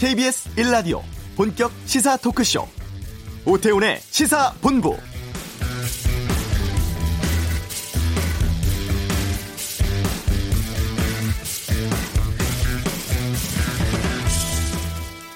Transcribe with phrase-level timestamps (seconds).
[0.00, 1.02] KBS 1라디오
[1.36, 2.66] 본격 시사 토크쇼
[3.44, 4.96] 오태훈의 시사본부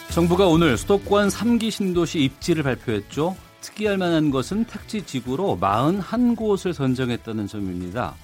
[0.08, 3.36] 정부가 오늘 수도권 3기 신도시 입지를 발표했죠.
[3.60, 8.14] 특이할 만한 것은 택지 지구로 41곳을 선정했다는 점입니다.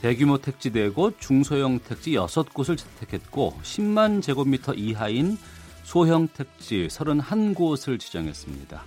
[0.00, 5.38] 대규모 택지 4곳, 중소형 택지 6곳을 채택했고 10만 제곱미터 이하인
[5.84, 8.84] 소형 택지 31곳을 지정했습니다.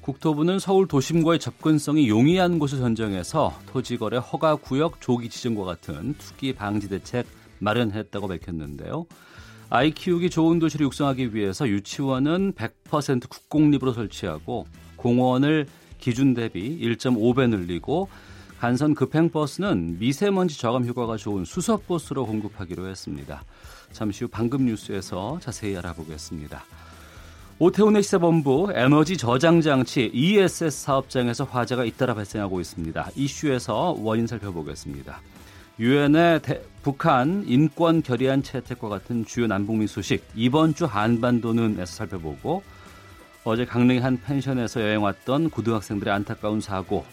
[0.00, 6.88] 국토부는 서울 도심과의 접근성이 용이한 곳을 선정해서 토지거래 허가 구역 조기 지정과 같은 투기 방지
[6.88, 7.26] 대책
[7.58, 9.06] 마련했다고 밝혔는데요.
[9.68, 15.66] 아이 키우기 좋은 도시를 육성하기 위해서 유치원은 100% 국공립으로 설치하고 공원을
[15.98, 18.08] 기준 대비 1.5배 늘리고
[18.58, 23.44] 간선 급행버스는 미세먼지 저감 효과가 좋은 수소버스로 공급하기로 했습니다.
[23.96, 26.62] 잠시 후 방금 뉴스에서 자세히 알아보겠습니다.
[27.58, 33.10] 오태훈의 시사본부 에너지 저장 장치 ESS 사업장에서 화재가 잇따라 발생하고 있습니다.
[33.16, 35.22] 이슈에서 원인 살펴보겠습니다.
[35.78, 36.40] 유엔의
[36.82, 42.62] 북한 인권 결의안 채택과 같은 주요 남북미 소식 이번 주 한반도는에서 살펴보고
[43.44, 47.06] 어제 강릉의 한 펜션에서 여행 왔던 고등학생들의 안타까운 사고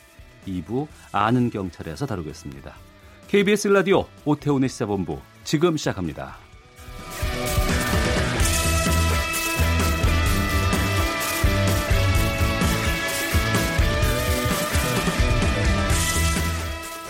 [0.45, 2.75] 2부 아는 경찰에서 다루겠습니다.
[3.29, 6.42] KBS 라디오 오태훈의 시사본부 지금 시작합니다.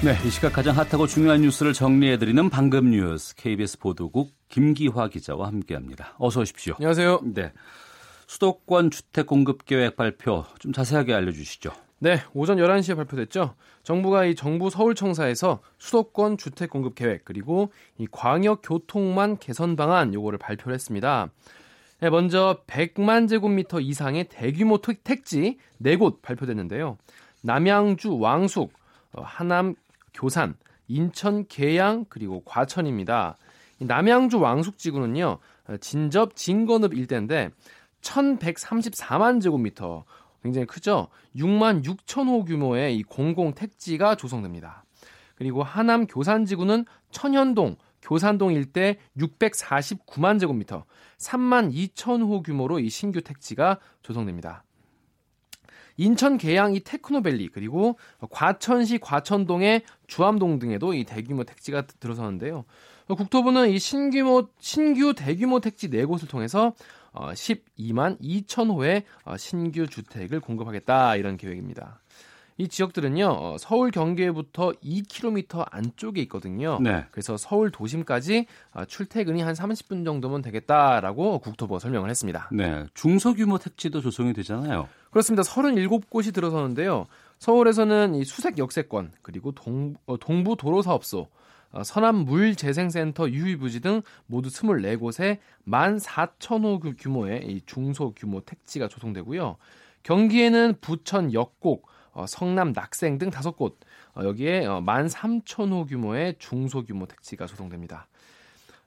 [0.03, 6.15] 네, 이 시각 가장 핫하고 중요한 뉴스를 정리해드리는 방금 뉴스 KBS 보도국 김기화 기자와 함께합니다.
[6.17, 6.73] 어서 오십시오.
[6.75, 7.21] 안녕하세요.
[7.33, 7.53] 네,
[8.27, 11.71] 수도권 주택 공급 계획 발표 좀 자세하게 알려주시죠.
[11.99, 13.55] 네, 오전 11시에 발표됐죠.
[13.83, 20.37] 정부가 이 정부 서울청사에서 수도권 주택 공급 계획 그리고 이 광역 교통망 개선 방안 요거를
[20.37, 21.29] 발표를 했습니다.
[22.01, 26.97] 네, 먼저 100만 제곱미터 이상의 대규모 택지 4곳 발표됐는데요.
[27.41, 28.73] 남양주 왕숙,
[29.13, 29.75] 어, 하남
[30.13, 30.55] 교산,
[30.87, 33.37] 인천 계양 그리고 과천입니다.
[33.79, 35.39] 남양주 왕숙지구는요.
[35.81, 37.51] 진접 진건읍 일대인데
[38.01, 40.05] 1134만 제곱미터
[40.41, 41.07] 굉장히 크죠.
[41.35, 44.83] 6만 6천 호 규모의 이 공공 택지가 조성됩니다.
[45.35, 50.85] 그리고 하남 교산지구는 천현동, 교산동 일대 649만 제곱미터,
[51.17, 54.63] 3만 2천 호 규모로 이 신규 택지가 조성됩니다.
[55.97, 57.97] 인천 계양 이 테크노밸리 그리고
[58.31, 62.65] 과천시 과천동의 주암동 등에도 이 대규모 택지가 들어서는데요.
[63.07, 66.73] 국토부는 이 신규모 신규 대규모 택지 4곳을 통해서
[67.13, 71.99] 12만 어, 2천 호의 어, 신규 주택을 공급하겠다 이런 계획입니다.
[72.57, 76.79] 이 지역들은요 어, 서울 경계부터 2km 안쪽에 있거든요.
[76.81, 77.05] 네.
[77.11, 78.47] 그래서 서울 도심까지
[78.87, 82.49] 출퇴근이 한 30분 정도면 되겠다라고 국토부가 설명을 했습니다.
[82.51, 84.87] 네, 중소규모 택지도 조성이 되잖아요.
[85.13, 85.43] 그렇습니다.
[85.43, 87.05] 37곳이 들어서는데요.
[87.37, 91.27] 서울에서는 이 수색 역세권 그리고 동, 동부 도로 사업소
[91.71, 95.37] 어, 서남 물재생센터 유의부지 등 모두 24곳에
[95.67, 99.57] 14,000호 규모의 이 중소 규모 택지가 조성되고요.
[100.01, 103.75] 경기에는 부천 역곡, 어, 성남 낙생 등 5곳,
[104.15, 108.07] 어, 여기에 13,000호 규모의 중소 규모 택지가 조성됩니다.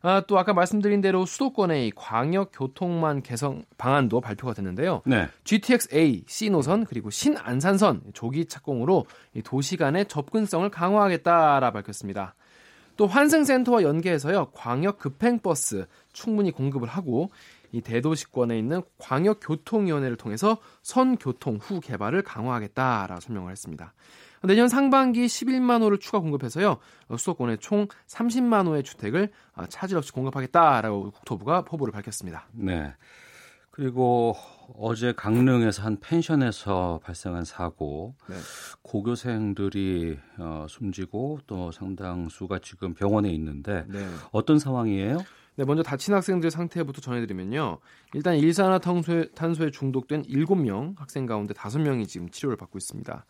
[0.03, 5.03] 아, 또 아까 말씀드린 대로 수도권의 광역 교통망 개선 방안도 발표가 됐는데요.
[5.07, 5.29] 네.
[5.45, 9.07] GTX-A, C 노선 그리고 신안산선 조기 착공으로
[9.45, 12.35] 도시 간의 접근성을 강화하겠다라 밝혔습니다.
[12.97, 17.31] 또 환승센터와 연계해서요 광역 급행버스 충분히 공급을 하고
[17.73, 23.93] 이 대도시권에 있는 광역교통위원회를 통해서 선교통 후 개발을 강화하겠다라고 설명을 했습니다.
[24.47, 26.79] 내년 상반기 11만 호를 추가 공급해서요
[27.17, 29.31] 수도권에 총 30만 호의 주택을
[29.69, 32.49] 차질 없이 공급하겠다라고 국토부가 포부를 밝혔습니다.
[32.53, 32.95] 네.
[33.77, 34.35] 그리고
[34.79, 38.35] 어제 강릉에서 한 펜션에서 발생한 사고, 네.
[38.81, 44.07] 고교생들이 어, 숨지고 또 상당수가 지금 병원에 있는데 네.
[44.33, 45.19] 어떤 상황이에요?
[45.57, 47.79] 네, 먼저 다친 학생들 상태부터 전해드리면요.
[48.15, 53.27] 일단 일산화탄소에 중독된 7명 학생 가운데 5명이 지금 치료를 받고 있습니다.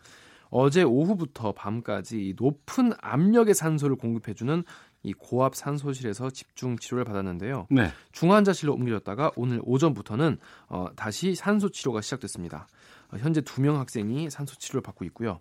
[0.50, 4.62] 어제 오후부터 밤까지 높은 압력의 산소를 공급해주는
[5.02, 7.66] 이 고압 산소실에서 집중 치료를 받았는데요.
[7.70, 7.90] 네.
[8.12, 10.38] 중환자실로 옮겨졌다가 오늘 오전부터는
[10.68, 12.66] 어, 다시 산소 치료가 시작됐습니다.
[13.12, 15.40] 어, 현재 두 명 학생이 산소 치료를 받고 있고요.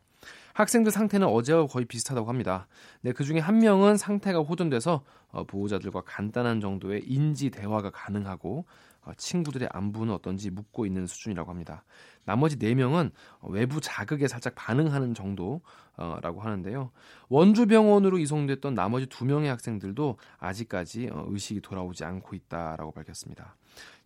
[0.53, 2.67] 학생들 상태는 어제와 거의 비슷하다고 합니다.
[3.01, 8.94] 네, 그 중에 한 명은 상태가 호전돼서 어, 보호자들과 간단한 정도의 인지 대화가 가능하고 어,
[9.13, 11.83] 친구들의 안부는 어떤지 묻고 있는 수준이라고 합니다.
[12.25, 13.11] 나머지 4명은
[13.43, 16.91] 외부 자극에 살짝 반응하는 정도라고 하는데요.
[17.29, 23.55] 원주병원으로 이송됐던 나머지 2명의 학생들도 아직까지 어, 의식이 돌아오지 않고 있다라고 밝혔습니다.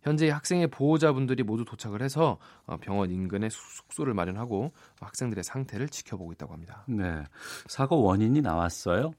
[0.02, 6.52] 현재 학생의 보호자분들이 모두 도착을 해서 어, 병원 인근에 숙소를 마련하고 학생들의 상태를 지켜보고 있다고
[6.52, 6.84] 합니다.
[6.88, 7.22] 네.
[7.66, 9.12] 사고 원인이 나왔어요?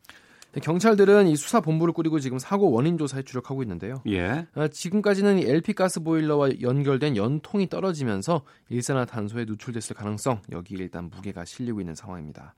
[0.60, 4.02] 경찰들은 이 수사 본부를 꾸리고 지금 사고 원인 조사에 주력하고 있는데요.
[4.08, 4.48] 예.
[4.56, 11.46] 어, 지금까지는 이 LP 가스 보일러와 연결된 연통이 떨어지면서 일산화탄소에 노출됐을 가능성 여기 일단 무게가
[11.46, 12.54] 실리고 있는 상황입니다.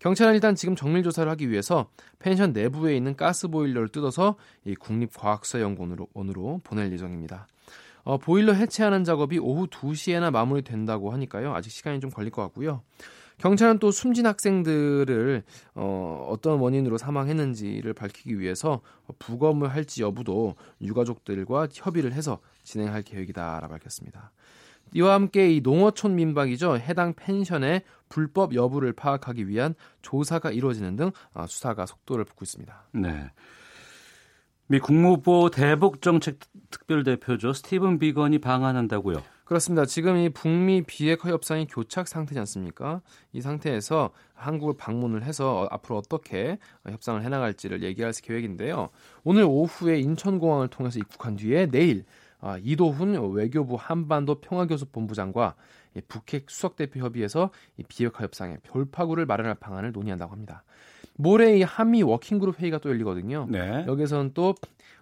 [0.00, 6.60] 경찰은 일단 지금 정밀 조사를 하기 위해서 펜션 내부에 있는 가스 보일러를 뜯어서 이 국립과학사연구원으로
[6.62, 7.46] 보낼 예정입니다.
[8.04, 11.54] 어, 보일러 해체하는 작업이 오후 2시에나 마무리된다고 하니까요.
[11.54, 12.82] 아직 시간이 좀 걸릴 것 같고요.
[13.38, 15.42] 경찰은 또 숨진 학생들을
[15.74, 18.80] 어, 어떤 원인으로 사망했는지를 밝히기 위해서
[19.18, 24.32] 부검을 할지 여부도 유가족들과 협의를 해서 진행할 계획이다라고 밝혔습니다.
[24.94, 26.78] 이와 함께 이 농어촌 민박이죠.
[26.78, 32.88] 해당 펜션의 불법 여부를 파악하기 위한 조사가 이루어지는 등 어, 수사가 속도를 붙고 있습니다.
[32.92, 33.30] 네.
[34.66, 36.40] 미 국무부 대북정책
[36.70, 37.54] 특별대표죠.
[37.54, 39.22] 스티븐 비건이 방한한다고요.
[39.48, 39.86] 그렇습니다.
[39.86, 43.00] 지금 이 북미 비핵화 협상이 교착 상태지 않습니까?
[43.32, 48.90] 이 상태에서 한국을 방문을 해서 앞으로 어떻게 협상을 해나갈지를 얘기할 계획인데요.
[49.24, 52.04] 오늘 오후에 인천공항을 통해서 입국한 뒤에 내일
[52.40, 55.54] 아, 이도훈 외교부 한반도 평화교섭 본부장과
[56.08, 57.50] 북핵 수석대표 협의에서
[57.88, 60.62] 비핵화 협상의 별파구를 마련할 방안을 논의한다고 합니다.
[61.16, 63.46] 모레 이 한미 워킹그룹 회의가 또 열리거든요.
[63.48, 63.86] 네.
[63.86, 64.54] 여기서는 또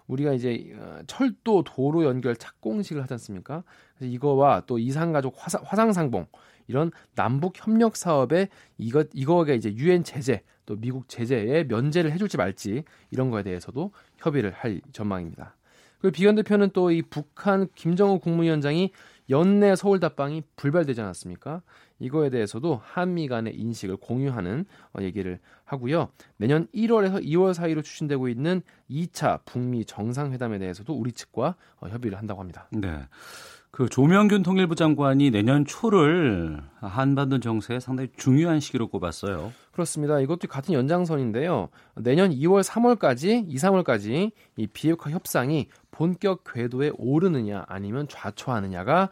[0.07, 3.63] 우리가 이제 어, 철도 도로 연결 착공식을 하지 않습니까?
[3.97, 6.27] 그래서 이거와 또 이산가족 화상, 화상상봉
[6.67, 12.83] 이런 남북 협력 사업에 이거 이거가 이제 유엔 제재 또 미국 제재에 면제를 해줄지 말지
[13.11, 15.55] 이런 거에 대해서도 협의를 할 전망입니다.
[15.99, 18.91] 그리고 비건 대표는 또 이 북한 김정은 국무위원장이
[19.29, 21.61] 연내 서울 답방이 불발되지 않았습니까?
[21.99, 26.09] 이거에 대해서도 한미 간의 인식을 공유하는 어, 얘기를 하고요.
[26.37, 32.39] 내년 1월에서 2월 사이로 추진되고 있는 2차 북미 정상회담에 대해서도 우리 측과 어, 협의를 한다고
[32.39, 32.67] 합니다.
[32.71, 32.99] 네.
[33.77, 39.53] 그 조명균 통일부 장관이 내년 초를 한반도 정세에 상당히 중요한 시기로 꼽았어요.
[39.71, 40.19] 그렇습니다.
[40.19, 41.69] 이것도 같은 연장선인데요.
[41.97, 49.09] 내년 2월, 3월까지, 2, 3월까지 이 비핵화 협상이 본격 궤도에 오르느냐 아니면 좌초하느냐가 어,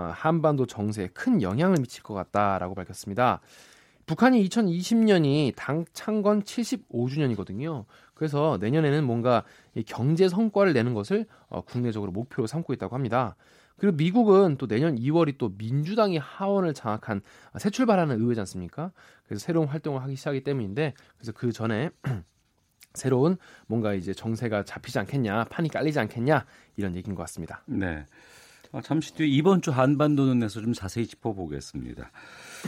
[0.00, 3.40] 한반도 정세에 큰 영향을 미칠 것 같다라고 밝혔습니다.
[4.06, 7.84] 북한이 2020년이 당 창건 75주년이거든요.
[8.14, 9.44] 그래서 내년에는 뭔가
[9.86, 13.36] 경제 성과를 내는 것을 어, 국내적으로 목표로 삼고 있다고 합니다.
[13.76, 17.20] 그리고 미국은 또 내년 2월이 또 민주당이 하원을 장악한
[17.58, 18.92] 새 출발하는 의회지 않습니까?
[19.26, 21.90] 그래서 새로운 활동을 하기 시작하기 때문인데 그래서 그 전에
[22.94, 26.46] 새로운 뭔가 이제 정세가 잡히지 않겠냐, 판이 깔리지 않겠냐
[26.76, 27.62] 이런 얘기인 것 같습니다.
[27.66, 28.06] 네.
[28.72, 32.10] 아, 잠시 뒤에 이번 주 한반도 눈에서 좀 자세히 짚어보겠습니다.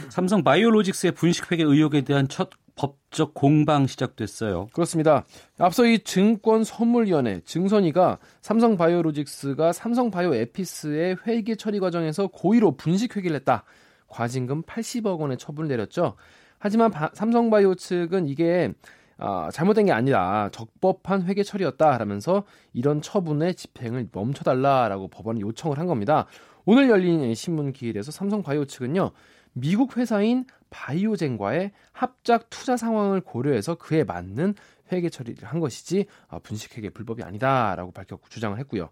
[0.09, 4.67] 삼성 바이오로직스의 분식회계 의혹에 대한 첫 법적 공방 시작됐어요.
[4.71, 5.25] 그렇습니다.
[5.57, 13.35] 앞서 이 증권 선물위원회 증선이가 삼성 바이오로직스가 삼성 바이오 에피스의 회계 처리 과정에서 고의로 분식회계를
[13.37, 13.65] 했다.
[14.07, 16.15] 과징금 80억 원의 처분을 내렸죠.
[16.59, 18.73] 하지만 바, 삼성바이오 측은 이게
[19.19, 22.43] 아, 잘못된 게 아니라 적법한 회계 처리였다라면서
[22.73, 26.25] 이런 처분의 집행을 멈춰달라라고 법원에 요청을 한 겁니다.
[26.65, 29.11] 오늘 열린 신문 기일에서 삼성바이오 측은요.
[29.53, 34.55] 미국 회사인 바이오젠과의 합작 투자 상황을 고려해서 그에 맞는
[34.91, 38.89] 회계 처리를 한 것이지 아, 분식회계 불법이 아니다라고 밝혔고 주장을 했고요.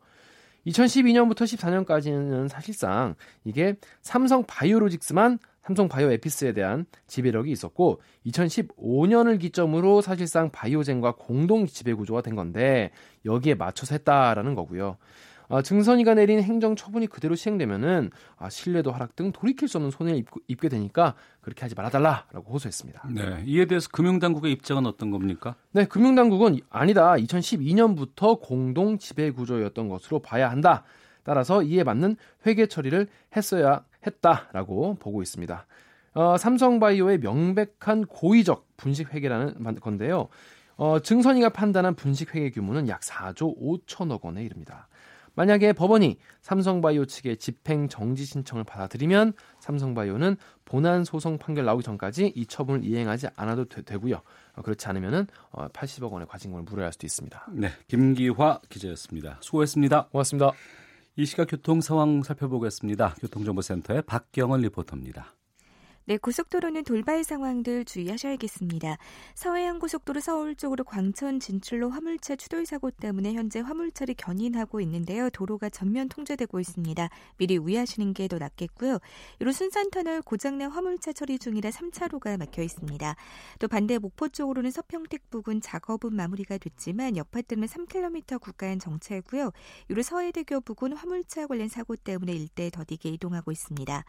[0.68, 10.50] 2012년부터 14년까지는 사실상 이게 삼성 바이오로직스만 삼성 바이오 에피스에 대한 지배력이 있었고 2015년을 기점으로 사실상
[10.50, 12.92] 바이오젠과 공동 지배 구조가 된 건데
[13.26, 14.98] 여기에 맞춰서 했다라는 거고요.
[15.50, 20.20] 아, 증선이가 내린 행정 처분이 그대로 시행되면은 아, 신뢰도 하락 등 돌이킬 수 없는 손해를
[20.20, 23.10] 입고, 입게 되니까 그렇게 하지 말아달라라고 호소했습니다.
[23.14, 25.56] 네, 이에 대해서 금융당국의 입장은 어떤 겁니까?
[25.72, 27.14] 네, 금융당국은 아니다.
[27.14, 30.84] 2012년부터 공동 지배 구조였던 것으로 봐야 한다.
[31.24, 35.66] 따라서 이에 맞는 회계 처리를 했어야 했다라고 보고 있습니다.
[36.14, 40.30] 어, 삼성바이오의 명백한 고의적 분식 회계라는 건데요.
[40.78, 44.87] 어, 증선이가 판단한 분식 회계 규모는 약 4조 5천억 원에 이릅니다.
[45.38, 52.46] 만약에 법원이 삼성바이오 측의 집행 정지 신청을 받아들이면 삼성바이오는 본안 소송 판결 나오기 전까지 이
[52.48, 54.22] 처분을 이행하지 않아도 되, 고요
[54.56, 57.50] 어, 그렇지 않으면은 어, 80억 원의 과징금을 물어야 할 수도 있습니다.
[57.54, 59.38] 네, 김기화 기자였습니다.
[59.42, 60.08] 수고했습니다.
[60.08, 60.52] 고맙습니다.
[61.16, 63.16] 이 시각 교통 상황 살펴보겠습니다.
[63.22, 65.37] 교통정보센터의 박경원 리포터입니다.
[66.10, 68.98] 네, 고속도로는 돌발 상황들 주의하셔야겠습니다.
[69.36, 75.30] 서해안 고속도로 서울 쪽으로 광천 진출로 화물차 추돌 사고 때문에 현재 화물차를 견인하고 있는데요.
[75.30, 77.10] 도로가 전면 통제되고 있습니다.
[77.36, 79.00] 미리 우회하시는 게 더 낫겠고요.
[79.40, 83.16] 이로 순산터널 고장난 화물차 처리 중이라 3차로가 막혀 있습니다.
[83.60, 89.52] 또 반대 목포 쪽으로는 서평택 부근 작업은 마무리가 됐지만 여파 때문에 3km 구간 정체고요.
[89.90, 94.06] 이로 서해대교 부근 화물차 관련 사고 때문에 일대 더디게 이동하고 있습니다.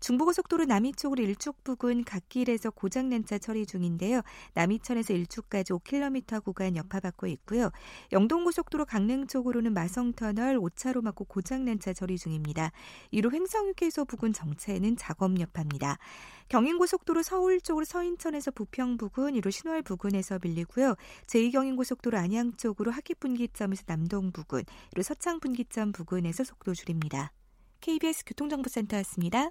[0.00, 4.20] 중부고속도로 남이 쪽으로 일축 부근 갓길에서 고장난 차 처리 중인데요.
[4.54, 7.72] 남이천에서 일축까지 5km 구간 여파받고 있고요.
[8.12, 12.70] 영동고속도로 강릉 쪽으로는 마성터널 5차로 막고 고장난 차 처리 중입니다.
[13.10, 15.98] 이로 횡성휴게소 부근 정체는 작업 여파입니다.
[16.46, 20.94] 경인고속도로 서울 쪽으로 서인천에서 부평 부근 이로 신월 부근에서 밀리고요.
[21.26, 27.32] 제2경인고속도로 안양 쪽으로 하기분기점에서 남동 부근 이로 서창 분기점 부근에서 속도 줄입니다.
[27.80, 29.50] KBS 교통정보센터였습니다.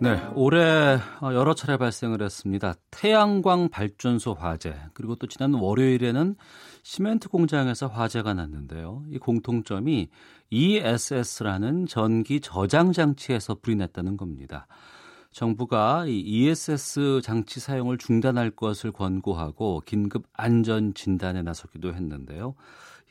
[0.00, 2.74] 네, 올해 여러 차례 발생을 했습니다.
[2.92, 6.36] 태양광 발전소 화재, 그리고 또 지난 월요일에는
[6.84, 9.02] 시멘트 공장에서 화재가 났는데요.
[9.10, 10.08] 이 공통점이
[10.50, 14.68] ESS라는 전기 저장 장치에서 불이 났다는 겁니다.
[15.32, 22.54] 정부가 이 ESS 장치 사용을 중단할 것을 권고하고 긴급 안전 진단에 나서기도 했는데요.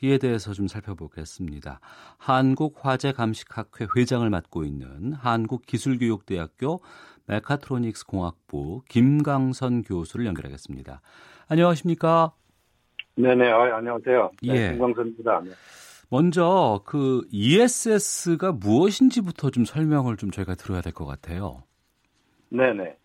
[0.01, 1.79] 이에 대해서 좀 살펴보겠습니다.
[2.17, 6.81] 한국화재감식학회 회장을 맡고 있는 한국기술교육대학교
[7.27, 11.01] 메카트로닉스 공학부 김강선 교수를 연결하겠습니다.
[11.49, 12.31] 안녕하십니까?
[13.15, 14.31] 네네, 아, 안녕하세요.
[14.43, 14.69] 네, 예.
[14.71, 15.41] 김광선입니다.
[15.45, 15.51] 네.
[16.09, 21.63] 먼저 그 ESS가 무엇인지부터 좀 설명을 좀 저희가 들어야 될 것 같아요.
[22.49, 22.95] 네네.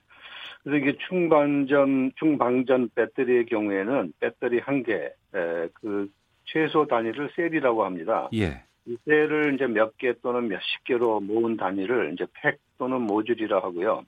[0.63, 6.09] 그래서 이게 충방전, 충방전 배터리의 경우에는 배터리 한 개, 그
[6.53, 8.29] 최소 단위를 셀이라고 합니다.
[8.35, 8.63] 예.
[8.85, 14.03] 이 셀을 이제 몇 개 또는 몇십 개로 모은 단위를 이제 팩 또는 모듈이라 하고요.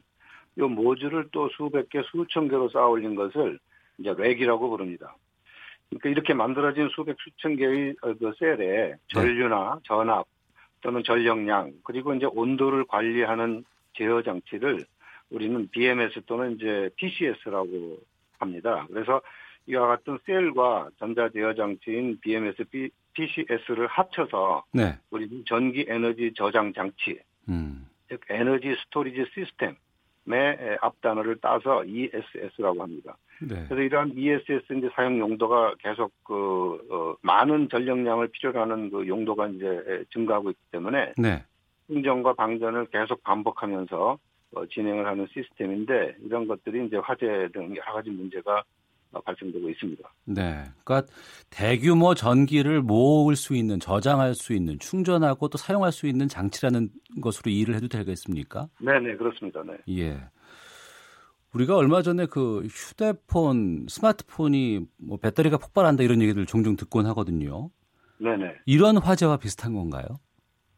[0.57, 3.59] 이 모듈을 또 수백 개, 수천 개로 쌓아 올린 것을
[3.99, 5.17] 이제 렉이라고 부릅니다.
[5.89, 10.27] 그러니까 이렇게 만들어진 수백 수천 개의 그 셀에 전류나 전압
[10.81, 14.85] 또는 전력량 그리고 이제 온도를 관리하는 제어 장치를
[15.31, 17.99] 우리는 BMS 또는 이제 PCS라고
[18.39, 18.87] 합니다.
[18.89, 19.21] 그래서
[19.66, 22.64] 이와 같은 셀과 전자 제어 장치인 BMS,
[23.14, 24.99] PCS를 합쳐서 네.
[25.11, 27.18] 우리는 전기 에너지 저장 장치,
[27.49, 27.88] 음.
[28.09, 33.16] 즉 energy storage system의 앞단어를 따서 ESS라고 합니다.
[33.40, 33.64] 네.
[33.68, 39.49] 그래서 이러한 ESS 이제 사용 용도가 계속 그 어, 많은 전력량을 필요로 하는 그 용도가
[39.49, 41.44] 이제 증가하고 있기 때문에 네.
[41.87, 44.18] 충전과 방전을 계속 반복하면서
[44.56, 48.62] 어, 진행을 하는 시스템인데 이런 것들이 이제 화재 등 여러 가지 문제가 어,
[49.21, 50.09] 발생되고 있습니다.
[50.26, 50.64] 네.
[50.85, 51.12] 그러니까
[51.50, 56.90] 대규모 전기를 모을 수 있는 저장할 수 있는 충전하고 또 사용할 수 있는 장치라는
[57.21, 58.68] 것으로 이해를 해도 되겠습니까?
[58.80, 59.62] 네, 네, 그렇습니다.
[59.62, 59.76] 네.
[59.99, 60.21] 예.
[61.54, 67.71] 우리가 얼마 전에 그 휴대폰, 스마트폰이 뭐 배터리가 폭발한다 이런 얘기들 종종 듣곤 하거든요.
[68.18, 68.54] 네네.
[68.66, 70.04] 이런 화재와 비슷한 건가요?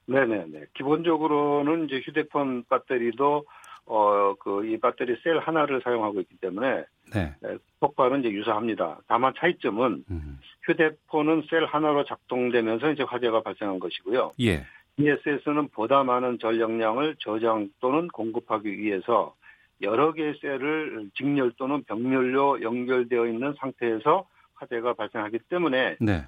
[0.07, 0.67] 네네네.
[0.75, 3.45] 기본적으로는 이제 휴대폰 배터리도
[3.87, 7.35] 어 그 이 배터리 셀 하나를 사용하고 있기 때문에 네.
[7.81, 8.99] 폭발은 이제 유사합니다.
[9.07, 10.39] 다만 차이점은 음.
[10.65, 14.33] 휴대폰은 셀 하나로 작동되면서 이제 화재가 발생한 것이고요.
[14.41, 14.65] 예.
[14.99, 19.35] ESS는 보다 많은 전력량을 저장 또는 공급하기 위해서
[19.83, 26.25] 여러 개의 셀을 직렬 또는 병렬로 연결되어 있는 상태에서 화재가 발생하기 때문에 네.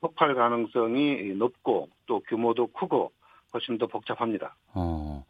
[0.00, 3.10] 폭발 가능성이 높고 또 규모도 크고
[3.52, 4.54] 훨씬 더 복잡합니다.
[4.74, 5.24] 어.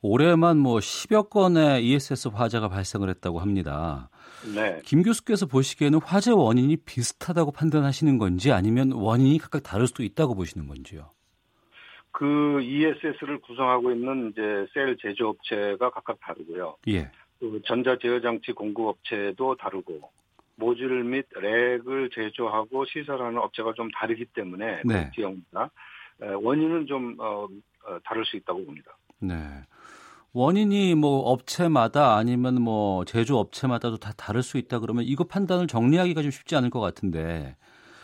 [0.00, 4.10] 올해만 뭐 10여 건의 ESS 화재가 발생을 했다고 합니다.
[4.54, 4.80] 네.
[4.84, 10.68] 김 교수께서 보시기에는 화재 원인이 비슷하다고 판단하시는 건지 아니면 원인이 각각 다를 수도 있다고 보시는
[10.68, 11.10] 건지요?
[12.12, 16.76] 그 ESS를 구성하고 있는 이제 셀 제조업체가 각각 다르고요.
[16.88, 17.10] 예.
[17.40, 20.10] 그 전자 제어 장치 공급업체도 다르고
[20.56, 25.04] 모듈 및 렉을 제조하고 시설하는 업체가 좀 다르기 때문에 네.
[25.06, 25.70] 그 지역마다
[26.20, 27.46] 원인은 좀 어,
[27.84, 28.96] 어, 다를 수 있다고 봅니다.
[29.20, 29.36] 네.
[30.32, 36.22] 원인이 뭐 업체마다 아니면 뭐 제조 업체마다도 다 다를 수 있다 그러면 이거 판단을 정리하기가
[36.22, 37.56] 좀 쉽지 않을 것 같은데.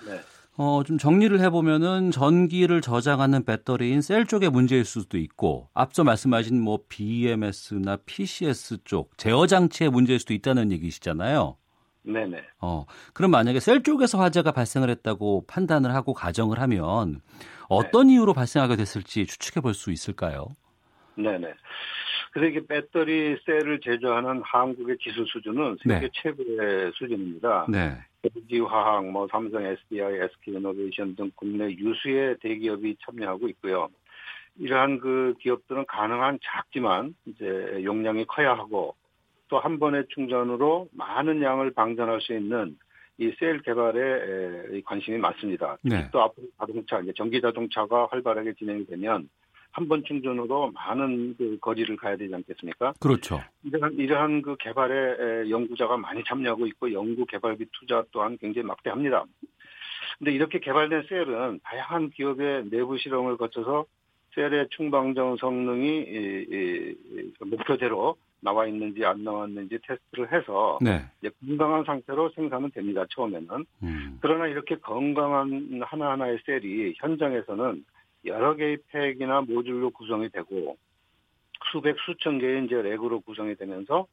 [0.06, 0.21] 네.
[0.56, 6.78] 어, 좀 정리를 해보면은 전기를 저장하는 배터리인 셀 쪽의 문제일 수도 있고 앞서 말씀하신 뭐
[6.88, 11.56] BMS나 PCS 쪽 제어 장치의 문제일 수도 있다는 얘기시잖아요.
[12.04, 12.42] 네네.
[12.61, 17.21] 어, 그럼 만약에 셀 쪽에서 화재가 발생을 했다고 판단을 하고 가정을 하면
[17.68, 18.12] 어떤 네.
[18.14, 20.47] 이유로 발생하게 됐을지 추측해 볼 수 있을까요?
[21.16, 21.54] 네네.
[22.33, 26.11] 그래서 이게 배터리 셀을 제조하는 한국의 기술 수준은 세계 네.
[26.12, 27.66] 최고의 수준입니다.
[27.68, 27.99] 네.
[28.25, 33.88] LG화학, 뭐 삼성, SDI, SK이노베이션 등 국내 유수의 대기업이 참여하고 있고요.
[34.56, 38.94] 이러한 그 기업들은 가능한 작지만 이제 용량이 커야 하고
[39.49, 42.76] 또 한 번의 충전으로 많은 양을 방전할 수 있는
[43.18, 45.76] 이 셀 개발에 관심이 많습니다.
[45.83, 46.09] 네.
[46.11, 49.28] 또 앞으로 자동차, 이제 전기 자동차가 활발하게 진행이 되면
[49.75, 52.95] 한 번 충전으로 많은 그 거리를 가야 되지 않겠습니까?
[53.00, 53.43] 그렇죠.
[53.64, 59.25] 이러한, 이러한 그 개발에 연구자가 많이 참여하고 있고 연구 개발비 투자 또한 굉장히 막대합니다.
[60.19, 63.85] 근데 이렇게 개발된 셀은 다양한 기업의 내부 실험을 거쳐서
[64.37, 71.02] 셀의 충방정 성능이 이, 이, 목표대로 나와 있는지 안 나왔는지 테스트를 해서 네.
[71.40, 73.04] 건강한 상태로 생산은 됩니다.
[73.11, 73.66] 처음에는.
[73.83, 74.19] 음.
[74.21, 77.85] 그러나 이렇게 건강한 하나하나의 셀이 현장에서는
[78.25, 80.76] 여러 개의 팩이나 모듈로 구성이 되고
[81.73, 84.07] 수백 수천 개의 이제 렉으로 구성이 되면서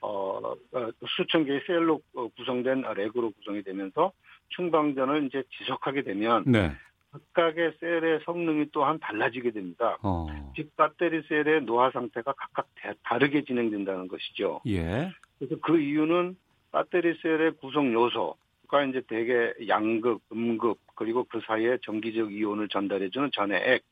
[0.00, 2.00] 어, 어 수천 개의 셀로
[2.36, 4.12] 구성된 렉으로 구성이 되면서
[4.48, 6.72] 충방전을 이제 지속하게 되면 네.
[7.12, 9.98] 각각의 셀의 성능이 또한 달라지게 됩니다.
[10.02, 10.26] 어.
[10.54, 12.68] 즉 배터리 셀의 노화 상태가 각각
[13.02, 14.60] 다르게 진행된다는 것이죠.
[14.68, 15.10] 예.
[15.38, 16.36] 그래서 그 이유는
[16.72, 23.82] 배터리 셀의 구성 요소가 이제 대개 양극, 음극 그리고 그 사이에 전기적 이온을 전달해주는 전해액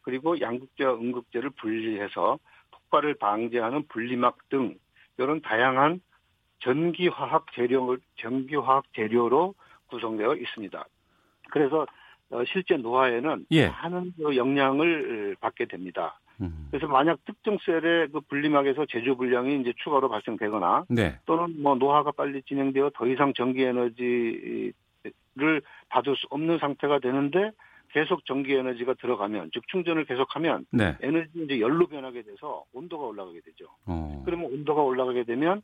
[0.00, 2.38] 그리고 양극재와 음극재를 분리해서
[2.70, 4.74] 폭발을 방지하는 분리막 등
[5.18, 6.00] 이런 다양한
[6.60, 9.54] 전기화학 재료 전기화학 재료로
[9.88, 10.86] 구성되어 있습니다.
[11.50, 11.86] 그래서
[12.30, 13.68] 어, 실제 노화에는 예.
[13.68, 16.18] 많은 그 영향을 받게 됩니다.
[16.40, 16.68] 음.
[16.70, 21.18] 그래서 만약 특정 셀의 그 분리막에서 제조 불량이 이제 추가로 발생되거나 네.
[21.26, 24.72] 또는 뭐 노화가 빨리 진행되어 더 이상 전기 에너지
[25.36, 27.50] 를 받을 수 없는 상태가 되는데
[27.88, 30.96] 계속 전기 에너지가 들어가면 즉 충전을 계속하면 네.
[31.00, 33.66] 에너지 이제 열로 변하게 돼서 온도가 올라가게 되죠.
[33.86, 34.22] 어.
[34.24, 35.62] 그러면 온도가 올라가게 되면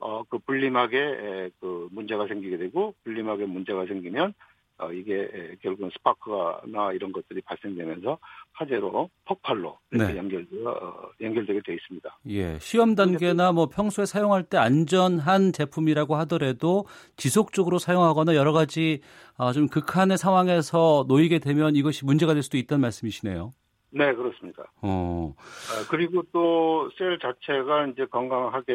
[0.00, 4.34] 어그 분리막에 그 문제가 생기게 되고 분리막에 문제가 생기면
[4.82, 8.18] 어, 이게 결국은 스파크나 이런 것들이 발생되면서
[8.52, 10.18] 화재로 폭발로 이렇게 네.
[10.18, 12.18] 연결되어 어, 연결되게 되어 있습니다.
[12.28, 19.00] 예, 시험 단계나 뭐 평소에 사용할 때 안전한 제품이라고 하더라도 지속적으로 사용하거나 여러 가지
[19.36, 23.54] 어, 좀 극한의 상황에서 놓이게 되면 이것이 문제가 될 수도 있다는 말씀이시네요.
[23.94, 24.64] 네, 그렇습니다.
[24.80, 25.34] 어.
[25.38, 28.74] 아, 그리고 또 셀 자체가 이제 건강하게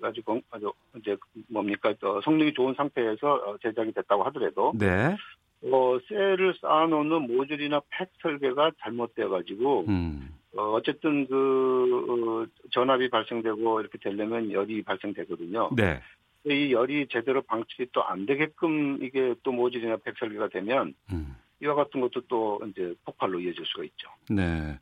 [0.00, 1.16] 가지고 아주 이제
[1.48, 5.16] 뭡니까 또 성능이 좋은 상태에서 어, 제작이 됐다고 하더라도 네.
[5.62, 10.30] 어, 셀을 쌓아놓는 모듈이나 팩 설계가 잘못되어 가지고 음.
[10.56, 15.70] 어, 어쨌든 그 어, 전압이 발생되고 이렇게 되려면 열이 발생되거든요.
[15.76, 16.00] 네.
[16.44, 21.34] 이 열이 제대로 방출이 또 안 되게끔 이게 또 모듈이나 팩 설계가 되면 음.
[21.62, 24.08] 이와 같은 것도 또 이제 폭발로 이어질 수가 있죠.
[24.30, 24.78] 네.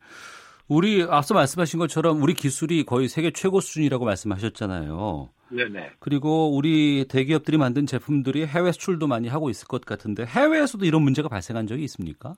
[0.66, 5.28] 우리 앞서 말씀하신 것처럼 우리 기술이 거의 세계 최고 수준이라고 말씀하셨잖아요.
[5.50, 5.92] 네네.
[6.00, 11.28] 그리고 우리 대기업들이 만든 제품들이 해외 수출도 많이 하고 있을 것 같은데 해외에서도 이런 문제가
[11.28, 12.34] 발생한 적이 있습니까?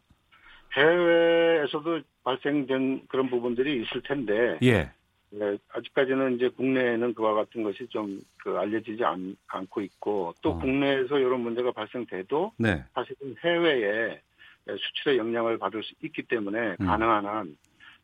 [0.77, 4.59] 해외에서도 발생된 그런 부분들이 있을 텐데.
[4.63, 4.91] 예.
[5.31, 9.37] 네, 아직까지는 이제 국내에는 그와 같은 것이 좀 그 알려지지 않,
[9.69, 10.59] 고 있고 또 어.
[10.59, 12.85] 국내에서 이런 문제가 발생돼도 네.
[12.95, 14.21] 사실은 해외에
[14.69, 16.87] 수출의 영향을 받을 수 있기 때문에 음.
[16.87, 17.57] 가능한 한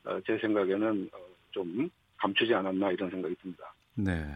[0.04, 1.18] 어, 제 생각에는 어,
[1.52, 3.72] 좀 감추지 않았나 이런 생각이 듭니다.
[3.94, 4.26] 네.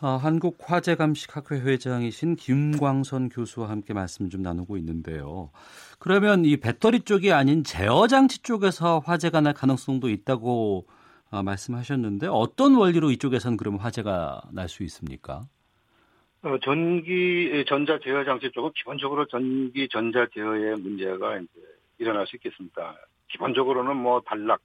[0.00, 5.52] 아, 한국화재감식학회 회장이신 김광선 교수와 함께 말씀 좀 나누고 있는데요.
[6.00, 10.88] 그러면 이 배터리 쪽이 아닌 제어 장치 쪽에서 화재가 날 가능성도 있다고
[11.32, 15.46] 아, 말씀하셨는데 어떤 원리로 이쪽에선 그럼 화재가 날 수 있습니까?
[16.42, 21.48] 어, 전기 전자 제어 장치 쪽은 기본적으로 전기 전자 제어의 문제가 이제
[21.98, 22.96] 일어날 수 있겠습니다.
[23.28, 24.60] 기본적으로는 뭐 단락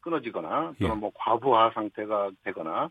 [0.00, 0.98] 끊어지거나 또는 예.
[0.98, 2.90] 뭐 과부하 상태가 되거나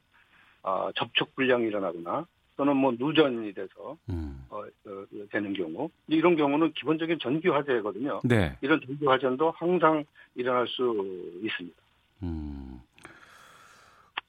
[0.62, 2.26] 어, 접촉 불량이 일어나거나
[2.56, 4.46] 또는 뭐 누전이 돼서 음.
[4.50, 8.22] 어, 어, 되는 경우 이런 경우는 기본적인 전기 화재거든요.
[8.26, 8.58] 네.
[8.62, 10.04] 이런 전기 화재도 항상
[10.36, 11.78] 일어날 수 있습니다.
[12.24, 12.82] 음.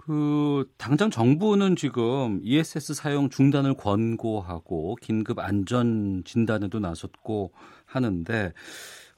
[0.08, 7.52] 그 당장 정부는 지금 ESS 사용 중단을 권고하고 긴급 안전 진단에도 나섰고
[7.84, 8.54] 하는데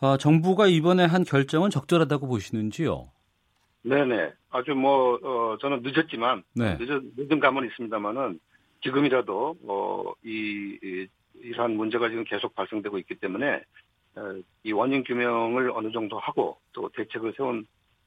[0.00, 3.08] 어, 정부가 이번에 한 결정은 적절하다고 보시는지요?
[3.82, 4.32] 네네.
[4.50, 6.76] 아주 뭐 어, 저는 늦었지만 네.
[6.80, 8.40] 늦은, 늦은 감은 있습니다만은
[8.82, 11.06] 지금이라도 어, 이, 이
[11.40, 13.62] 이러한 문제가 지금 계속 발생되고 있기 때문에
[14.16, 17.64] 어, 이 원인 규명을 어느 정도 하고 또 대책을 세운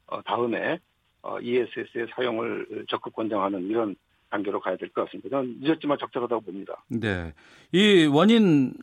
[0.07, 0.79] 어, 다음에
[1.23, 3.95] 어, ESS의 사용을 적극 권장하는 이런
[4.29, 5.29] 단계로 가야 될 것 같습니다.
[5.29, 6.83] 저는 늦었지만 적절하다고 봅니다.
[6.89, 7.33] 네.
[7.71, 8.73] 이 원인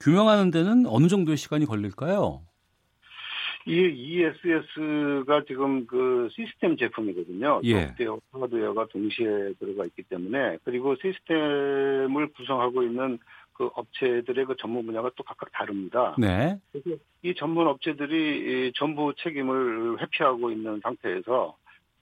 [0.00, 2.42] 규명하는 데는 어느 정도의 시간이 걸릴까요?
[3.66, 7.60] 이 ESS가 지금 그 시스템 제품이거든요.
[7.64, 7.86] 예.
[7.86, 13.18] 소프트웨어, 하드웨어가 동시에 들어가 있기 때문에 그리고 시스템을 구성하고 있는
[13.52, 16.14] 그 업체들의 그 전문 분야가 또 각각 다릅니다.
[16.18, 16.58] 네.
[16.72, 21.56] 그래서 이 전문 업체들이 이 전부 책임을 회피하고 있는 상태에서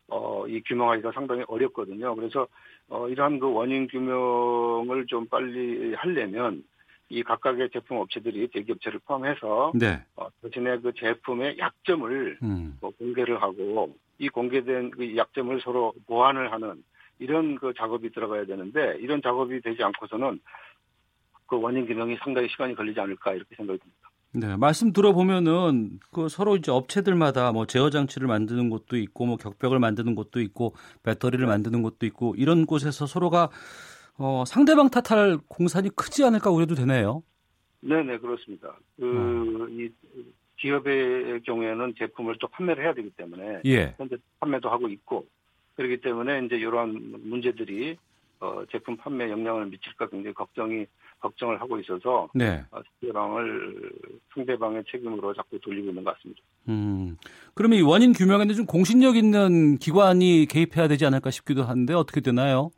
[0.08, 2.14] 어, 이 규명하기가 상당히 어렵거든요.
[2.14, 2.46] 그래서
[2.88, 6.62] 어, 이러한 그 원인 규명을 좀 빨리 하려면
[7.08, 10.04] 이 각각의 제품 업체들이 대기업체를 포함해서 네.
[10.16, 12.78] 어, 자신의 그 제품의 약점을 음.
[12.80, 16.82] 뭐 공개를 하고 이 공개된 그 약점을 서로 보완을 하는
[17.18, 20.40] 이런 그 작업이 들어가야 되는데 이런 작업이 되지 않고서는
[21.46, 24.10] 그 원인 규명이 상당히 시간이 걸리지 않을까 이렇게 생각이 듭니다.
[24.38, 29.78] 네, 말씀 들어보면은 그 서로 이제 업체들마다 뭐 제어 장치를 만드는 곳도 있고 뭐 격벽을
[29.78, 33.48] 만드는 곳도 있고 배터리를 만드는 곳도 있고 이런 곳에서 서로가
[34.18, 37.22] 어, 상대방 탓할 공산이 크지 않을까 우려도 되네요.
[37.80, 38.76] 네 네 그렇습니다.
[38.98, 39.88] 그 이
[40.58, 43.94] 기업의 경우에는 제품을 또 판매를 해야 되기 때문에 예.
[43.98, 45.26] 현재 판매도 하고 있고
[45.74, 47.96] 그렇기 때문에 이제 이러한 문제들이
[48.40, 50.86] 어, 제품 판매에 영향을 미칠까 굉장히 걱정이
[51.20, 52.64] 걱정을 하고 있어서 네.
[52.70, 53.92] 어, 상대방을
[54.34, 56.42] 상대방의 책임으로 자꾸 돌리고 있는 것 같습니다.
[56.68, 57.16] 음.
[57.54, 62.70] 그러면 이 원인 규명에는 좀 공신력 있는 기관이 개입해야 되지 않을까 싶기도 한데 어떻게 되나요?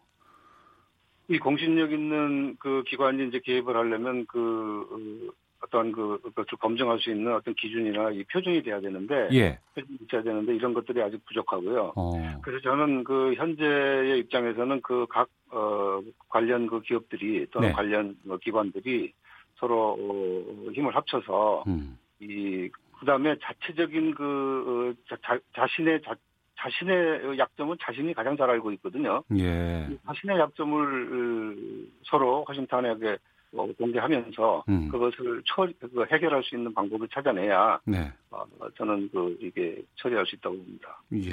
[1.29, 7.11] 이 공신력 있는 그 기관이 이제 개입을 하려면 그 어, 어떤 그 그것을 검증할 수
[7.11, 9.59] 있는 어떤 기준이나 이 표준이 돼야 되는데 예.
[9.75, 11.93] 표준이 있어야 되는데 이런 것들이 아직 부족하고요.
[11.97, 12.41] 어.
[12.43, 17.75] 그래서 저는 그 현재의 입장에서는 그각 어, 관련 그 기업들이 또는 네.
[17.75, 19.13] 관련 어, 기관들이
[19.57, 21.99] 서로 어, 힘을 합쳐서 음.
[22.21, 22.69] 이
[23.01, 26.15] 그다음에 자체적인 그 어, 자, 자, 자신의 자,
[26.59, 29.23] 자신의 약점은 자신이 가장 잘 알고 있거든요.
[29.37, 29.89] 예.
[29.91, 30.77] 이 자신의 약점을
[31.13, 33.17] 어, 서로 허심탄회하게 어,
[33.53, 34.89] 공개하면서 음.
[34.91, 38.13] 그것을 처, 그 해결할 수 있는 방법을 찾아내야 네.
[38.31, 38.45] 어,
[38.77, 41.03] 저는 그 이게 처리할 수 있다고 봅니다.
[41.15, 41.33] 예.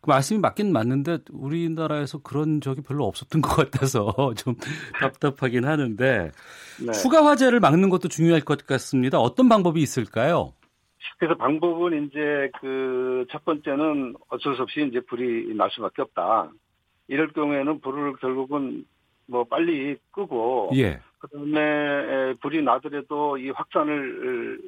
[0.00, 4.54] 그 말씀이 맞긴 맞는데 우리나라에서 그런 적이 별로 없었던 것 같아서 좀
[5.00, 6.30] 답답하긴 하는데
[6.84, 6.92] 네.
[6.92, 9.18] 추가 화재를 막는 것도 중요할 것 같습니다.
[9.18, 10.52] 어떤 방법이 있을까요?
[11.18, 16.50] 그래서 방법은 이제 그 첫 번째는 어쩔 수 없이 이제 불이 날 수밖에 없다.
[17.08, 18.84] 이럴 경우에는 불을 결국은
[19.26, 21.00] 뭐 빨리 끄고 예.
[21.18, 24.60] 그다음에 불이 나더라도 이 확산을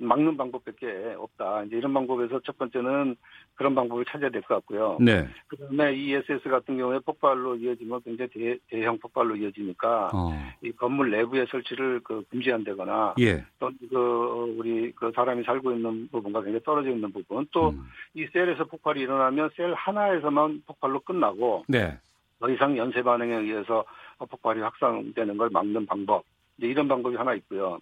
[0.00, 1.64] 막는 방법밖에 없다.
[1.64, 3.16] 이제 이런 방법에서 첫 번째는
[3.56, 4.96] 그런 방법을 찾아야 될 것 같고요.
[5.00, 5.26] 네.
[5.48, 10.30] 그다음에 ESS 같은 경우에 폭발로 이어지면 굉장히 대, 대형 폭발로 이어지니까 어.
[10.62, 13.44] 이 건물 내부에 설치를 그 금지한다거나 예.
[13.58, 17.82] 또그 우리 그 사람이 살고 있는 부분과 굉장히 떨어져 있는 부분 또 음.
[18.14, 21.98] 이 셀에서 폭발이 일어나면 셀 하나에서만 폭발로 끝나고 네.
[22.38, 23.84] 더 이상 연쇄 반응에 의해서
[24.26, 26.24] 폭발이 확산되는 걸 막는 방법
[26.56, 27.78] 이제 이런 방법이 하나 있고요.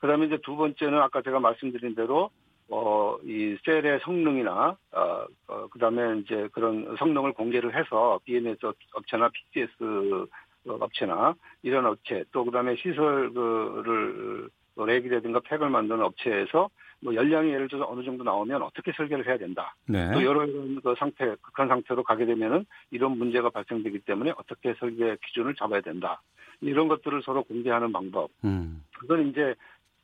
[0.00, 2.30] 그다음에 이제 두 번째는 아까 제가 말씀드린 대로
[2.70, 8.58] 어, 이 셀의 성능이나, 어, 어, 그 다음에 이제 그런 성능을 공개를 해서 BMS
[8.92, 10.26] 업체나 PCS
[10.66, 16.68] 업체나 이런 업체, 또 그 다음에 시설 그를 렉이라든가 팩을 만드는 업체에서
[17.00, 19.74] 뭐 열량이 예를 들어서 어느 정도 나오면 어떻게 설계를 해야 된다.
[19.86, 20.10] 네.
[20.12, 25.16] 또 여러 이런 그 상태, 극한 상태로 가게 되면은 이런 문제가 발생되기 때문에 어떻게 설계
[25.26, 26.22] 기준을 잡아야 된다.
[26.60, 28.30] 이런 것들을 서로 공개하는 방법.
[28.44, 28.82] 음.
[28.98, 29.54] 그건 이제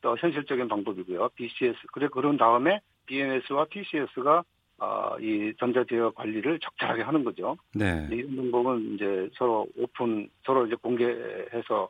[0.00, 1.30] 또 현실적인 방법이고요.
[1.35, 1.78] BCS.
[1.92, 4.44] 그래, 그런 다음에 BMS와 TCS가
[4.78, 7.57] 어, 이 전자제어 관리를 적절하게 하는 거죠.
[7.74, 8.09] 네.
[8.11, 11.88] 이런 방법은 이제 서로 오픈, 서로 이제 공개해서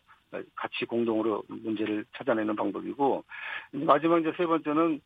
[0.54, 3.24] 같이 공동으로 문제를 찾아내는 방법이고,
[3.72, 5.00] 마지막 이제 세 번째는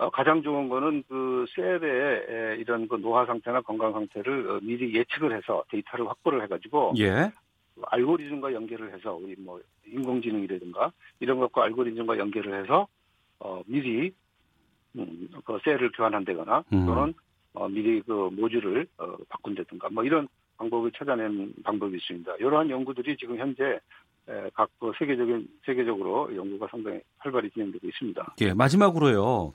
[0.00, 5.36] 어, 가장 좋은 거는 그 셀의 이런 그 노화 상태나 건강 상태를 어, 미리 예측을
[5.36, 7.30] 해서 데이터를 확보를 해가지고 예.
[7.82, 12.88] 알고리즘과 연결을 해서 우리 뭐 인공지능이라든가 이런 것과 알고리즘과 연결을 해서
[13.40, 14.12] 어 미리
[14.96, 16.86] 음, 그 셀을 교환한다거나 음.
[16.86, 17.14] 또는
[17.52, 22.36] 어 미리 그 모듈을 어 바꾼다든가 뭐 이런 방법을 찾아내는 방법이 있습니다.
[22.36, 23.78] 이러한 연구들이 지금 현재
[24.54, 28.34] 각그 세계적인 세계적으로 연구가 상당히 활발히 진행되고 있습니다.
[28.40, 29.52] 예, 마지막으로요.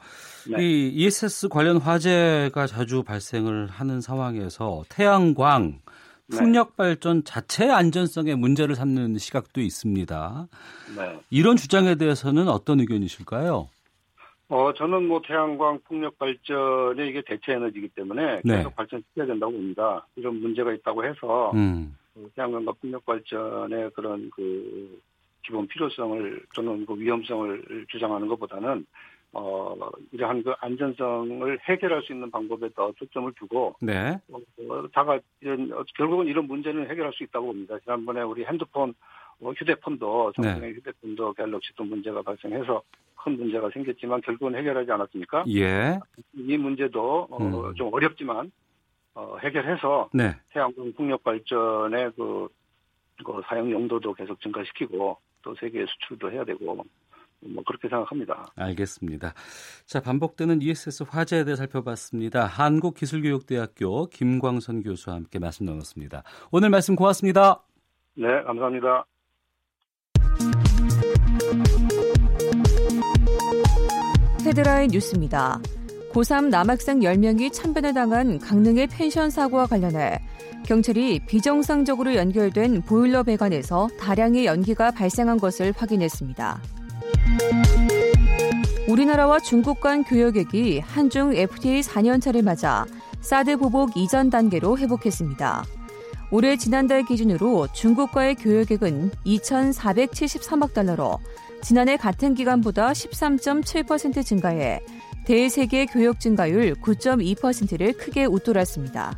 [0.51, 0.63] 네.
[0.63, 5.79] 이 ESS 관련 화재가 자주 발생을 하는 상황에서 태양광
[6.27, 6.37] 네.
[6.37, 10.47] 풍력 발전 자체의 안전성에 문제를 삼는 시각도 있습니다.
[10.97, 11.19] 네.
[11.29, 13.69] 이런 주장에 대해서는 어떤 의견이실까요?
[14.47, 18.57] 어 저는 뭐 태양광 풍력 발전에 이게 대체 에너지이기 때문에 네.
[18.57, 20.05] 계속 발전시켜야 된다고 봅니다.
[20.15, 21.95] 이런 문제가 있다고 해서 음,
[22.37, 25.01] 양광과 풍력 발전의 그런 그
[25.43, 28.85] 기본 필요성을 또는 그 위험성을 주장하는 것보다는
[29.37, 29.75] 어,
[30.13, 34.17] 이러한 그 안전성을 해결할 수 있는 방법에 더 초점을 두고 네.
[34.31, 37.77] 어, 다가 이런 어, 결국은 이런 문제는 해결할 수 있다고 봅니다.
[37.79, 38.93] 지난번에 우리 핸드폰,
[39.41, 42.81] 어, 휴대폰도 삼성의 휴대폰도 갤럭시도 문제가 발생해서
[43.15, 45.43] 큰 문제가 생겼지만 결국은 해결하지 않았습니까?
[45.49, 45.99] 예.
[46.33, 47.73] 이 문제도 어, 음.
[47.75, 48.49] 좀 어렵지만
[49.15, 50.35] 어, 해결해서 네.
[50.49, 52.47] 태양광 풍력 발전의 그,
[53.23, 58.45] 그 사용 용도도 계속 증가시키고 또 세계에 수출도 해야 되고 뭐 그렇게 생각합니다.
[58.55, 59.33] 알겠습니다.
[59.85, 62.45] 자, 반복되는 ESS 화재에 대해 살펴봤습니다.
[62.45, 66.23] 한국기술교육대학교 김광선 교수와 함께 말씀 나눴습니다.
[66.51, 67.63] 오늘 말씀 고맙습니다.
[68.15, 69.05] 네, 감사합니다.
[74.45, 75.59] 헤드라인 뉴스입니다.
[76.15, 80.21] 고3 남학생 10명이 참변을 당한 강릉의 펜션 사고와 관련해
[80.63, 86.61] 경찰이 비정상적으로 연결된 보일러 배관에서 다량의 연기가 발생한 것을 확인했습니다.
[88.87, 92.85] 우리나라와 중국 간 교역액이 한중 FTA 4년차를 맞아
[93.19, 95.65] 사드 보복 이전 단계로 회복했습니다.
[96.31, 101.19] 올해 지난달 기준으로 중국과의 교역액은 2,473억 달러로
[101.61, 104.79] 지난해 같은 기간보다 13.7% 증가해
[105.25, 109.17] 대세계 교역 증가율 9.2%를 크게 웃돌았습니다.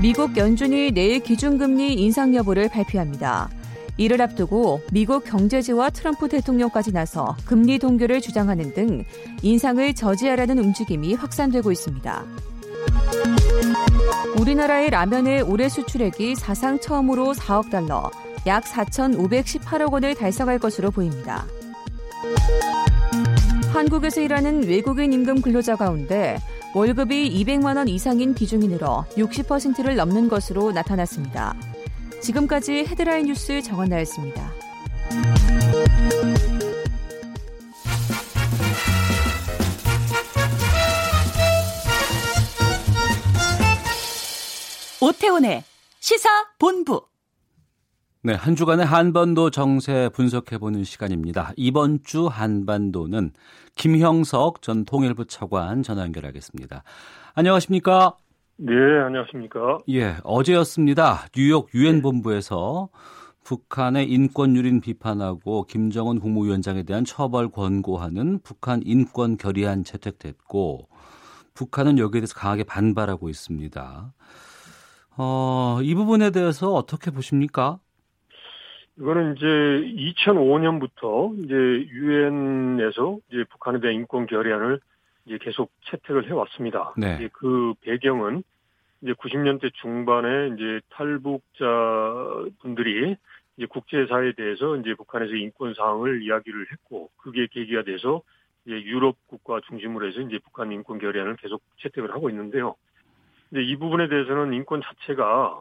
[0.00, 3.48] 미국 연준이 내일 기준금리 인상 여부를 발표합니다.
[3.96, 9.04] 이를 앞두고 미국 경제지와 트럼프 대통령까지 나서 금리 동결을 주장하는 등
[9.42, 12.24] 인상을 저지하려는 움직임이 확산되고 있습니다.
[14.40, 18.10] 우리나라의 라면의 올해 수출액이 사상 처음으로 4억 달러,
[18.46, 21.44] 약 4,518억 원을 달성할 것으로 보입니다.
[23.72, 26.38] 한국에서 일하는 외국인 임금 근로자 가운데
[26.74, 31.56] 월급이 200만 원 이상인 비중이 늘어 60%를 넘는 것으로 나타났습니다.
[32.20, 34.52] 지금까지 헤드라인 뉴스 정원나였습니다.
[45.00, 45.64] 오태훈의
[45.98, 47.11] 시사 본부.
[48.24, 51.50] 네, 한 주간의 한반도 정세 분석해보는 시간입니다.
[51.56, 53.32] 이번 주 한반도는
[53.74, 56.84] 김형석 전 통일부 차관 전화 연결하겠습니다.
[57.34, 58.16] 안녕하십니까?
[58.58, 59.78] 네, 안녕하십니까?
[59.88, 61.26] 예, 어제였습니다.
[61.34, 62.90] 뉴욕 유엔 본부에서
[63.42, 70.86] 북한의 인권 유린 비판하고 김정은 국무위원장에 대한 처벌 권고하는 북한 인권 결의안 채택됐고
[71.54, 74.14] 북한은 여기에 대해서 강하게 반발하고 있습니다.
[75.16, 77.80] 어, 이 부분에 대해서 어떻게 보십니까?
[78.98, 84.80] 이거는 이제 2005년부터 이제 유엔에서 이제 북한에 대한 인권 결의안을
[85.24, 86.92] 이제 계속 채택을 해왔습니다.
[86.96, 87.16] 네.
[87.16, 88.42] 이제 그 배경은
[89.02, 91.64] 이제 90년대 중반에 이제 탈북자
[92.60, 93.16] 분들이
[93.56, 98.22] 이제 국제사회에 대해서 이제 북한에서 인권 사항을 이야기를 했고 그게 계기가 돼서
[98.64, 102.76] 이제 유럽 국가 중심으로 해서 이제 북한 인권 결의안을 계속 채택을 하고 있는데요.
[103.50, 105.60] 이제 이 부분에 대해서는 인권 자체가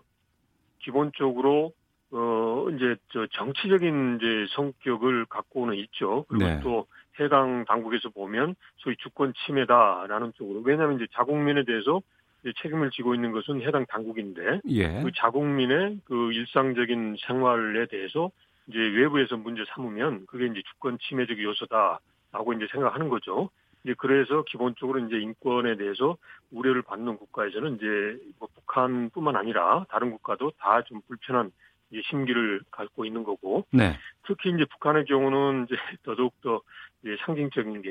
[0.79, 1.73] 기본적으로
[2.11, 6.25] 어 이제 저 정치적인 이제 성격을 갖고는 있죠.
[6.27, 6.59] 그리고 네.
[6.61, 6.87] 또
[7.19, 12.01] 해당 당국에서 보면 소위 주권 침해다라는 쪽으로 왜냐하면 이제 자국민에 대해서
[12.43, 15.01] 이제 책임을 지고 있는 것은 해당 당국인데 예.
[15.03, 18.29] 그 자국민의 그 일상적인 생활에 대해서
[18.67, 23.49] 이제 외부에서 문제 삼으면 그게 이제 주권 침해적 요소다라고 이제 생각하는 거죠.
[23.83, 26.17] 이제 그래서 기본적으로 이제 인권에 대해서
[26.51, 31.51] 우려를 받는 국가에서는 이제 뭐 북한뿐만 아니라 다른 국가도 다 좀 불편한
[31.91, 33.97] 이제 심기를 갖고 있는 거고 네.
[34.25, 36.61] 특히 이제 북한의 경우는 이제 더더욱 더
[37.03, 37.89] 이제 상징적인 게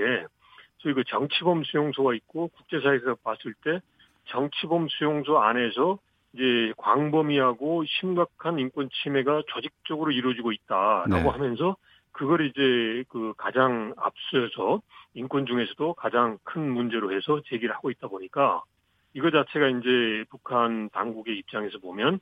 [0.78, 3.80] 소위 그 정치범 수용소가 있고 국제사회에서 봤을 때
[4.26, 5.98] 정치범 수용소 안에서
[6.32, 11.28] 이제 광범위하고 심각한 인권 침해가 조직적으로 이루어지고 있다라고 네.
[11.28, 11.76] 하면서
[12.12, 14.80] 그걸 이제 그 가장 앞서서
[15.14, 18.62] 인권 중에서도 가장 큰 문제로 해서 제기를 하고 있다 보니까
[19.14, 22.20] 이거 자체가 이제 북한 당국의 입장에서 보면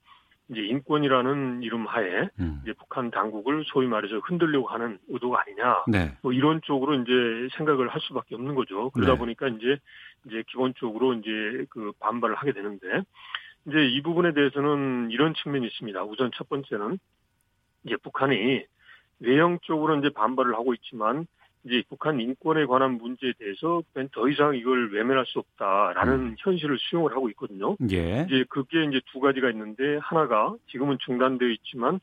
[0.50, 2.60] 이제 인권이라는 이름 하에 음.
[2.62, 5.84] 이제 북한 당국을 소위 말해서 흔들려고 하는 의도가 아니냐.
[5.88, 6.16] 네.
[6.22, 8.90] 뭐 이런 쪽으로 이제 생각을 할 수밖에 없는 거죠.
[8.90, 9.18] 그러다 네.
[9.18, 9.78] 보니까 이제
[10.26, 12.86] 이제 기본적으로 이제 그 반발을 하게 되는데
[13.66, 16.02] 이제 이 부분에 대해서는 이런 측면이 있습니다.
[16.04, 16.98] 우선 첫 번째는
[17.84, 18.64] 이제 북한이
[19.20, 21.26] 외형적으로 이제 반발을 하고 있지만
[21.68, 26.36] 이제 북한 인권에 관한 문제에 대해서 더 이상 이걸 외면할 수 없다라는 음.
[26.38, 27.76] 현실을 수용을 하고 있거든요.
[27.90, 28.26] 예.
[28.28, 32.00] 이제 그게 이제 두 가지가 있는데 하나가 지금은 중단되어 있지만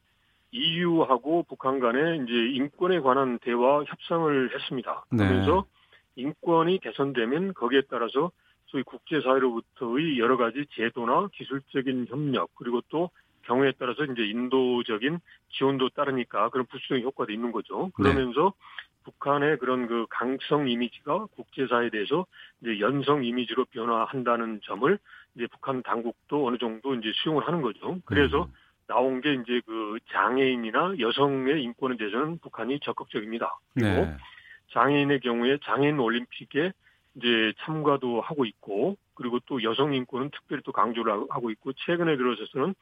[0.52, 5.06] EU하고 북한 간에 이제 인권에 관한 대화 협상을 했습니다.
[5.12, 5.28] 네.
[5.28, 5.66] 그러면서
[6.16, 8.32] 인권이 개선되면 거기에 따라서
[8.68, 13.10] 소위 국제사회로부터의 여러 가지 제도나 기술적인 협력 그리고 또
[13.44, 17.92] 경우에 따라서 이제 인도적인 지원도 따르니까 그런 부수적인 효과도 있는 거죠.
[17.94, 18.54] 그러면서
[19.06, 22.26] 북한의 그런 그 강성 이미지가 국제사회에 대해서
[22.62, 24.98] 이제 연성 이미지로 변화한다는 점을
[25.36, 28.00] 이제 북한 당국도 어느 정도 이제 수용을 하는 거죠.
[28.06, 28.54] 그래서 음.
[28.88, 33.58] 나온 게 이제 그 장애인이나 여성의 인권에 대해서는 북한이 적극적입니다.
[33.74, 34.18] 그리고 네.
[34.72, 36.72] 장애인의 경우에 장애인 올림픽에
[37.16, 42.76] 이제 참가도 하고 있고 그리고 또 여성 인권은 특별히 또 강조를 하고 있고 최근에 들어서는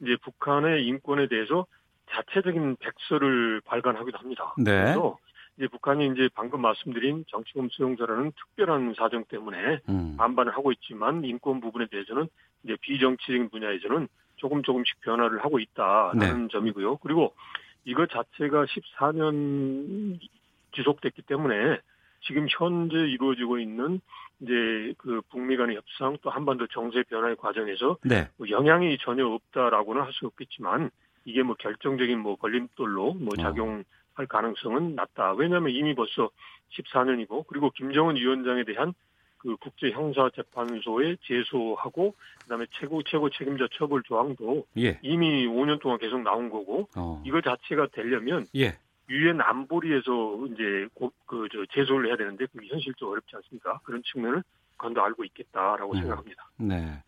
[0.00, 1.66] 이제 북한의 인권에 대해서
[2.10, 4.54] 자체적인 백서를 발간하기도 합니다.
[4.58, 4.64] 네.
[4.64, 5.18] 그래서
[5.62, 10.16] 이제 북한이 이제 방금 말씀드린 정치범 수용자라는 특별한 사정 때문에 음.
[10.18, 12.26] 반반을 하고 있지만 인권 부분에 대해서는
[12.64, 16.48] 이제 비정치적인 분야에서는 조금 조금씩 변화를 하고 있다라는 네.
[16.50, 16.96] 점이고요.
[16.96, 17.32] 그리고
[17.84, 20.18] 이것 자체가 14년
[20.74, 21.78] 지속됐기 때문에
[22.22, 24.00] 지금 현재 이루어지고 있는
[24.40, 28.28] 이제 그 북미 간의 협상 또 한반도 정세 변화의 과정에서 네.
[28.36, 30.90] 뭐 영향이 전혀 없다라고는 할 수 없겠지만
[31.24, 33.40] 이게 뭐 결정적인 뭐 걸림돌로 뭐 어.
[33.40, 35.32] 작용 할 가능성은 낮다.
[35.34, 36.30] 왜냐하면 이미 벌써
[36.72, 38.94] 14년이고 그리고 김정은 위원장에 대한
[39.38, 44.98] 그 국제 형사 재판소에 제소하고 그다음에 최고 최고 책임자 처벌 조항도 예.
[45.02, 47.20] 이미 5년 동안 계속 나온 거고 어.
[47.26, 48.78] 이거 자체가 되려면 예.
[49.08, 50.86] 유엔 안보리에서 이제
[51.26, 53.80] 그저 제소를 해야 되는데 그게 현실적으로 어렵지 않습니까?
[53.82, 54.44] 그런 측면을
[54.78, 56.00] 북한도 알고 있겠다라고 음.
[56.00, 56.50] 생각합니다.
[56.58, 57.02] 네.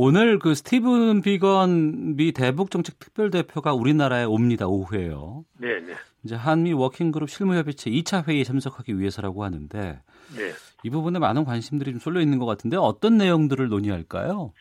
[0.00, 4.68] 오늘 그 스티븐 비건 미 대북 정책 특별 대표가 우리나라에 옵니다.
[4.68, 5.44] 오후에요.
[5.58, 5.94] 네, 네.
[6.22, 10.00] 이제 한미 워킹 그룹 실무협의체 2차 회의에 참석하기 위해서라고 하는데
[10.36, 10.52] 네.
[10.84, 14.52] 이 부분에 많은 관심들이 좀 쏠려 있는 것 같은데 어떤 내용들을 논의할까요?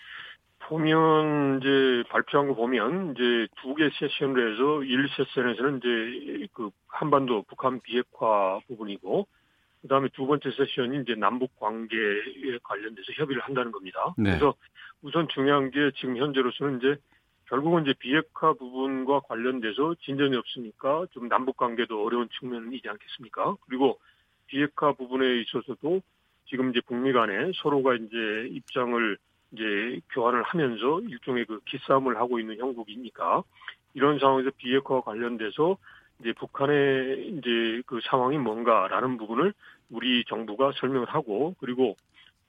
[0.70, 7.44] 보면 이제 발표한 거 보면 이제 두 개 세션을 해서 1 세션에서는 이제 그 한반도
[7.48, 9.28] 북한 비핵화 부분이고
[9.82, 14.14] 그다음에 두 번째 세션이 이제 남북 관계에 관련돼서 협의를 한다는 겁니다.
[14.18, 14.32] 네.
[14.32, 14.56] 그래서
[15.02, 16.96] 우선 중요한 게 지금 현재로서는 이제
[17.46, 23.56] 결국은 이제 비핵화 부분과 관련돼서 진전이 없으니까 좀 남북 관계도 어려운 측면이지 않겠습니까?
[23.68, 24.00] 그리고
[24.48, 26.02] 비핵화 부분에 있어서도
[26.46, 29.18] 지금 이제 북미 간에 서로가 이제 입장을
[29.52, 33.44] 이제 교환을 하면서 일종의 그 기싸움을 하고 있는 형국이니까
[33.94, 35.78] 이런 상황에서 비핵화와 관련돼서
[36.20, 39.54] 이제 북한의 이제 그 상황이 뭔가라는 부분을
[39.90, 41.96] 우리 정부가 설명을 하고 그리고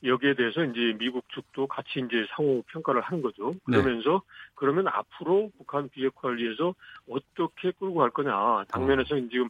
[0.05, 3.55] 여기에 대해서 이제 미국 측도 같이 이제 상호 평가를 하는 거죠.
[3.67, 3.79] 네.
[3.79, 4.51] 그러면서 네.
[4.55, 6.75] 그러면 앞으로 북한 비핵화를 위해서
[7.09, 8.65] 어떻게 끌고 갈 거냐.
[8.69, 9.21] 당면에서 어.
[9.31, 9.49] 지금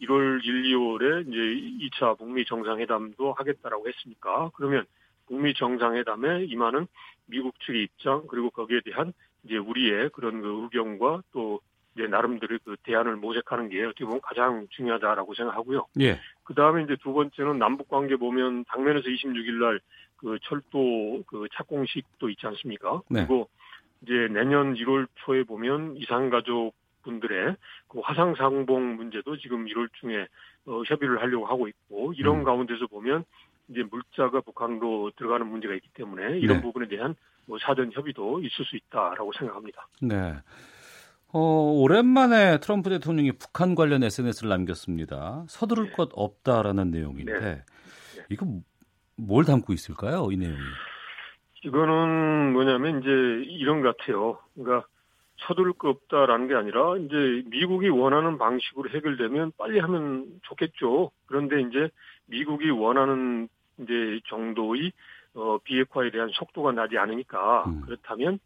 [0.00, 4.86] 1월 1, 2월에 이제 2차 북미 정상회담도 하겠다라고 했으니까 그러면
[5.26, 6.86] 북미 정상회담에 임하는
[7.26, 9.12] 미국 측의 입장 그리고 거기에 대한
[9.44, 11.60] 이제 우리의 그런 그 의견과 또
[11.94, 15.86] 이제 나름대로 그 대안을 모색하는 게 어떻게 보면 가장 중요하다라고 생각하고요.
[16.00, 16.18] 예.
[16.44, 19.80] 그 다음에 이제 두 번째는 남북 관계 보면 당면에서 26일 날
[20.20, 23.00] 그 철도 그 착공식도 있지 않습니까?
[23.08, 23.20] 네.
[23.20, 23.48] 그리고
[24.02, 27.56] 이제 내년 1월 초에 보면 이산가족 분들의
[27.88, 30.28] 그 화상 상봉 문제도 지금 1월 중에
[30.66, 32.44] 어, 협의를 하려고 하고 있고 이런 음.
[32.44, 33.24] 가운데서 보면
[33.68, 36.62] 이제 물자가 북한으로 들어가는 문제가 있기 때문에 이런 네.
[36.62, 37.14] 부분에 대한
[37.46, 39.88] 뭐 사전 협의도 있을 수 있다라고 생각합니다.
[40.02, 40.34] 네.
[41.32, 45.44] 어, 오랜만에 트럼프 대통령이 북한 관련 SNS를 남겼습니다.
[45.48, 45.92] 서두를 네.
[45.92, 47.40] 것 없다라는 내용인데 네.
[47.40, 48.24] 네.
[48.30, 48.46] 이거
[49.16, 50.28] 뭘 담고 있을까요?
[50.32, 50.58] 이 내용이.
[51.64, 53.10] 이거는 뭐냐면 이제
[53.52, 54.38] 이런 것 같아요.
[54.54, 54.86] 그러니까
[55.46, 61.10] 서두를 것 없다라는 게 아니라 이제 미국이 원하는 방식으로 해결되면 빨리 하면 좋겠죠.
[61.26, 61.90] 그런데 이제
[62.26, 64.92] 미국이 원하는 이제 정도의
[65.34, 67.82] 어, 비핵화에 대한 속도가 나지 않으니까 음.
[67.82, 68.40] 그렇다면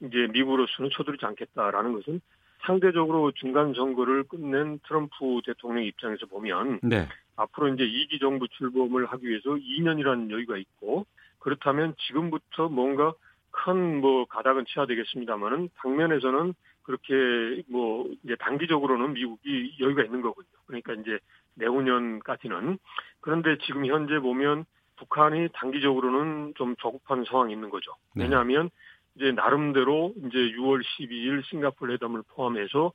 [0.00, 2.20] 이제 미국으로서는 서두르지 않겠다라는 것은
[2.66, 7.08] 상대적으로 중간 선거를 끝낸 트럼프 대통령 입장에서 보면 네.
[7.36, 11.06] 앞으로 이제 2기 정부 출범을 하기 위해서 2년이라는 여유가 있고
[11.38, 13.14] 그렇다면 지금부터 뭔가
[13.50, 20.46] 큰 뭐 가닥은 쳐야 되겠습니다만은 당면에서는 그렇게 뭐 이제 단기적으로는 미국이 여유가 있는 거군요.
[20.66, 21.18] 그러니까 이제
[21.54, 22.78] 내후년까지는
[23.20, 24.64] 그런데 지금 현재 보면
[24.96, 27.92] 북한이 단기적으로는 좀 조급한 상황이 있는 거죠.
[28.14, 28.24] 네.
[28.24, 28.70] 왜냐하면
[29.16, 32.92] 이제 나름대로 이제 6월 12일 싱가포르 회담을 포함해서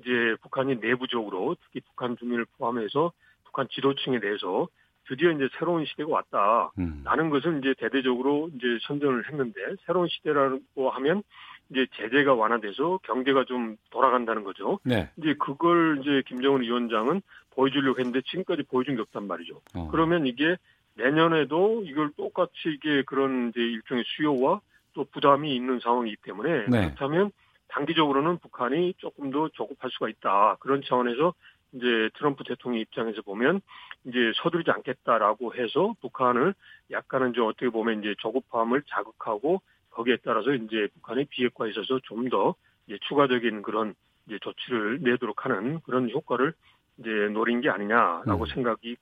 [0.00, 3.12] 이제 북한이 내부적으로 특히 북한 주민을 포함해서
[3.44, 4.68] 북한 지도층에 대해서
[5.06, 6.70] 드디어 이제 새로운 시대가 왔다.
[6.78, 7.02] 음.
[7.04, 11.22] 라는 것을 이제 대대적으로 이제 선전을 했는데 새로운 시대라고 하면
[11.70, 14.78] 이제 제재가 완화돼서 경제가 좀 돌아간다는 거죠.
[14.84, 15.10] 네.
[15.16, 19.60] 이제 그걸 이제 김정은 위원장은 보여주려고 했는데 지금까지 보여준 게 없단 말이죠.
[19.74, 19.88] 어.
[19.90, 20.56] 그러면 이게
[20.94, 24.60] 내년에도 이걸 똑같이 이게 그런 이제 일종의 수요와
[24.94, 26.86] 또 부담이 있는 상황이기 때문에 네.
[26.86, 27.30] 그렇다면
[27.68, 30.56] 단기적으로는 북한이 조금 더 조급할 수가 있다.
[30.60, 31.32] 그런 차원에서
[31.72, 33.60] 이제 트럼프 대통령 입장에서 보면
[34.04, 36.54] 이제 서두르지 않겠다라고 해서 북한을
[36.90, 42.54] 약간은 좀 어떻게 보면 이제 조급함을 자극하고 거기에 따라서 이제 북한의 비핵화에 있어서 좀 더
[42.86, 43.94] 이제 추가적인 그런
[44.26, 46.52] 이제 조치를 내도록 하는 그런 효과를
[46.98, 48.46] 이제 노린 게 아니냐라고 음.
[48.46, 48.96] 생각이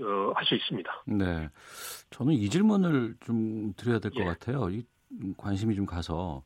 [0.00, 1.04] 어, 할 수 있습니다.
[1.06, 1.48] 네.
[2.10, 4.24] 저는 이 질문을 좀 드려야 될것 예.
[4.24, 4.68] 같아요.
[4.68, 4.82] 이, 음,
[5.36, 6.42] 관심이 좀 가서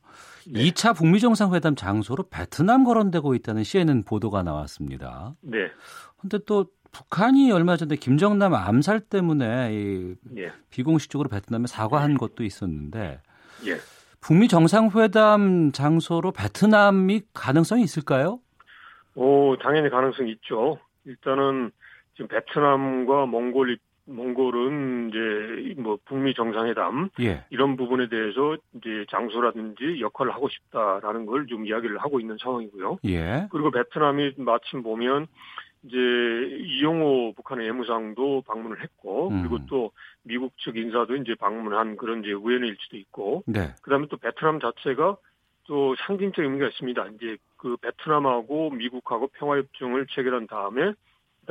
[0.47, 0.63] 네.
[0.63, 5.35] 2차 북미 정상회담 장소로 베트남 거론되고 있다는 CNN 보도가 나왔습니다.
[5.41, 5.71] 네,
[6.19, 13.21] 근데 또 북한이 얼마 전에 김정남 암살 때문에 이 예, 비공식적으로 베트남에 사과한 것도 있었는데
[13.65, 13.77] 예.
[14.19, 18.39] 북미 정상회담 장소로 베트남이 가능성이 있을까요?
[19.15, 20.79] 오, 당연히 가능성이 있죠.
[21.05, 21.71] 일단은
[22.13, 23.77] 지금 베트남과 몽골이
[24.11, 27.43] 몽골은 이제 뭐 북미 정상회담 예.
[27.49, 32.99] 이런 부분에 대해서 이제 장소라든지 역할을 하고 싶다라는 걸 좀 이야기를 하고 있는 상황이고요.
[33.05, 33.47] 예.
[33.51, 35.27] 그리고 베트남이 마침 보면
[35.83, 39.41] 이제 이용호 북한의 외무상도 방문을 했고 음.
[39.41, 39.91] 그리고 또
[40.23, 43.73] 미국 측 인사도 이제 방문한 그런 이제 우연의 일치도 있고 네.
[43.81, 45.17] 그다음에 또 베트남 자체가
[45.65, 47.07] 또 상징적 의미가 있습니다.
[47.15, 50.93] 이제 그 베트남하고 미국하고 평화협정을 체결한 다음에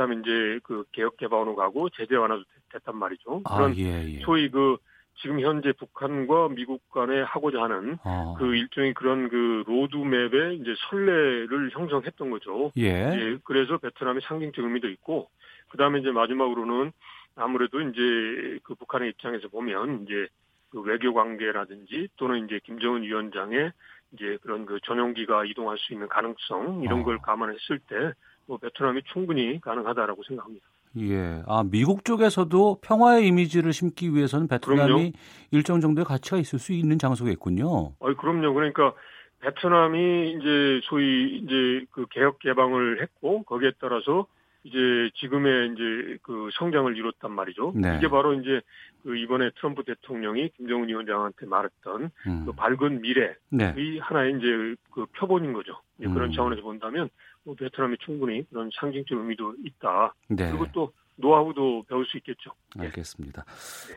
[0.00, 3.42] 그다음에 이제 그 개혁 개방으로 가고 제재 완화도 됐- 됐단 말이죠.
[3.44, 4.20] 아, 그런 예, 예.
[4.20, 4.78] 소위 그
[5.16, 8.34] 지금 현재 북한과 미국 간에 하고자 하는 어.
[8.38, 12.72] 그 일종의 그런 그 로드맵의 이제 선례를 형성했던 거죠.
[12.78, 12.86] 예.
[12.88, 15.28] 예, 그래서 베트남의 상징적 의미도 있고,
[15.68, 16.92] 그 다음에 이제 마지막으로는
[17.36, 20.26] 아무래도 이제 그 북한의 입장에서 보면 이제
[20.70, 23.72] 그 외교 관계라든지 또는 이제 김정은 위원장의
[24.12, 27.04] 이제 그런 그 전용기가 이동할 수 있는 가능성 이런 어.
[27.04, 28.12] 걸 감안했을 때
[28.50, 30.66] 뭐 베트남이 충분히 가능하다라고 생각합니다.
[30.98, 31.40] 예.
[31.46, 35.12] 아, 미국 쪽에서도 평화의 이미지를 심기 위해서는 베트남이 그럼요.
[35.52, 37.68] 일정 정도의 가치가 있을 수 있는 장소겠군요.
[37.96, 38.52] 어, 그럼요.
[38.52, 38.92] 그러니까
[39.38, 44.26] 베트남이 이제 소위 이제 그 개혁 개방을 했고 거기에 따라서
[44.64, 44.76] 이제
[45.14, 47.72] 지금의 이제 그 성장을 이뤘단 말이죠.
[47.76, 47.96] 네.
[47.98, 48.60] 이게 바로 이제
[49.04, 52.44] 그 이번에 트럼프 대통령이 김정은 위원장한테 말했던 음.
[52.46, 53.98] 그 밝은 미래의 네.
[54.00, 55.80] 하나의 이제 그 표본인 거죠.
[56.06, 56.14] 음.
[56.14, 57.08] 그런 차원에서 본다면
[57.44, 60.14] 뭐 베트남이 충분히 그런 상징적 의미도 있다.
[60.28, 60.50] 네.
[60.50, 62.50] 그리고 또 노하우도 배울 수 있겠죠.
[62.78, 62.84] 예.
[62.86, 63.44] 알겠습니다.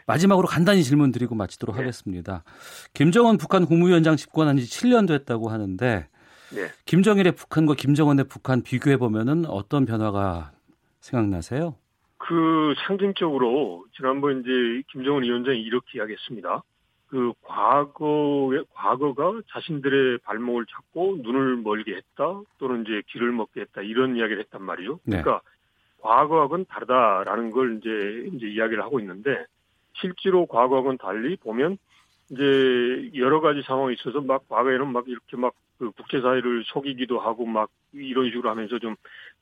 [0.06, 1.82] 마지막으로 간단히 질문 드리고 마치도록 네.
[1.82, 2.44] 하겠습니다.
[2.94, 6.08] 김정은 북한 국무위원장 집권한 지 7년 됐다고 하는데
[6.54, 6.68] 네.
[6.86, 10.52] 김정일의 북한과 김정은의 북한 비교해 보면은 어떤 변화가
[11.00, 11.76] 생각나세요?
[12.18, 16.64] 그 상징적으로 지난번 이제 김정은 위원장이 이렇게 이야기했습니다.
[17.14, 24.16] 그 과거의 과거가 자신들의 발목을 잡고 눈을 멀게 했다 또는 이제 길을 먹게 했다 이런
[24.16, 25.00] 이야기를 했단 말이죠.
[25.04, 25.22] 네.
[25.22, 25.42] 그러니까
[26.02, 29.46] 과거하고는 다르다라는 걸 이제 이제 이야기를 하고 있는데
[29.94, 31.78] 실제로 과거하고는 달리 보면
[32.32, 37.70] 이제 여러 가지 상황이 있어서 막 과거에는 막 이렇게 막 그 국제사회를 속이기도 하고 막
[37.94, 38.96] 이런 식으로 하면서 좀,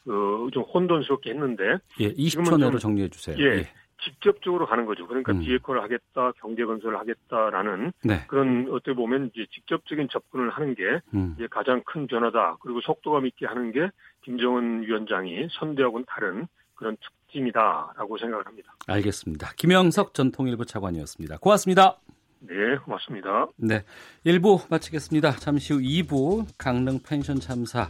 [0.03, 3.35] 그, 좀 혼돈스럽게 했는데 예, 20초 지금은 내로 좀- 정리해 주세요.
[3.39, 3.67] 예.
[4.03, 5.07] 직접적으로 가는 거죠.
[5.07, 5.39] 그러니까 음.
[5.39, 8.25] 비핵화를 하겠다, 경제 건설을 하겠다라는 네.
[8.27, 11.35] 그런 어떻게 보면 이제 직접적인 접근을 하는 게 음.
[11.37, 12.57] 이제 가장 큰 변화다.
[12.61, 13.89] 그리고 속도감 있게 하는 게
[14.23, 18.73] 김정은 위원장이 선대하고는 다른 그런 특징이다라고 생각을 합니다.
[18.87, 19.51] 알겠습니다.
[19.55, 21.37] 김영석 전 통일부 차관이었습니다.
[21.37, 21.97] 고맙습니다.
[22.39, 23.47] 네, 고맙습니다.
[23.57, 23.83] 네.
[24.25, 25.33] 1부 마치겠습니다.
[25.33, 27.89] 잠시 후 2부 강릉 펜션 참사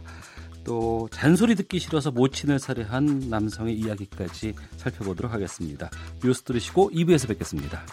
[0.64, 5.90] 또 잔소리 듣기 싫어서 모친을 살해한 남성의 이야기까지 살펴보도록 하겠습니다.
[6.22, 7.84] 뉴스 들으시고 2부에서 뵙겠습니다.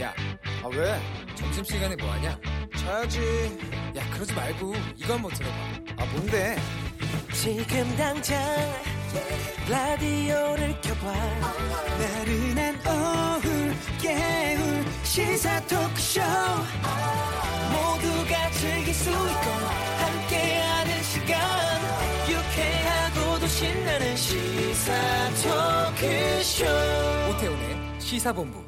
[0.00, 0.14] 야,
[0.62, 1.00] 아 왜?
[1.34, 2.38] 점심시간에 뭐하냐?
[2.76, 3.20] 자야지.
[3.96, 5.56] 야, 그러지 말고 이거 한번 들어봐.
[5.98, 6.56] 아, 뭔데?
[7.32, 8.38] 지금 당장
[9.68, 11.12] 라디오를 켜봐.
[11.98, 13.48] 나른한 오후
[14.00, 16.20] 깨울 시사 토크쇼.
[17.72, 19.50] 모두가 즐길 수 있고
[19.98, 21.38] 함께하는 시간.
[22.28, 24.92] 유쾌하고도 신나는 시사
[25.42, 26.64] 토크쇼.
[27.30, 28.62] 오태훈의 시사본부.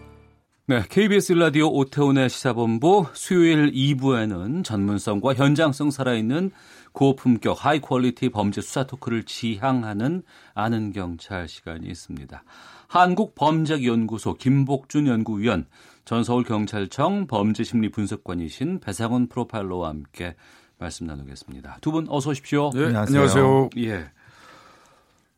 [0.67, 6.51] 네, KBS 라디오 오태훈의 시사본부 수요일 2부에는 전문성과 현장성 살아있는
[6.93, 10.23] 고품격 high quality 범죄 수사 토크를 지향하는
[10.55, 12.43] 아는 경찰 시간이 있습니다.
[12.89, 15.67] 한국범죄연구소 김복준 연구위원,
[16.05, 20.37] 전 서울경찰청 범죄심리분석관이신 배상훈 프로파일러와 함께
[20.79, 21.79] 말씀 나누겠습니다.
[21.81, 22.71] 두 분 어서 오십시오.
[22.75, 23.71] 네, 안녕하세요.
[23.79, 24.11] 예.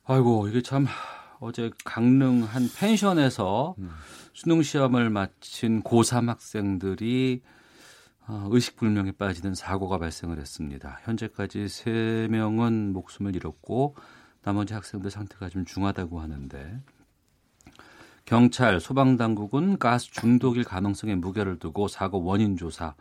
[0.04, 0.86] 아이고, 이게 참
[1.40, 3.74] 어제 강릉 한 펜션에서
[4.32, 7.59] 수능 시험을 마친 고3 학생들이 어,
[8.50, 10.98] 의식불명에 빠지는 사고가 발생을 했습니다.
[11.04, 13.96] 현재까지 3명은 목숨을 잃었고
[14.42, 16.80] 나머지 학생들 상태가 좀 중하다고 하는데
[18.24, 22.94] 경찰, 소방당국은 가스 중독일 가능성에 무게를 두고 사고 원인 조사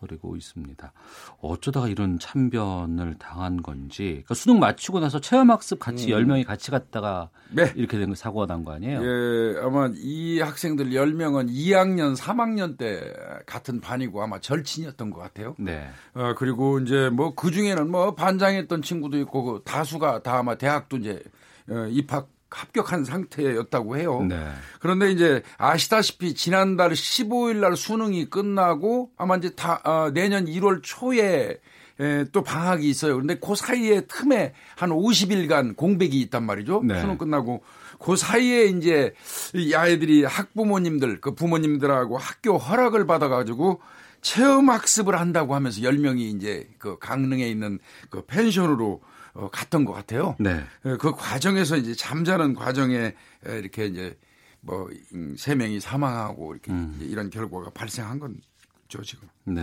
[0.00, 0.92] 벌이고 있습니다.
[1.40, 6.18] 어쩌다가 이런 참변을 당한 건지 그러니까 수능 마치고 나서 체험학습 같이 음.
[6.26, 7.72] 10명이 같이 갔다가 네.
[7.76, 9.00] 이렇게 된 거 사고가 난 거 아니에요?
[9.02, 13.12] 예, 아마 이 학생들 10명은 2학년, 3학년 때
[13.46, 15.54] 같은 반이고 아마 절친이었던 것 같아요.
[15.58, 15.88] 네.
[16.14, 20.96] 어, 그리고 이제 뭐 그 중에는 뭐 반장했던 친구도 있고 그 다수가 다 아마 대학도
[20.98, 21.22] 이제
[21.68, 24.24] 어, 입학 합격한 상태였다고 해요.
[24.26, 24.50] 네.
[24.80, 31.60] 그런데 이제 아시다시피 지난달 15일 날 수능이 끝나고 아마 이제 다 어, 내년 1월 초에
[31.98, 33.14] 에, 또 방학이 있어요.
[33.14, 36.82] 그런데 그 사이에 틈에 한 50일간 공백이 있단 말이죠.
[36.84, 36.98] 네.
[37.00, 37.62] 수능 끝나고
[37.98, 39.12] 그 사이에 이제
[39.54, 43.80] 이 아이들이 학부모님들 그 부모님들하고 학교 허락을 받아 가지고
[44.22, 47.78] 체험 학습을 한다고 하면서 10명이 이제 그 강릉에 있는
[48.10, 49.02] 그 펜션으로
[49.36, 50.34] 어, 갔던 것 같아요.
[50.38, 50.64] 네.
[50.84, 53.14] 예, 그 과정에서 이제 잠자는 과정에
[53.46, 54.16] 에, 이렇게 이제
[54.60, 54.88] 뭐
[55.36, 56.98] 세 명이 사망하고 이렇게 음.
[57.00, 59.28] 이런 결과가 발생한 건죠 지금.
[59.44, 59.62] 네.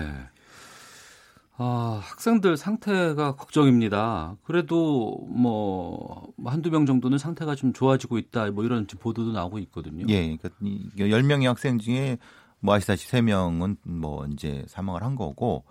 [1.55, 4.37] 아, 학생들 상태가 걱정입니다.
[4.43, 8.49] 그래도 뭐 한두 명 정도는 상태가 좀 좋아지고 있다.
[8.51, 10.05] 뭐 이런 보도도 나오고 있거든요.
[10.09, 12.17] 예, 그러니까 이 10명의 학생 중에
[12.59, 15.63] 뭐 아시다시피 3명은 뭐 이제 사망을 한 거고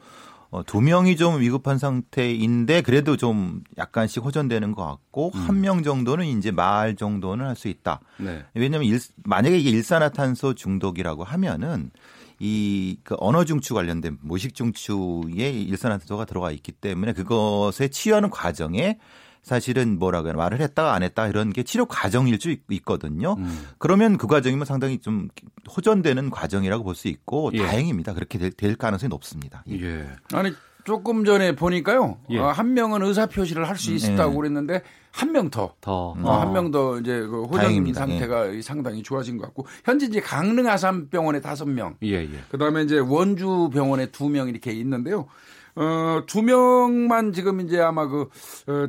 [0.52, 6.50] 어, 두 명이 좀 위급한 상태인데 그래도 좀 약간씩 호전되는 것 같고 한명 정도는 이제
[6.50, 8.00] 말 정도는 할 수 있다.
[8.18, 8.44] 네.
[8.54, 11.90] 왜냐하면 일, 만약에 이게 일산화탄소 중독이라고 하면은
[12.38, 18.98] 이그 언어 중추 관련된 모식 중추에 일산화탄소가 들어가 있기 때문에 그것에 치유하는 과정에
[19.42, 23.34] 사실은 뭐라고 해야 말을 했다가 안 했다 이런 게 치료 과정일 수 있- 있거든요.
[23.38, 23.66] 음.
[23.78, 25.28] 그러면 그 과정이면 상당히 좀
[25.76, 27.58] 호전되는 과정이라고 볼 수 있고 예.
[27.58, 28.14] 다행입니다.
[28.14, 29.64] 그렇게 될, 될 가능성이 높습니다.
[29.68, 29.80] 예.
[29.82, 30.06] 예.
[30.32, 30.52] 아니
[30.84, 32.18] 조금 전에 보니까요.
[32.30, 32.38] 예.
[32.38, 34.36] 어, 한 명은 의사 표시를 할수 음, 있다고 예.
[34.36, 35.74] 그랬는데 한 명 더.
[35.80, 36.14] 더.
[36.22, 37.98] 어, 한명 더 이제 그 호전 다행입니다.
[38.00, 42.30] 상태가 상당히 좋아진 것 같고 현재 이제 강릉 아산병원에 다섯 명, 예, 예.
[42.50, 45.26] 그다음에 이제 원주 병원에 두 명 이렇게 있는데요.
[45.74, 48.28] 어, 두 명만 지금 이제 아마 그,
[48.66, 48.86] 어,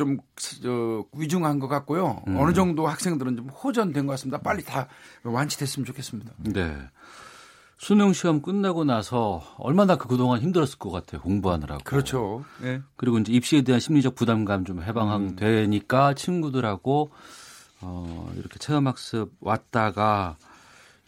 [0.00, 2.22] 좀, 저, 위중한 것 같고요.
[2.26, 2.36] 음.
[2.38, 4.38] 어느 정도 학생들은 좀 호전된 것 같습니다.
[4.38, 4.88] 빨리 다
[5.22, 6.32] 완치됐으면 좋겠습니다.
[6.38, 6.74] 네.
[7.76, 11.20] 수능 시험 끝나고 나서 얼마나 그 그동안 힘들었을 것 같아요.
[11.20, 11.84] 공부하느라고.
[11.84, 12.44] 그렇죠.
[12.62, 12.80] 예.
[12.96, 14.82] 그리고 이제 입시에 대한 심리적 부담감 좀 음.
[14.84, 17.10] 해방되니까 친구들하고
[17.82, 20.36] 어, 이렇게 체험학습 왔다가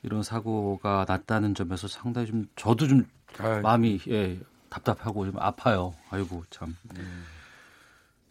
[0.02, 3.06] 이런 사고가 났다는 점에서 상당히 좀 저도 좀
[3.38, 3.60] 아유.
[3.62, 4.38] 마음이 예,
[4.70, 5.94] 답답하고 좀 아파요.
[6.10, 6.74] 아이고 참.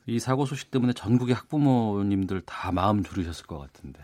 [0.06, 4.02] 이 사고 소식 때문에 전국의 학부모님들 다 마음 졸이셨을 것 같은데.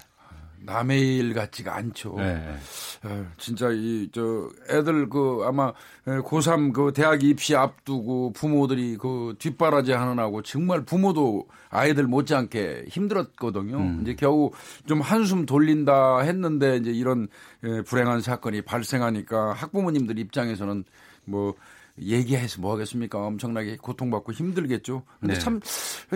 [0.59, 2.15] 남의 일 같지가 않죠.
[2.17, 2.55] 네.
[3.03, 5.71] 어, 진짜 이 저 애들 그 아마
[6.05, 13.77] 고3 그 대학 입시 앞두고 부모들이 그 뒷바라지 하느라고 정말 부모도 아이들 못지않게 힘들었거든요.
[13.77, 13.99] 음.
[14.01, 14.51] 이제 겨우
[14.87, 17.27] 좀 한숨 돌린다 했는데 이제 이런
[17.63, 20.83] 예, 불행한 사건이 발생하니까 학부모님들 입장에서는
[21.25, 21.53] 뭐
[21.99, 23.19] 얘기해서 뭐 하겠습니까?
[23.19, 25.03] 엄청나게 고통받고 힘들겠죠.
[25.19, 25.39] 근데 네.
[25.39, 25.59] 참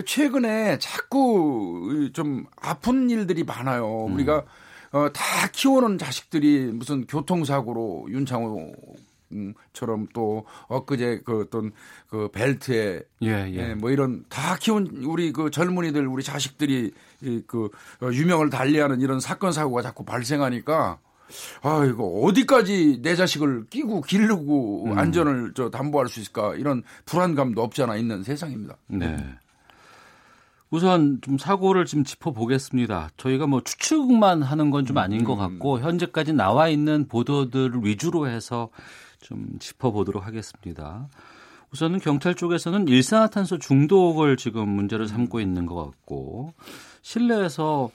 [0.04, 4.06] 최근에 자꾸 좀 아픈 일들이 많아요.
[4.06, 4.14] 음.
[4.14, 4.44] 우리가
[4.92, 8.74] 어, 다 키워놓은 자식들이 무슨 교통사고로 윤창호
[9.72, 11.72] 처럼 또 엊그제 그 어떤
[12.08, 13.54] 그 벨트에 예, 예.
[13.54, 17.70] 예, 뭐 이런 다 키운 우리 그 젊은이들 우리 자식들이 이그
[18.02, 20.98] 유명을 달리하는 이런 사건 사고가 자꾸 발생하니까
[21.62, 24.98] 아 이거 어디까지 내 자식을 끼고 기르고 음.
[24.98, 28.76] 안전을 저 담보할 수 있을까 이런 불안감도 없지 않아 있는 세상입니다.
[28.88, 29.16] 네.
[30.70, 33.10] 우선 좀 사고를 좀 짚어보겠습니다.
[33.18, 38.70] 저희가 뭐 추측만 하는 건 좀 아닌 것 같고 현재까지 나와 있는 보도들을 위주로 해서
[39.20, 41.08] 좀 짚어보도록 하겠습니다.
[41.72, 46.52] 우선은 경찰 쪽에서는 일산화탄소 중독을 지금 문제를 삼고 있는 것 같고
[47.02, 47.90] 실내에서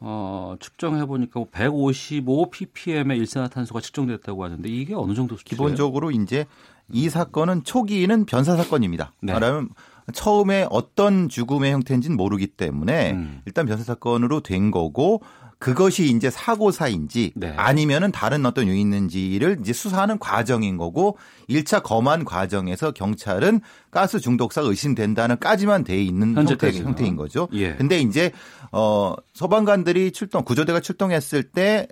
[0.00, 5.56] 어, 측정해 보니까 155 ppm의 일산화탄소가 측정됐다고 하는데 이게 어느 정도 수치예요?
[5.56, 6.46] 기본적으로 이제
[6.90, 9.12] 이 사건은 초기는 변사 사건입니다.
[9.20, 9.32] 네.
[9.32, 9.70] 말하면
[10.12, 13.42] 처음에 어떤 죽음의 형태인지는 모르기 때문에 음.
[13.44, 15.22] 일단 변사 사건으로 된 거고
[15.58, 17.54] 그것이 이제 사고사인지 네.
[17.56, 21.16] 아니면은 다른 어떤 요인이 있는지를 이제 수사하는 과정인 거고
[21.48, 26.86] 1차 검안 과정에서 경찰은 가스 중독사가 의심된다는까지만 돼 있는 형태, 현재까지는.
[26.86, 27.48] 형태 인 거죠.
[27.52, 27.74] 예.
[27.74, 28.32] 근데 이제
[28.70, 31.88] 어 소방관들이 출동 구조대가 출동했을 때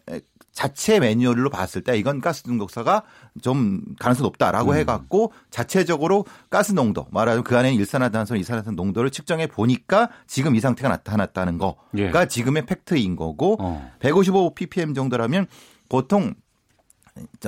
[0.55, 3.03] 자체 매뉴얼로 봤을 때 이건 가스 중독사가
[3.43, 4.77] 좀 가능성이 높다라고 음.
[4.77, 10.89] 해갖고 자체적으로 가스 농도 말하자면 그 안에 일산화탄소, 이산화탄소 농도를 측정해 보니까 지금 이 상태가
[10.89, 12.11] 나타났다는 거가 예.
[12.29, 13.91] 지금의 팩트인 거고 어.
[13.99, 15.49] 155 ppm 정도라면
[15.89, 16.35] 보통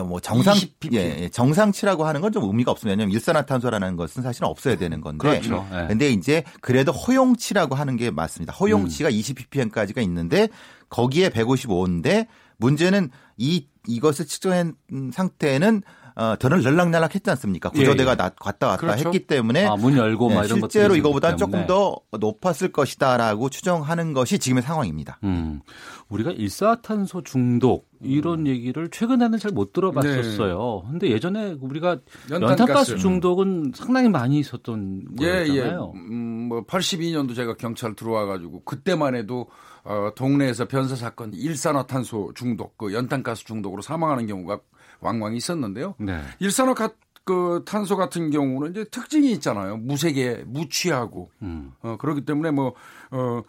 [0.05, 0.95] 뭐 정상 20 ppm.
[1.05, 2.93] 예, 예, 정상치라고 하는 건 좀 의미가 없습니다.
[2.93, 5.29] 왜냐하면 일산화탄소라는 것은 사실은 없어야 되는 건데.
[5.29, 5.67] 그렇죠.
[5.73, 5.87] 예.
[5.87, 8.53] 근데 이제 그래도 허용치라고 하는 게 맞습니다.
[8.53, 10.49] 허용치가 20 ppm까지가 있는데
[10.89, 12.27] 거기에 155인데
[12.59, 14.75] 문제는 이 이것을 측정한
[15.13, 15.83] 상태는
[16.19, 17.69] 어, 저는 널락날락 했지 않습니까?
[17.69, 18.17] 구조대가 예, 예.
[18.17, 19.05] 나, 갔다 왔다 그렇죠.
[19.11, 21.67] 했기 때문에 아, 문 열고 막 네, 이런 실제로 이거보다 조금.
[21.67, 25.19] 더 높았을 것이다라고 추정하는 것이 지금의 상황입니다.
[25.25, 25.61] 음,
[26.09, 30.85] 우리가 일산화탄소 중독 이런 얘기를 최근에는 잘 못 들어봤었어요.
[30.91, 31.99] 근데 예전에 우리가
[32.31, 32.61] 연탄가스.
[32.63, 35.47] 연탄가스 중독은 상당히 많이 있었던 예, 예.
[35.49, 35.93] 거였잖아요.
[35.97, 39.49] 음, 뭐 82년도 제가 경찰 들어와 가지고 그때만 해도
[39.87, 44.59] 어, 동네에서 변사 사건 일산화탄소 중독, 그 연탄가스 중독으로 사망하는 경우가
[45.01, 45.95] 왕왕 있었는데요.
[45.99, 46.21] 네.
[46.41, 46.91] 일산화 가,
[47.25, 49.77] 그 탄소 같은 경우는 이제 특징이 있잖아요.
[49.77, 51.73] 무색에 무취하고 음.
[51.83, 52.75] 어, 그렇기 때문에 뭐
[53.13, 53.43] 어,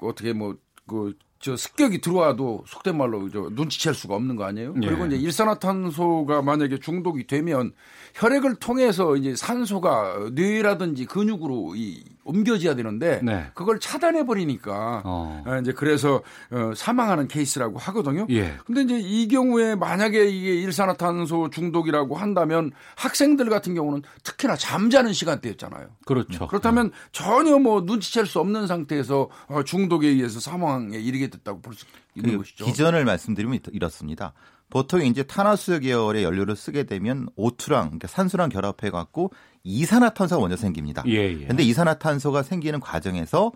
[0.00, 4.74] 어떻게 뭐그 저 습격이 들어와도 속된 말로 저 눈치챌 수가 없는 거 아니에요?
[4.82, 4.86] 예.
[4.86, 7.72] 그리고 이제 일산화탄소가 만약에 중독이 되면
[8.14, 13.46] 혈액을 통해서 이제 산소가 뇌라든지 근육으로 이 옮겨져야 되는데 네.
[13.54, 15.42] 그걸 차단해 버리니까 어.
[15.46, 18.26] 아, 이제 그래서 어, 사망하는 케이스라고 하거든요.
[18.30, 18.54] 예.
[18.66, 25.88] 근데 이제 이 경우에 만약에 이게 일산화탄소 중독이라고 한다면 학생들 같은 경우는 특히나 잠자는 시간대였잖아요.
[26.04, 26.46] 그렇죠.
[26.48, 31.86] 그렇다면 전혀 뭐 눈치챌 수 없는 상태에서 어, 중독에 의해서 사망에 이르게 됐다고 볼 수
[32.14, 32.64] 있는 그 것이죠.
[32.64, 34.32] 기전을 말씀드리면 이렇습니다.
[34.70, 39.30] 보통 이제 탄화수소 계열의 연료를 쓰게 되면 O2랑 그러니까 산소랑 결합해 갖고
[39.64, 41.02] 이산화탄소가 먼저 생깁니다.
[41.06, 41.46] 예, 예.
[41.46, 43.52] 근데 이산화탄소가 생기는 과정에서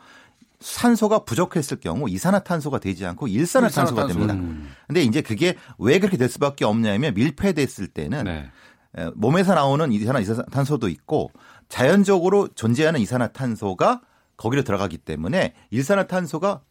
[0.61, 4.27] 산소가 부족했을 경우 이산화탄소가 되지 않고 일산화탄소가 일산화탄소.
[4.27, 4.35] 됩니다.
[4.35, 4.71] 음.
[4.87, 8.51] 근데 이제 그게 왜 그렇게 될 수밖에 없냐면 밀폐됐을 때는 네.
[8.97, 11.31] 에, 몸에서 나오는 이산화탄소도 있고
[11.69, 14.03] 자연적으로 존재하는 이산화탄소가
[14.37, 16.63] 거기로 들어가기 때문에 일산화탄소가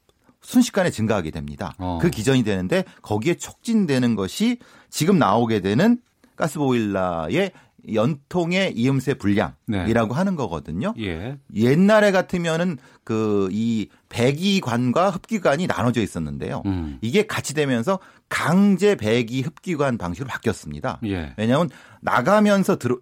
[0.41, 1.73] 순식간에 증가하게 됩니다.
[1.77, 1.99] 어.
[2.01, 4.57] 그 기전이 되는데 거기에 촉진되는 것이
[4.89, 5.99] 지금 나오게 되는
[6.35, 7.51] 가스보일러의
[7.93, 10.93] 연통의 이음새 불량이라고 하는 거거든요.
[10.99, 11.37] 예.
[11.55, 16.61] 옛날에 같으면은 그 이 배기관과 흡기관이 나눠져 있었는데요.
[16.65, 16.99] 음.
[17.01, 20.99] 이게 같이 되면서 강제 배기 흡기관 방식으로 바뀌었습니다.
[21.05, 21.33] 예.
[21.37, 21.69] 왜냐하면
[22.01, 22.97] 나가면서 들어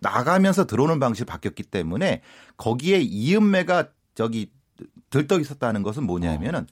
[0.00, 2.22] 나가면서 들어오는 방식이 바뀌었기 때문에
[2.56, 4.50] 거기에 이음매가 저기
[5.10, 6.66] 들떡 있었다는 것은 뭐냐면은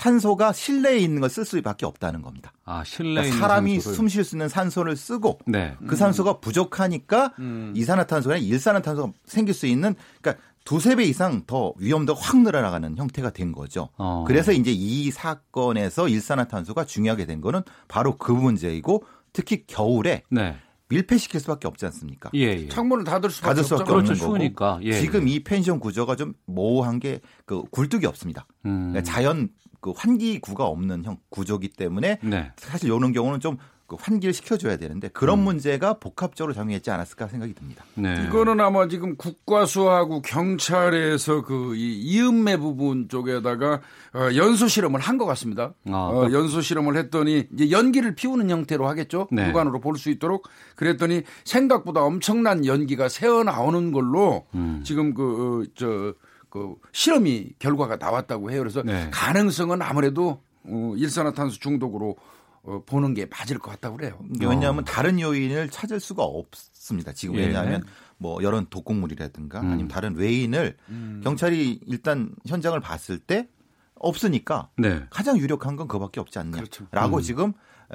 [0.00, 2.52] 산소가 실내에 있는 걸 쓸 수밖에 없다는 겁니다.
[2.66, 3.80] 아, 실내에 그러니까 사람이.
[3.80, 5.74] 숨 쉴 수 있는 산소를 쓰고 네.
[5.86, 7.72] 그 산소가 부족하니까 음.
[7.74, 13.30] 이산화탄소가 아니라 일산화탄소가 생길 수 있는 그러니까 두세 배 이상 더 위험도가 확 늘어나가는 형태가
[13.30, 13.88] 된 거죠.
[13.96, 14.24] 어.
[14.26, 20.56] 그래서 이제 이 사건에서 일산화탄소가 중요하게 된 거는 바로 그 문제이고 특히 겨울에 네.
[20.88, 22.30] 밀폐시킬 수밖에 없지 않습니까?
[22.34, 22.68] 예, 예.
[22.68, 23.92] 창문을 닫을 수밖에 닫을 수밖에 없죠.
[23.94, 24.12] 그렇죠.
[24.12, 24.78] 없는 거고 추우니까.
[24.82, 25.32] 예, 지금 예.
[25.32, 28.46] 이 펜션 구조가 좀 모호한 게 그 굴뚝이 없습니다.
[28.66, 28.92] 음.
[28.92, 29.48] 그러니까 자연
[29.80, 32.52] 그 환기구가 없는 형 구조기 때문에 네.
[32.56, 35.44] 사실 이런 경우는 좀 그 환기를 시켜줘야 되는데 그런 음.
[35.44, 37.84] 문제가 복합적으로 작용했지 않았을까 생각이 듭니다.
[37.94, 38.26] 네.
[38.26, 43.80] 이거는 아마 지금 국과수하고 경찰에서 그이 이음매 부분 쪽에다가
[44.12, 45.72] 어, 연소 실험을 한 것 같습니다.
[45.88, 49.28] 아, 어, 연소 실험을 했더니 이제 연기를 피우는 형태로 하겠죠.
[49.30, 49.48] 네.
[49.48, 54.82] 육안으로 볼 수 있도록 그랬더니 생각보다 엄청난 연기가 새어 나오는 걸로 음.
[54.84, 56.12] 지금 그저
[56.56, 58.60] 그 실험이 결과가 나왔다고 해요.
[58.60, 59.10] 그래서 네.
[59.12, 62.16] 가능성은 아무래도 어, 일산화탄소 중독으로
[62.62, 64.18] 어, 보는 게 맞을 것 같다고 그래요.
[64.40, 67.12] 왜냐하면 다른 요인을 찾을 수가 없습니다.
[67.12, 67.38] 지금 어.
[67.38, 67.46] 예.
[67.46, 67.84] 왜냐하면
[68.16, 69.66] 뭐 여론 독극물이라든가 음.
[69.72, 70.76] 아니면 다른 외인을
[71.22, 73.48] 경찰이 일단 현장을 봤을 때
[73.96, 75.04] 없으니까 네.
[75.10, 76.86] 가장 유력한 건 그밖에 없지 않냐라고 그렇죠.
[76.90, 77.20] 음.
[77.20, 77.52] 지금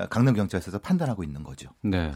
[0.09, 1.69] 강릉 경찰서에서 판단하고 있는 거죠.
[1.81, 2.13] 네.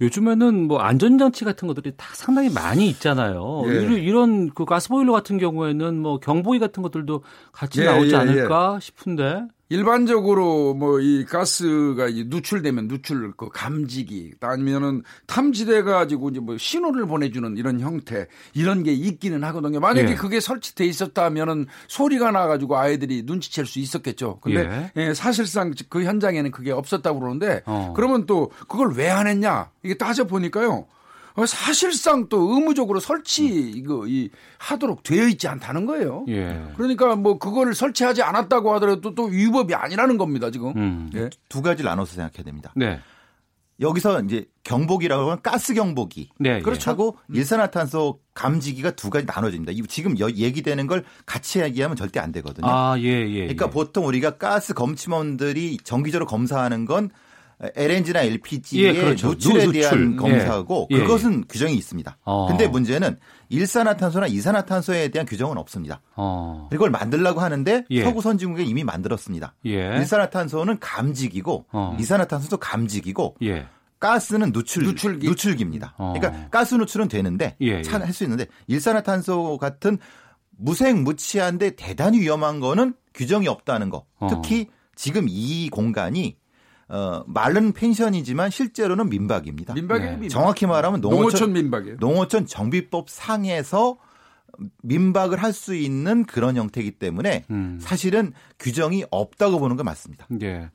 [0.00, 3.62] 요즘에는 뭐 안전 장치 같은 것들이 다 상당히 많이 있잖아요.
[3.66, 3.70] 예.
[3.70, 7.22] 이런, 이런 그 가스보일러 같은 경우에는 뭐 경보기 같은 것들도
[7.52, 9.46] 같이 예, 나오지 예, 않을까 싶은데.
[9.68, 17.06] 일반적으로 뭐 이 가스가 이제 누출되면 누출 그 감지기 아니면은 탐지돼 가지고 이제 뭐 신호를
[17.06, 19.78] 보내주는 이런 형태 이런 게 있기는 하거든요.
[19.80, 20.14] 만약에 예.
[20.14, 24.38] 그게 설치돼 있었다면은 소리가 나가지고 아이들이 눈치챌 수 있었겠죠.
[24.40, 27.92] 근데 예, 사실상 그 현장에는 그게 없었다고 그러는데 어.
[27.94, 30.86] 그러면 또 그걸 왜 안 했냐 이게 따져 보니까요.
[31.36, 36.24] 어, 사실상 또 의무적으로 설치 이거 이 하도록 되어 있지 않다는 거예요.
[36.28, 36.62] 예.
[36.76, 40.72] 그러니까 뭐 그거를 설치하지 않았다고 하더라도 또 위법이 아니라는 겁니다 지금.
[40.76, 41.10] 음.
[41.14, 41.28] 예.
[41.48, 42.72] 두 가지를 나눠서 생각해야 됩니다.
[42.74, 43.00] 네.
[43.78, 46.30] 여기서 이제 경보기라고 하면 가스 경보기.
[46.38, 46.62] 네.
[46.62, 46.90] 그렇죠.
[46.90, 49.72] 하고 일산화탄소 감지기가 두 가지 나눠집니다.
[49.72, 52.66] 이 지금 여- 얘기되는 걸 같이 얘기하면 절대 안 되거든요.
[52.66, 53.40] 아, 예, 예.
[53.40, 53.70] 그러니까 예.
[53.70, 57.10] 보통 우리가 가스 검침원들이 정기적으로 검사하는 건
[57.74, 59.28] LNG나 LPG의 예, 그렇죠.
[59.28, 59.80] 누출에 누- 누출.
[59.80, 60.16] 대한 예.
[60.16, 62.18] 검사고 예, 그것은 규정이 있습니다.
[62.24, 62.46] 어.
[62.48, 66.02] 근데 문제는 일산화탄소나 이산화탄소에 대한 규정은 없습니다.
[66.16, 66.68] 어.
[66.72, 68.04] 이걸 만들려고 하는데 예.
[68.04, 69.54] 서구 선진국에 이미 만들었습니다.
[69.66, 69.72] 예.
[69.96, 71.96] 일산화탄소는 감지기고 어.
[71.98, 73.66] 이산화탄소도 감지기고 예.
[74.00, 75.26] 가스는 누출 누출기.
[75.26, 75.94] 누출기입니다.
[75.96, 76.12] 어.
[76.14, 77.90] 그러니까 가스 누출은 되는데 예, 예.
[77.90, 79.96] 할수 있는데 일산화탄소 같은
[80.58, 84.04] 무색무취한데 대단히 위험한 거는 규정이 없다는 거.
[84.18, 84.26] 어.
[84.28, 86.36] 특히 지금 이 공간이
[86.88, 89.74] 어, 말은 펜션이지만 실제로는 민박입니다.
[89.74, 90.28] 민박이에요, 민박.
[90.30, 91.96] 정확히 말하면 농어촌 농어촌, 민박이에요.
[91.98, 93.98] 농어촌 정비법 상에서
[94.82, 97.78] 민박을 할 수 있는 그런 형태이기 때문에 음.
[97.80, 100.26] 사실은 규정이 없다고 보는 건 맞습니다.
[100.42, 100.70] 예.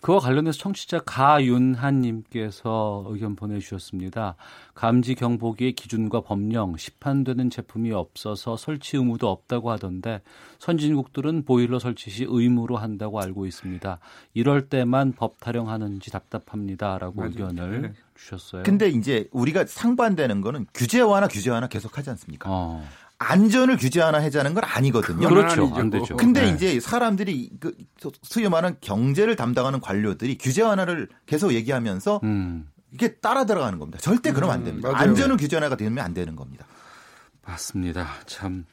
[0.00, 4.36] 그와 관련해서 청취자 가윤한님께서 의견 보내주셨습니다.
[4.74, 10.20] 감지 경보기의 기준과 법령, 시판되는 제품이 없어서 설치 의무도 없다고 하던데
[10.58, 13.98] 선진국들은 보일러 설치 시 의무로 한다고 알고 있습니다.
[14.34, 17.30] 이럴 때만 법 타령하는지 답답합니다라고 맞아요.
[17.30, 17.92] 의견을 네.
[18.14, 18.62] 주셨어요.
[18.64, 22.48] 근데 이제 우리가 상반되는 거는 규제 완화 규제 완화 계속 하지 않습니까?
[22.50, 22.84] 어.
[23.18, 25.28] 안전을 규제 완화 하자는 건 아니거든요.
[25.28, 25.72] 그렇죠.
[25.74, 26.16] 안 되죠.
[26.16, 26.50] 근데 네.
[26.50, 27.74] 이제 사람들이 그
[28.22, 32.68] 소위 말하는 경제를 담당하는 관료들이 규제 완화를 계속 얘기하면서 음.
[32.92, 33.98] 이게 따라 들어가는 겁니다.
[34.00, 34.90] 절대 그러면 안 됩니다.
[34.90, 35.02] 맞아요.
[35.02, 36.66] 안전은 규제 완화가 되면 안 되는 겁니다.
[37.46, 38.06] 맞습니다.
[38.26, 38.66] 참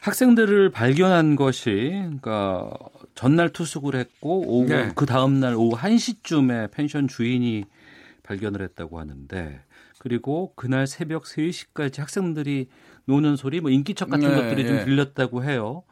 [0.00, 2.70] 학생들을 발견한 것이 그러니까
[3.14, 4.92] 전날 투숙을 했고 오후 네.
[4.94, 7.64] 그 다음 날 오후 1시쯤에 펜션 주인이
[8.22, 9.60] 발견을 했다고 하는데
[9.98, 12.68] 그리고 그날 새벽 3시까지 학생들이
[13.08, 14.84] 노는 소리 뭐 인기척 같은 네, 것들이 좀 네.
[14.84, 15.82] 들렸다고 해요.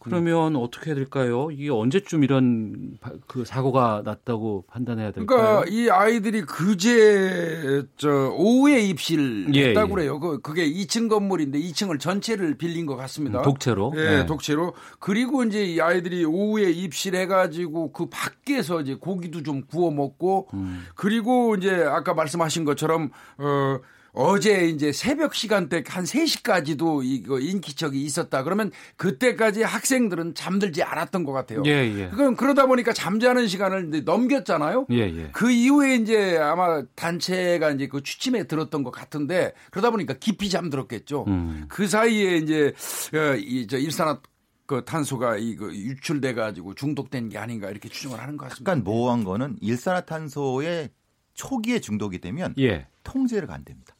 [0.00, 1.50] 그러면 어떻게 해야 될까요?
[1.50, 5.26] 이게 언제쯤 이런 바- 그 사고가 났다고 판단해야 될까요?
[5.26, 9.94] 그러니까 이 아이들이 그제 저 오후에 입실 예, 했다고 예.
[9.94, 10.20] 그래요.
[10.20, 13.40] 그 그게 2층 건물인데 2층을 전체를 빌린 것 같습니다.
[13.40, 13.92] 음, 독채로?
[13.96, 14.26] 예, 네.
[14.26, 14.72] 독채로.
[15.00, 20.86] 그리고 이제 이 아이들이 오후에 입실해 가지고 그 밖에서 이제 고기도 좀 구워 먹고 음.
[20.94, 23.80] 그리고 이제 아까 말씀하신 것처럼 어
[24.12, 28.42] 어제 이제 새벽 시간대 한 3시까지도 이거 인기척이 있었다.
[28.42, 31.62] 그러면 그때까지 학생들은 잠들지 않았던 것 같아요.
[31.66, 32.08] 예, 예.
[32.08, 34.86] 그럼 그러다 보니까 잠자는 시간을 이제 넘겼잖아요.
[34.90, 35.30] 예, 예.
[35.32, 41.24] 그 이후에 이제 아마 단체가 이제 그 취침에 들었던 것 같은데 그러다 보니까 깊이 잠들었겠죠.
[41.28, 41.66] 음.
[41.68, 42.72] 그 사이에 이제
[43.14, 44.20] 어, 이저 일산화
[44.66, 48.70] 그 탄소가 이거 유출돼 가지고 중독된 게 아닌가 이렇게 추정을 하는 것 같습니다.
[48.70, 50.90] 약간 모호한 거는 일산화탄소의
[51.32, 52.86] 초기에 중독이 되면 예.
[53.02, 53.94] 통제가 안 됩니다.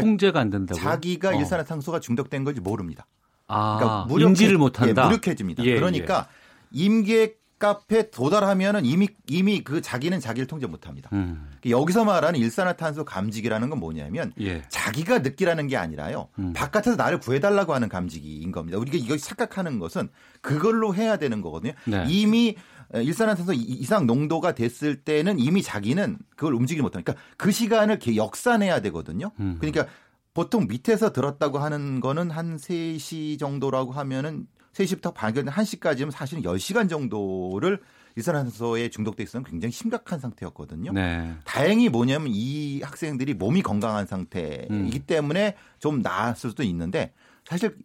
[0.00, 0.78] 통제가 안 된다고.
[0.80, 1.32] 자기가 어.
[1.34, 3.06] 일산화탄소가 중독된 건지 모릅니다.
[3.48, 5.02] 아, 무력해- 인지를 못한다.
[5.02, 5.64] 예, 무력해집니다.
[5.64, 6.28] 예, 그러니까
[6.70, 11.10] 임계 값에 도달하면은 이미 이미 그 자기는 자기를 통제 못합니다.
[11.12, 11.50] 음.
[11.68, 14.62] 여기서 말하는 일산화탄소 감지기라는 건 뭐냐면 예.
[14.70, 16.28] 자기가 느끼라는 게 아니라요.
[16.38, 16.54] 음.
[16.54, 18.78] 바깥에서 나를 구해달라고 하는 감지기인 겁니다.
[18.78, 20.08] 우리가 이거 착각하는 것은
[20.40, 21.72] 그걸로 해야 되는 거거든요.
[21.84, 22.06] 네.
[22.08, 22.56] 이미
[22.94, 28.80] 일산화탄소 이- 이상 농도가 됐을 때는 이미 자기는 그걸 움직이지 못하니까 그 시간을 이렇게 역산해야
[28.82, 29.30] 되거든요.
[29.40, 29.56] 음.
[29.60, 29.86] 그러니까
[30.34, 37.80] 보통 밑에서 들었다고 하는 거는 한 3시 정도라고 하면은 3시부터 발견 1시까지면 사실은 10시간 정도를
[38.16, 40.92] 일산화탄소에 중독돼 있으면 굉장히 심각한 상태였거든요.
[40.92, 41.34] 네.
[41.44, 44.90] 다행히 뭐냐면 이 학생들이 몸이 건강한 상태이기 음.
[45.06, 47.12] 때문에 좀 나았을 수도 있는데
[47.44, 47.76] 사실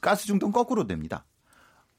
[0.00, 1.24] 가스 중독은 거꾸로 됩니다.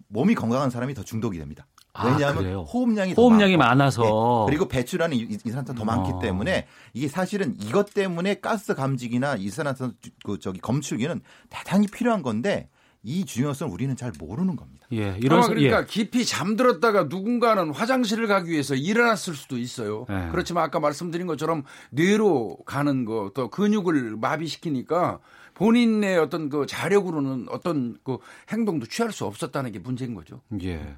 [0.08, 1.66] 몸이 건강한 사람이 더 중독이 됩니다.
[1.98, 2.62] 아, 왜냐하면 그래요?
[2.62, 4.02] 호흡량이 더 호흡량이 많고, 많아서.
[4.04, 4.52] 네.
[4.52, 6.20] 그리고 배출하는 이- 이산화탄소 더 많기 어.
[6.20, 12.70] 때문에 이게 사실은 이것 때문에 가스 감지기나 이산화탄소 주- 그 저기 검출기는 대단히 필요한 건데
[13.08, 14.88] 이 중요성을 우리는 잘 모르는 겁니다.
[14.92, 15.86] 예, 이런 사- 그러니까 예.
[15.86, 20.06] 깊이 잠들었다가 누군가는 화장실을 가기 위해서 일어났을 수도 있어요.
[20.10, 20.30] 예.
[20.32, 25.20] 그렇지만 아까 말씀드린 것처럼 뇌로 가는 거 또 근육을 마비시키니까
[25.54, 28.18] 본인의 어떤 그 자력으로는 어떤 그
[28.52, 30.42] 행동도 취할 수 없었다는 게 문제인 거죠.
[30.64, 30.98] 예.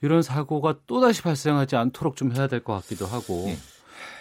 [0.00, 3.56] 이런 사고가 또 다시 발생하지 않도록 좀 해야 될 것 같기도 하고 예.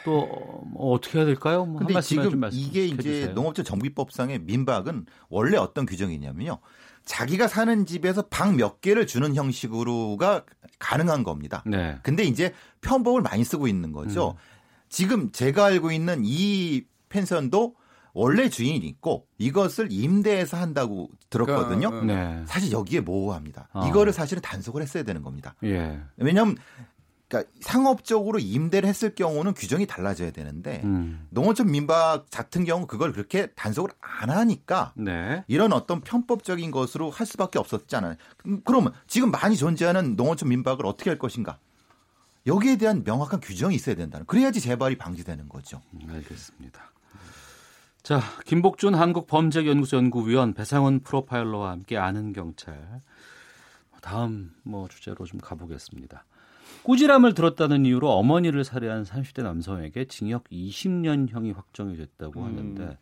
[0.05, 1.65] 또 어, 뭐 어떻게 해야 될까요?
[1.65, 3.27] 뭐한 근데 지금 이게 이제.
[3.35, 6.59] 농업체 정비법상의 민박은 원래 어떤 규정이냐면요.
[7.05, 10.43] 자기가 사는 집에서 방 몇 개를 주는 형식으로가
[10.79, 11.63] 가능한 겁니다.
[11.65, 11.97] 네.
[12.03, 14.31] 근데 이제 편법을 많이 쓰고 있는 거죠.
[14.31, 14.41] 음.
[14.89, 17.75] 지금 제가 알고 있는 이 펜션도
[18.17, 21.91] 원래 주인이 있고 이것을 임대해서 한다고 들었거든요.
[21.91, 22.43] 그러니까, 네.
[22.47, 23.69] 사실 여기에 모호합니다.
[23.73, 23.87] 어.
[23.87, 25.53] 이거를 사실은 단속을 했어야 되는 겁니다.
[25.63, 25.99] 예.
[26.15, 26.57] 왜냐하면
[27.27, 31.27] 그러니까 상업적으로 임대를 했을 경우는 규정이 달라져야 되는데 음.
[31.29, 35.43] 농어촌 민박 같은 경우 그걸 그렇게 단속을 안 하니까 네.
[35.47, 38.15] 이런 어떤 편법적인 것으로 할 수밖에 없었잖아요.
[38.47, 41.59] 음, 그러면 지금 많이 존재하는 농어촌 민박을 어떻게 할 것인가?
[42.47, 44.25] 여기에 대한 명확한 규정이 있어야 된다는.
[44.25, 45.83] 그래야지 재발이 방지되는 거죠.
[45.93, 46.96] 음, 알겠습니다.
[48.07, 53.01] 자, 김복준 한국범죄연구소 연구위원 배상훈 프로파일러와 함께 아는 경찰
[54.01, 56.23] 다음 뭐 주제로 좀 가보겠습니다.
[56.83, 62.97] 꾸지람을 들었다는 이유로 어머니를 살해한 30대 남성에게 징역 20년형이 확정이 됐다고 하는데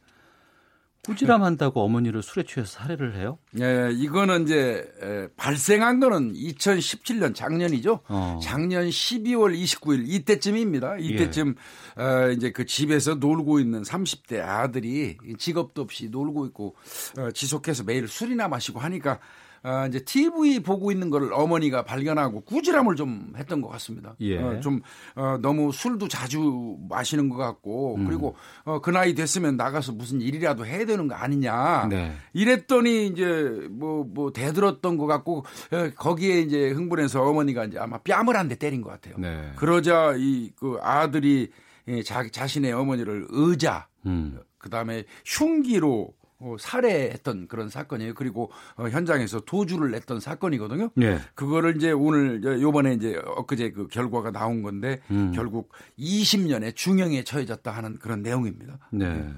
[1.06, 3.38] 꾸지람 한다고 어머니를 술에 취해서 살해를 해요?
[3.60, 8.02] 예, 이거는 이제 에, 발생한 거는 2017년 작년이죠.
[8.08, 8.40] 어.
[8.42, 10.98] 작년 12월 29일 이때쯤입니다.
[10.98, 11.56] 이때쯤
[11.98, 16.76] 어, 이제 그 집에서 놀고 있는 30대 아들이 직업도 없이 놀고 있고
[17.18, 19.20] 어, 지속해서 매일 술이나 마시고 하니까
[19.68, 24.16] 아, 이제 TV 보고 있는 걸 어머니가 발견하고 꾸지람을 좀 했던 것 같습니다.
[24.22, 24.38] 예.
[24.38, 24.82] 어, 좀
[25.16, 30.66] 어, 너무 술도 자주 마시는 것 같고 그리고 어, 그 나이 됐으면 나가서 무슨 일이라도
[30.66, 31.88] 해야 되는 거 아니냐.
[31.90, 32.14] 네.
[32.34, 38.46] 이랬더니 이제 뭐뭐 대들었던 것 같고 어, 거기에 이제 흥분해서 어머니가 이제 아마 뺨을 한
[38.48, 39.16] 대 때린 것 같아요.
[39.18, 39.52] 네.
[39.56, 41.50] 그러자 이 그 아들이
[41.88, 44.40] 예, 자, 자신의 어머니를 의자 음.
[44.60, 46.25] 그다음에 흉기로 어,
[46.60, 48.14] 살해했던 그런 사건이에요.
[48.14, 50.90] 그리고 어, 현장에서 도주를 냈던 사건이거든요.
[51.02, 51.20] 예.
[51.34, 55.32] 그거를 이제 오늘 저 요번에 이제 엊그제 그 결과가 나온 건데 음.
[55.34, 58.78] 결국 20년의 중형에 처해졌다 하는 그런 내용입니다.
[58.92, 59.34] 네.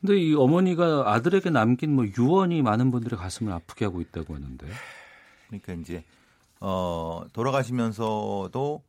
[0.00, 4.66] 근데 이 어머니가 아들에게 남긴 뭐 유언이 많은 분들의 가슴을 아프게 하고 있다고 하는데.
[5.48, 6.04] 그러니까 이제
[6.60, 8.82] 어 돌아가시면서도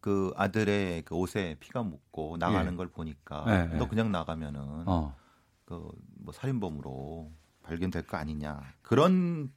[0.00, 2.76] 그 아들의 그 옷에 피가 묻고 나가는 예.
[2.76, 3.88] 걸 보니까 예, 너 예.
[3.88, 5.14] 그냥 나가면은 어.
[5.70, 7.30] 그뭐 살인범으로
[7.62, 9.50] 발견될 거 아니냐 그런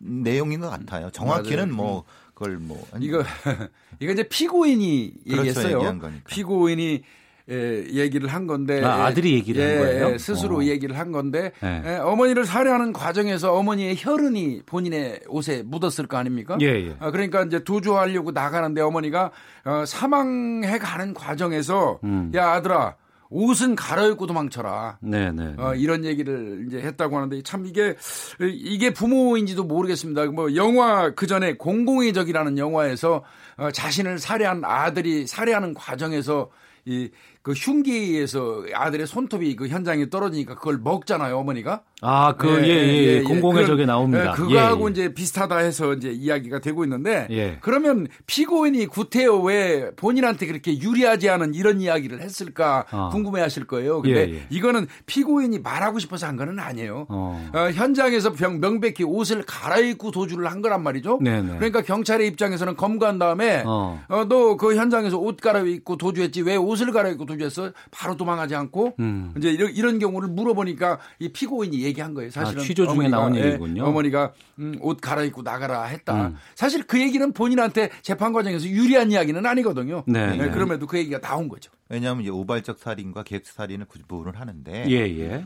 [0.00, 1.10] 내용인 것 같아요.
[1.10, 1.76] 정확히는 맞아요.
[1.76, 2.04] 뭐
[2.34, 3.22] 그걸 뭐 이거
[4.00, 5.76] 이거 이제 피고인이 그렇죠, 얘기했어요.
[5.76, 6.22] 얘기한 거니까.
[6.26, 7.02] 피고인이
[7.48, 10.12] 에, 얘기를 한 건데 아, 아들이 얘기를 한 예, 거예요?
[10.12, 10.64] 예, 스스로 어.
[10.64, 11.82] 얘기를 한 건데 네.
[11.84, 16.56] 에, 어머니를 살해하는 과정에서 어머니의 혈흔이 본인의 옷에 묻었을 거 아닙니까?
[16.60, 16.96] 예, 예.
[17.00, 19.32] 아, 그러니까 이제 도주하려고 나가는데 어머니가
[19.64, 22.30] 어, 사망해 가는 과정에서 음.
[22.34, 22.96] 야 아들아
[23.30, 24.98] 옷은 갈아입고 도망쳐라.
[25.00, 25.54] 네, 네.
[25.56, 27.96] 어, 이런 얘기를 이제 했다고 하는데 참 이게
[28.40, 30.26] 이게 부모인지도 모르겠습니다.
[30.26, 33.24] 뭐 영화 그 전에 공공의 적이라는 영화에서
[33.56, 36.50] 어, 자신을 살해한 아들이 살해하는 과정에서
[36.84, 37.10] 이
[37.42, 41.82] 그 흉기에서 아들의 손톱이 그 현장에 떨어지니까 그걸 먹잖아요 어머니가.
[42.02, 43.22] 아, 그, 예, 예, 예.
[43.22, 44.32] 공공의 적에 나옵니다.
[44.32, 44.90] 예, 그거하고 예, 예.
[44.90, 47.58] 이제 비슷하다 해서 이제 이야기가 되고 있는데 예.
[47.60, 53.10] 그러면 피고인이 구태여 왜 본인한테 그렇게 유리하지 않은 이런 이야기를 했을까 어.
[53.12, 54.00] 궁금해 하실 거예요.
[54.00, 54.42] 근데 예, 예.
[54.48, 57.06] 이거는 피고인이 말하고 싶어서 한 거는 아니에요.
[57.08, 57.50] 어.
[57.52, 61.18] 어, 현장에서 병, 명백히 옷을 갈아입고 도주를 한 거란 말이죠.
[61.22, 61.56] 네네.
[61.56, 64.02] 그러니까 경찰의 입장에서는 검거한 다음에 어.
[64.08, 67.72] 어, 너그 현장에서 옷 갈아입고 도주했지 왜 옷을 갈아입고 도주했어?
[67.90, 69.34] 바로 도망하지 않고 음.
[69.36, 72.30] 이제 이런, 이런 경우를 물어보니까 이 피고인이 얘기한 거예요.
[72.30, 73.84] 사실은 아, 취조 중에 어머니가, 나온 예, 얘기군요.
[73.84, 76.28] 어머니가 음, 옷 갈아입고 나가라 했다.
[76.28, 76.36] 음.
[76.54, 80.04] 사실 그 얘기는 본인한테 재판 과정에서 유리한 이야기는 아니거든요.
[80.06, 80.50] 네, 예, 네.
[80.50, 81.70] 그럼에도 그 얘기가 나온 거죠.
[81.88, 85.44] 왜냐하면 이제 우발적 살인과 계획적 살인을 구분을 하는데 예, 예.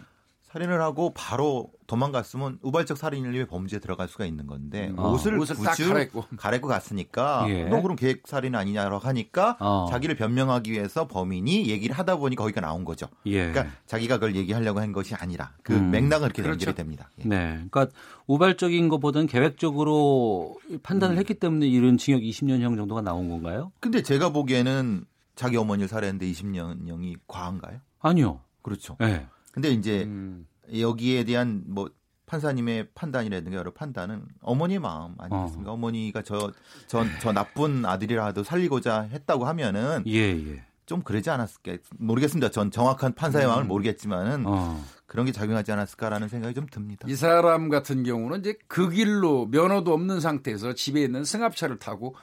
[0.55, 4.99] 살인을 하고 바로 도망갔으면 우발적 살인을 범죄에 들어갈 수가 있는 건데 음.
[5.01, 6.25] 옷을, 옷을 딱 굳이 갈아입고.
[6.37, 7.65] 갈아입고 갔으니까 예.
[7.65, 9.87] 너 그럼 계획 살인 아니냐고 하니까 어.
[9.91, 13.09] 자기를 변명하기 위해서 범인이 얘기를 하다 보니 거기가 나온 거죠.
[13.27, 13.51] 예.
[13.51, 15.91] 그러니까 자기가 그걸 얘기하려고 한 것이 아니라 그 음.
[15.91, 16.69] 맥락은 그렇게 그렇죠.
[16.69, 17.11] 연결이 됩니다.
[17.19, 17.29] 예.
[17.29, 17.65] 네.
[17.69, 17.89] 그러니까
[18.29, 23.73] 우발적인 것보다는 계획적으로 판단을 했기 때문에 이런 징역 20년형 정도가 나온 건가요?
[23.81, 27.81] 근데 제가 보기에는 자기 어머니를 살해했는데 20년형이 과한가요?
[27.99, 28.39] 아니요.
[28.63, 28.97] 그렇죠.
[29.01, 29.27] 네.
[29.55, 30.49] 근데 이제 음.
[30.77, 31.89] 여기에 대한 뭐
[32.27, 35.71] 판사님의 판단이라든가 여러 판단은 어머니의 마음 아니겠습니까?
[35.71, 35.77] 어.
[35.77, 36.51] 머니가 저,
[36.89, 40.65] 저, 저 나쁜 아들이라도 살리고자 했다고 하면은 예, 예.
[40.87, 42.51] 좀 그러지 않았을까 모르겠습니다.
[42.51, 44.85] 전 정확한 판사의 마음을 모르겠지만은 어.
[45.07, 47.07] 그런 게 작용하지 않았을까라는 생각이 좀 듭니다.
[47.09, 52.17] 이 사람 같은 경우는 이제 그 길로 면허도 없는 상태에서 집에 있는 승합차를 타고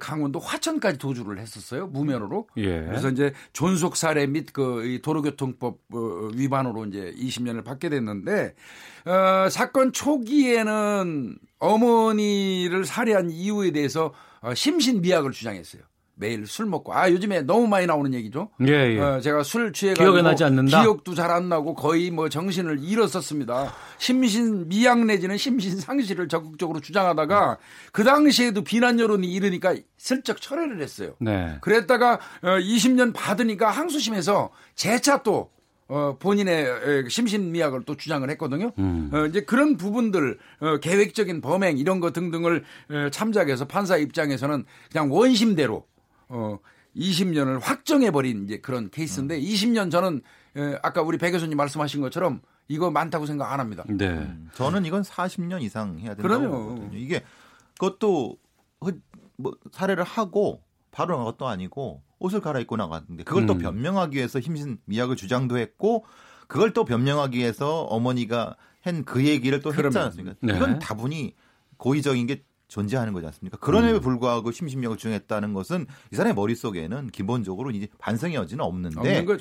[0.00, 2.48] 강원도 화천까지 도주를 했었어요 무면허로.
[2.56, 2.80] 예.
[2.82, 8.54] 그래서 이제 존속 살해 및그 도로교통법 어, 위반으로 이제 20년을 받게 됐는데
[9.04, 15.82] 어, 사건 초기에는 어머니를 살해한 이유에 대해서 어, 심신 미약을 주장했어요.
[16.18, 18.48] 매일 술 먹고 아 요즘에 너무 많이 나오는 얘기죠.
[18.66, 18.98] 예, 예.
[19.00, 20.80] 어, 제가 술 취해가지고 기억이 나지 않는다?
[20.82, 23.72] 기억도 잘 안 나고 거의 뭐 정신을 잃었었습니다.
[23.98, 27.58] 심신 미약 내지는 심신 상실을 적극적으로 주장하다가
[27.92, 31.14] 그 당시에도 비난 여론이 이르니까 슬쩍 철회를 했어요.
[31.18, 31.58] 네.
[31.60, 35.50] 그랬다가 어, 20년 받으니까 항소심에서 재차 또
[35.88, 38.72] 어, 본인의 에, 심신미약을 또 주장을 했거든요.
[38.78, 39.10] 음.
[39.12, 45.12] 어, 이제 그런 부분들 어, 계획적인 범행 이런 거 등등을 에, 참작해서 판사 입장에서는 그냥
[45.12, 45.84] 원심대로
[46.28, 46.58] 어,
[46.96, 50.22] 20년을 확정해 버린 이제 그런 케이스인데 20년 저는
[50.56, 53.84] 에, 아까 우리 배 교수님 말씀하신 것처럼 이거 많다고 생각 안 합니다.
[53.88, 54.08] 네.
[54.08, 56.50] 음, 저는 이건 40년 이상 해야 된다고 그럼요.
[56.74, 56.98] 보거든요.
[56.98, 57.22] 이게
[57.74, 58.36] 그것도
[58.80, 63.58] 그뭐 살해를 하고 바로 나간 것도 아니고 옷을 갈아입고 나갔는데 그걸 또 음.
[63.58, 66.04] 변명하기 위해서 힘신 미약을 주장도 했고
[66.48, 70.36] 그걸 또 변명하기 위해서 어머니가 한 그 얘기를 또 했지 그러면, 않습니까?
[70.40, 70.56] 네.
[70.56, 71.34] 이건 다분히
[71.76, 73.58] 고의적인 게 존재하는 거지 않습니까?
[73.58, 74.00] 그럼에도 음.
[74.00, 79.38] 불구하고 심신미약을 주장했다는 것은 이 사람의 머릿속에는 기본적으로 이제 반성의 여지는 없는데 없는.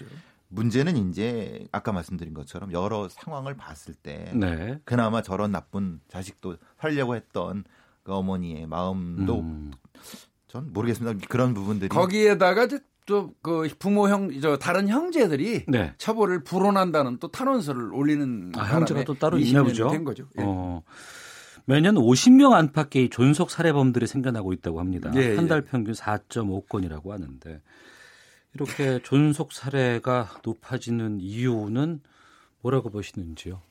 [0.50, 4.80] 문제는 이제 아까 말씀드린 것처럼 여러 상황을 봤을 때 네.
[4.86, 7.64] 그나마 저런 나쁜 자식도 살려고 했던
[8.04, 9.72] 그 어머니의 마음도 음.
[10.48, 11.28] 전 모르겠습니다.
[11.28, 12.68] 그런 부분들이 거기에다가
[13.06, 15.94] 또그 부모 형, 저 다른 형제들이 네.
[15.98, 19.90] 처벌을 불원한다는 또 탄원서를 올리는 아, 형제가 또 따로 20 있나 보죠.
[19.90, 20.28] 된 거죠.
[20.40, 20.44] 예.
[20.44, 20.82] 어.
[21.66, 25.12] 매년 50명 안팎의 존속 살해범들이 생겨나고 있다고 합니다.
[25.16, 25.70] 예, 한달 예.
[25.70, 27.62] 평균 4.5건이라고 하는데
[28.54, 32.02] 이렇게 존속 살해가 높아지는 이유는
[32.62, 33.62] 뭐라고 보시는지요?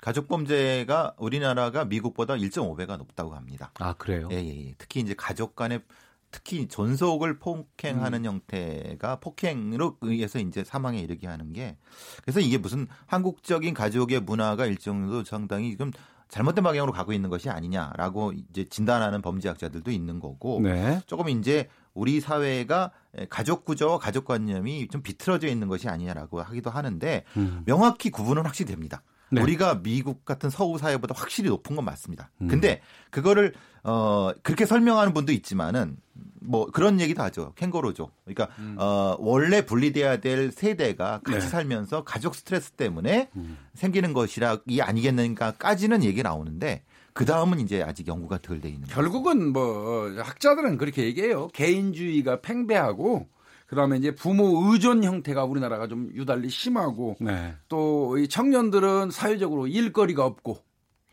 [0.00, 3.72] 가족 범죄가 우리나라가 미국보다 1.5배가 높다고 합니다.
[3.78, 4.28] 아 그래요?
[4.30, 4.74] 예, 예, 예.
[4.78, 5.82] 특히 이제 가족 간의
[6.30, 11.76] 특히 존속을 폭행하는 형태가 폭행으로 의해서 이제 사망에 이르게 하는 게
[12.22, 15.90] 그래서 이게 무슨 한국적인 가족의 문화가 일정도 상당히 지금
[16.28, 21.00] 잘못된 방향으로 가고 있는 것이 아니냐라고 이제 진단하는 범죄학자들도 있는 거고 네.
[21.06, 22.92] 조금 이제 우리 사회가
[23.30, 27.62] 가족 구조와 가족 관념이 좀 비틀어져 있는 것이 아니냐라고 하기도 하는데 음.
[27.64, 29.02] 명확히 구분은 확실히 됩니다.
[29.30, 29.42] 네.
[29.42, 32.30] 우리가 미국 같은 서구 사회보다 확실히 높은 건 맞습니다.
[32.40, 32.48] 음.
[32.48, 33.54] 근데 그거를
[33.84, 35.96] 어 그렇게 설명하는 분도 있지만은
[36.40, 37.52] 뭐 그런 얘기도 하죠.
[37.56, 38.10] 캥거루죠.
[38.24, 41.40] 그러니까 어 원래 분리돼야 될 세대가 같이 음.
[41.40, 41.48] 네.
[41.48, 43.58] 살면서 가족 스트레스 때문에 음.
[43.74, 48.86] 생기는 것이라 이 아니겠는가까지는 얘기 나오는데 그 다음은 이제 아직 연구가 덜 돼 있는.
[48.88, 51.48] 결국은 뭐 학자들은 그렇게 얘기해요.
[51.48, 53.26] 개인주의가 팽배하고
[53.68, 57.54] 그다음에 이제 부모 의존 형태가 우리나라가 좀 유달리 심하고 네.
[57.68, 60.58] 또이 청년들은 사회적으로 일거리가 없고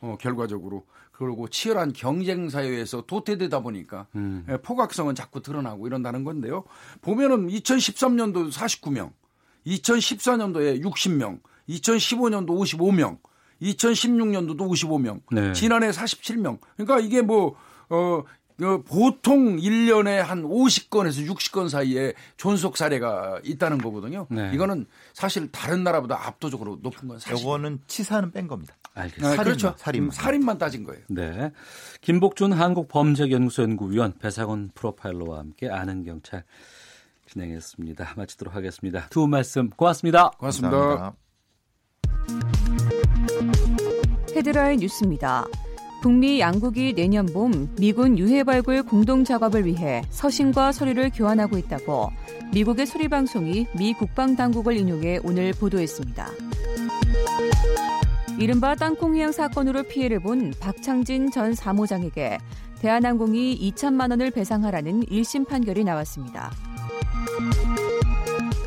[0.02, 4.46] 어, 결과적으로 그리고 치열한 경쟁 사회에서 도태되다 보니까 음.
[4.50, 6.64] 예, 포각성은 자꾸 드러나고 이런다는 건데요.
[7.02, 9.12] 보면은 2013년도 49명,
[9.68, 11.40] 2014년도에 60명,
[11.70, 13.18] 2015년도 55명,
[13.62, 15.54] 2016년도도 55명, 네.
[15.54, 16.60] 지난해 47명.
[16.76, 17.56] 그러니까 이게 뭐,
[17.90, 18.24] 어, 어,
[18.88, 24.28] 보통 1년에 한 50건에서 60건 사이에 존속 사례가 있다는 거거든요.
[24.30, 24.52] 네.
[24.54, 27.44] 이거는 사실 다른 나라보다 압도적으로 높은 건 사실.
[27.44, 28.76] 요거는 치사는 뺀 겁니다.
[28.94, 29.28] 알겠습니다.
[29.28, 29.76] 아, 살인만, 그렇죠.
[29.78, 30.08] 살인만.
[30.08, 31.02] 음, 살인만 따진 거예요.
[31.10, 31.52] 네.
[32.02, 36.44] 김복준 한국범죄연구소 연구위원 배상원 프로파일러와 함께 아는 경찰
[37.28, 38.14] 진행했습니다.
[38.16, 39.08] 마치도록 하겠습니다.
[39.10, 40.30] 두 분 말씀 고맙습니다.
[40.38, 40.78] 고맙습니다.
[40.78, 41.16] 감사합니다.
[44.36, 45.46] 헤드라인 뉴스입니다.
[46.06, 52.12] 북미 양국이 내년 봄 미군 유해 발굴 공동 작업을 위해 서신과 서류를 교환하고 있다고
[52.54, 56.30] 미국의 소리 방송이 미 국방 당국을 인용해 오늘 보도했습니다.
[58.38, 62.38] 이른바 땅콩 해양 사건으로 피해를 본 박창진 전 사무장에게
[62.82, 66.52] 대한항공이 2천만 원을 배상하라는 1심 판결이 나왔습니다.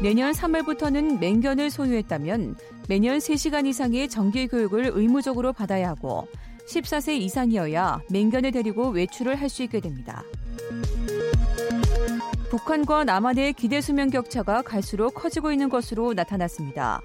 [0.03, 2.57] 내년 3월부터는 맹견을 소유했다면
[2.89, 6.27] 매년 3시간 이상의 정기 교육을 의무적으로 받아야 하고
[6.69, 10.23] 14세 이상이어야 맹견을 데리고 외출을 할 수 있게 됩니다.
[12.51, 17.01] 북한과 남한의 기대 수명 격차가 갈수록 커지고 있는 것으로 나타났습니다.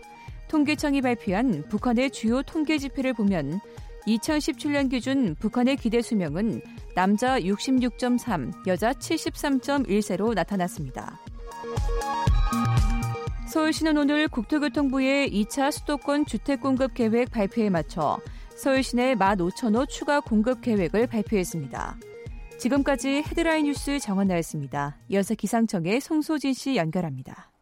[0.50, 3.62] 통계청이 발표한 북한의 주요 통계 지표를 보면
[4.06, 6.62] 2017년 기준 북한의 기대 수명은
[6.96, 11.18] 남자 66.3, 여자 73.1세로 나타났습니다.
[13.48, 18.20] 서울시는 오늘 국토교통부의 2차 수도권 주택 공급 계획 발표에 맞춰
[18.56, 21.98] 서울시내 15,000호 추가 공급 계획을 발표했습니다.
[22.60, 24.98] 지금까지 헤드라인 뉴스 정원나였습니다.
[25.10, 27.53] 이어서 기상청의 송소진 씨 연결합니다.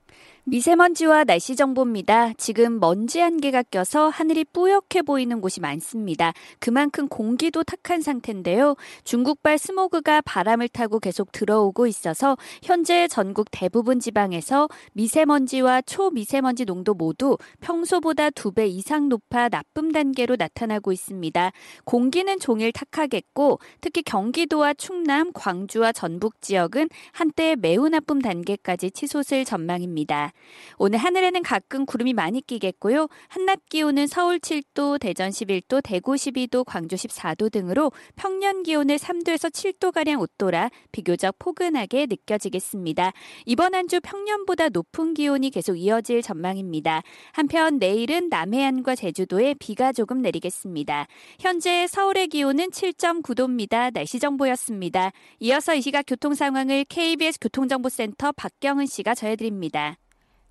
[0.44, 2.34] 미세먼지와 날씨 정보입니다.
[2.34, 6.34] 지금 먼지 안개가 껴서 하늘이 뿌옇게 보이는 곳이 많습니다.
[6.60, 8.76] 그만큼 공기도 탁한 상태인데요.
[9.04, 17.38] 중국발 스모그가 바람을 타고 계속 들어오고 있어서 현재 전국 대부분 지방에서 미세먼지와 초미세먼지 농도 모두
[17.60, 21.52] 평소보다 두 배 이상 높아 나쁨 단계로 나타나고 있습니다.
[21.86, 30.31] 공기는 종일 탁하겠고 특히 경기도와 충남, 광주와 전북 지역은 한때 매우 나쁨 단계까지 치솟을 전망입니다.
[30.78, 33.08] 오늘 하늘에는 가끔 구름이 많이 끼겠고요.
[33.28, 40.22] 한낮 기온은 서울 7도, 대전 11도, 대구 12도, 광주 14도 등으로 평년 기온을 3도에서 7도가량
[40.22, 43.12] 웃돌아 비교적 포근하게 느껴지겠습니다.
[43.46, 47.02] 이번 한 주 평년보다 높은 기온이 계속 이어질 전망입니다.
[47.34, 51.08] 한편 내일은 남해안과 제주도에 비가 조금 내리겠습니다.
[51.40, 53.92] 현재 서울의 기온은 7.9도입니다.
[53.94, 55.12] 날씨 정보였습니다.
[55.42, 59.98] 이어서 이 시각 교통 상황을 KBS 교통정보센터 박경은 씨가 전해드립니다.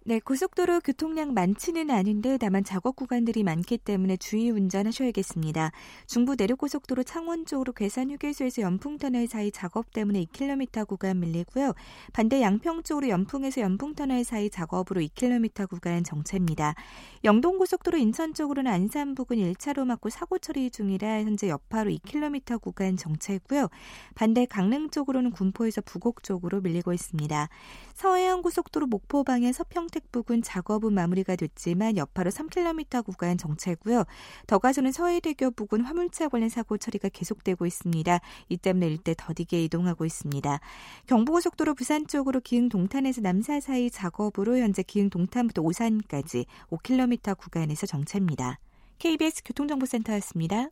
[0.02, 5.72] 네, 고속도로 교통량 많지는 않은데 다만 작업 구간들이 많기 때문에 주의 운전하셔야겠습니다.
[6.06, 11.74] 중부 내륙고속도로 창원 쪽으로 괴산 휴게소에서 연풍터널 사이 작업 때문에 2km 구간 밀리고요.
[12.14, 16.74] 반대 양평 쪽으로 연풍에서 연풍터널 사이 작업으로 2km 구간 정체입니다.
[17.22, 23.68] 영동고속도로 인천 쪽으로는 안산 부근 1차로 막고 사고 처리 중이라 현재 여파로 2km 구간 정체고요.
[24.14, 27.50] 반대 강릉 쪽으로는 군포에서 부곡 쪽으로 밀리고 있습니다.
[27.92, 34.04] 서해안 고속도로 목포 방향 서평 택 부근 작업은 마무리가 됐지만 여파로 3km 구간 정체고요.
[34.46, 38.20] 더 가서는 서해대교 부근 화물차 관련 사고 처리가 계속되고 있습니다.
[38.48, 40.60] 이 때문에 일대 더디게 이동하고 있습니다.
[41.06, 48.58] 경부고속도로 부산 쪽으로 기흥 동탄에서 남사 사이 작업으로 현재 기흥 동탄부터 오산까지 5km 구간에서 정체입니다.
[48.98, 50.68] KBS 교통정보센터였습니다.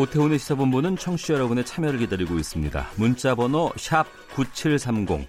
[0.00, 2.88] 오태훈의 시사본부는 청취자 여러분의 참여를 기다리고 있습니다.
[2.96, 3.70] 문자 번호
[4.34, 5.28] 9730.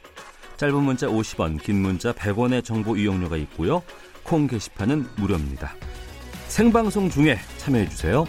[0.56, 3.84] 짧은 문자 50원, 긴 문자 100원의 정보 이용료가 있고요.
[4.24, 5.74] 콩 게시판은 무료입니다.
[6.48, 8.26] 생방송 중에 참여해 주세요.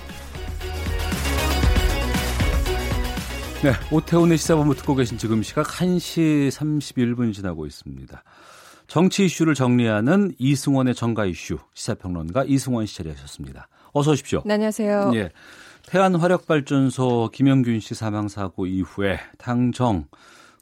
[3.62, 8.20] 네, 오태훈의 시사본부 듣고 계신 지금 시각 1시 31분 지나고 있습니다.
[8.88, 13.68] 정치 이슈를 정리하는 이승원의 정가 이슈 시사평론가 이승원 씨 자리하셨습니다.
[13.92, 14.42] 어서 오십시오.
[14.44, 15.12] 네, 안녕하세요.
[15.14, 15.30] 예.
[15.86, 20.06] 태안 화력발전소 김영균 씨 사망 사고 이후에 당정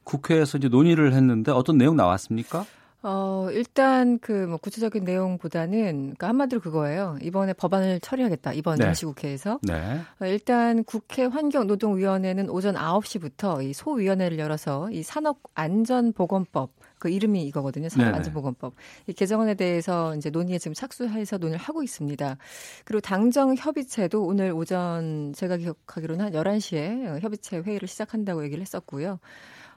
[0.04, 2.64] 국회에서 이제 논의를 했는데 어떤 내용 나왔습니까?
[3.02, 7.16] 어, 일단 그 뭐 구체적인 내용보다는 그러니까 한마디로 그거예요.
[7.22, 8.52] 이번에 법안을 처리하겠다.
[8.52, 8.88] 이번 네.
[8.88, 9.58] 임시국회에서.
[9.62, 10.00] 네.
[10.20, 17.88] 어, 일단 국회 환경노동위원회는 오전 9시부터 이 소위원회를 열어서 이 산업안전보건법 그 이름이 이거거든요.
[17.88, 18.74] 산업안전보건법.
[19.08, 22.36] 이 개정안에 대해서 이제 논의에 지금 착수해서 논의를 하고 있습니다.
[22.84, 29.18] 그리고 당정 협의체도 오늘 오전 제가 기억하기로는 한 11시에 협의체 회의를 시작한다고 얘기를 했었고요.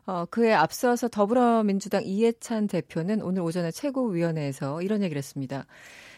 [0.06, 5.66] 어, 그에 앞서서 더불어민주당 이해찬 대표는 오늘 오전에 최고위원회에서 이런 얘기를 했습니다.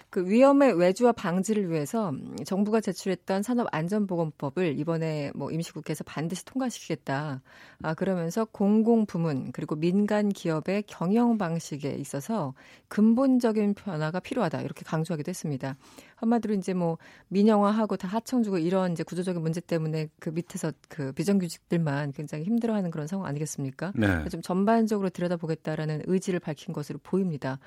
[0.10, 2.14] 그 위험의 외주화 방지를 위해서
[2.46, 7.42] 정부가 제출했던 산업안전보건법을 이번에 뭐 임시국회에서 반드시 통과시키겠다.
[7.82, 12.54] 아, 그러면서 공공부문 그리고 민간 기업의 경영 방식에 있어서
[12.88, 14.62] 근본적인 변화가 필요하다.
[14.62, 15.76] 이렇게 강조하기도 했습니다.
[16.16, 16.98] 한마디로 이제 뭐
[17.28, 23.08] 민영화하고 다 하청주고 이런 이제 구조적인 문제 때문에 그 밑에서 그 비정규직들만 굉장히 힘들어하는 그런
[23.08, 23.92] 상황 아니겠습니까?
[23.96, 24.28] 네.
[24.30, 27.60] 좀 전반적으로 들여다보겠다라는 의지를 밝힌 것으로 보입니다.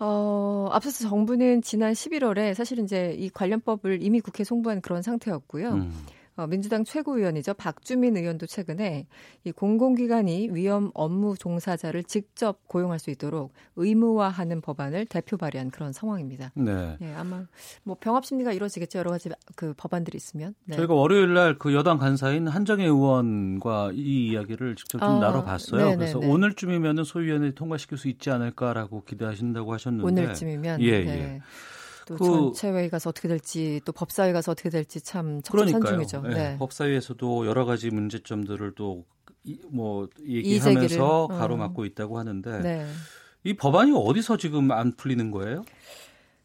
[0.00, 5.70] 어, 앞서서 정부는 지난 11월에 사실 이제 이 관련법을 이미 국회에 송부한 그런 상태였고요.
[5.70, 5.92] 음.
[6.36, 7.54] 어, 민주당 최고위원이죠.
[7.54, 9.06] 박주민 의원도 최근에
[9.44, 16.52] 이 공공기관이 위험 업무 종사자를 직접 고용할 수 있도록 의무화하는 법안을 대표 발의한 그런 상황입니다.
[16.54, 16.96] 네.
[17.00, 17.46] 네, 아마
[17.84, 18.98] 뭐 병합 심리가 이루어지겠죠.
[18.98, 20.54] 여러 가지 그 법안들이 있으면.
[20.64, 20.76] 네.
[20.76, 25.80] 저희가 월요일 날 그 여당 간사인 한정혜 의원과 이 이야기를 직접 좀 아, 나눠봤어요.
[25.80, 25.96] 네네네.
[25.96, 31.10] 그래서 오늘쯤이면은 소위원회 통과시킬 수 있지 않을까라고 기대하신다고 하셨는데 오늘쯤이면 예, 네.
[31.10, 31.40] 예.
[32.06, 35.80] 또 그- 전체회의 가서 어떻게 될지 또 법사위 가서 어떻게 될지 참 그러니까요.
[35.82, 36.22] 척척산중이죠.
[36.30, 36.56] 예, 네.
[36.58, 39.04] 법사위에서도 여러 가지 문제점들을 또
[39.70, 41.28] 뭐 얘기하면서 어.
[41.28, 42.86] 가로막고 있다고 하는데 네.
[43.42, 45.64] 이 법안이 어디서 지금 안 풀리는 거예요?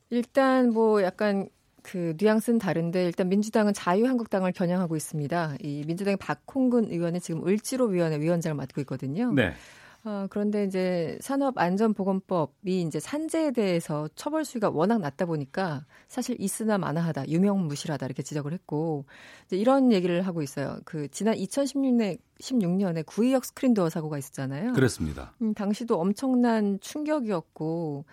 [0.10, 1.48] 일단 뭐 약간
[1.82, 5.56] 그 뉘앙스는 다른데 일단 민주당은 자유한국당을 겨냥하고 있습니다.
[5.62, 9.32] 이 민주당의 박홍근 의원은 지금 을지로 위원회 위원장을 맡고 있거든요.
[9.32, 9.54] 네.
[10.06, 17.28] 어, 그런데 이제 산업안전보건법이 이제 산재에 대해서 처벌 수위가 워낙 낮다 보니까 사실 있으나 마나하다,
[17.28, 19.06] 유명무실하다 이렇게 지적을 했고
[19.46, 20.80] 이제 이런 얘기를 하고 있어요.
[20.86, 24.72] 그 지난 2016년에 16년에 구의역 스크린도어 사고가 있었잖아요.
[24.74, 25.34] 그렇습니다.
[25.42, 28.06] 음, 당시도 엄청난 충격이었고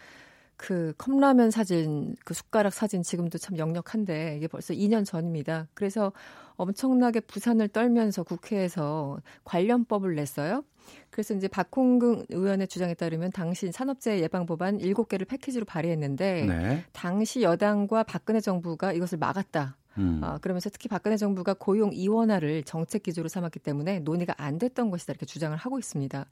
[0.57, 5.69] 그 컵라면 사진, 그 숟가락 사진 지금도 참 역력한데 이게 벌써 2년 전입니다.
[5.75, 6.13] 그래서
[6.57, 10.65] 엄청나게 부산을 떨면서 국회에서 관련법을 냈어요.
[11.11, 16.85] 그래서 이제 박홍근 의원의 주장에 따르면 당시 산업재해 예방 법안 7개를 패키지로 발의했는데 네.
[16.93, 19.77] 당시 여당과 박근혜 정부가 이것을 막았다.
[19.99, 20.21] 음.
[20.23, 25.13] 어, 그러면서 특히 박근혜 정부가 고용 이원화를 정책 기조로 삼았기 때문에 논의가 안 됐던 것이다
[25.13, 26.27] 이렇게 주장을 하고 있습니다.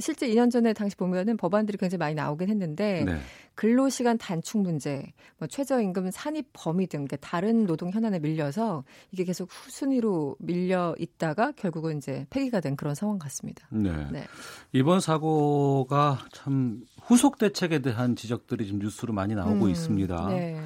[0.00, 3.18] 실제 2년 전에 당시 보면은 법안들이 굉장히 많이 나오긴 했는데 네.
[3.54, 10.36] 근로시간 단축 문제, 뭐 최저임금 산입 범위 등 다른 노동 현안에 밀려서 이게 계속 후순위로
[10.38, 13.66] 밀려 있다가 결국은 이제 폐기가 된 그런 상황 같습니다.
[13.70, 13.90] 네.
[14.12, 14.24] 네.
[14.72, 20.28] 이번 사고가 참 후속 대책에 대한 지적들이 지금 뉴스로 많이 나오고 음, 있습니다.
[20.28, 20.60] 네.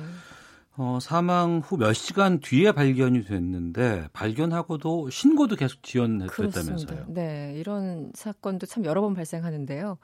[0.82, 7.04] 어, 사망 후 몇 시간 뒤에 발견이 됐는데 발견하고도 신고도 계속 지연됐다면서요.
[7.08, 9.98] 네, 이런 사건도 참 여러 번 발생하는데요.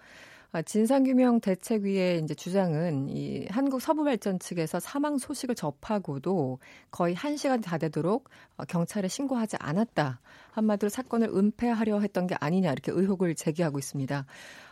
[0.57, 7.61] 아, 진상규명 대책위의 이제 주장은 이 한국 서부발전 측에서 사망 소식을 접하고도 거의 한 시간
[7.61, 10.19] 다 되도록 어, 경찰에 신고하지 않았다.
[10.53, 14.25] 한마디로 사건을 은폐하려 했던 게 아니냐 이렇게 의혹을 제기하고 있습니다.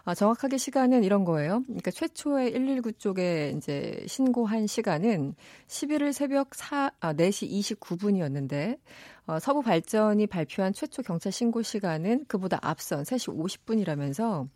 [0.07, 1.62] 아, 정확하게 시간은 이런 거예요.
[1.64, 5.35] 그러니까 최초에 119 쪽에 이제 신고한 시간은
[5.66, 8.78] 11일 새벽 4, 아, 4시 29분이었는데
[9.27, 14.48] 어, 서부 발전이 발표한 최초 경찰 신고 시간은 그보다 앞선 3시 50분이라면서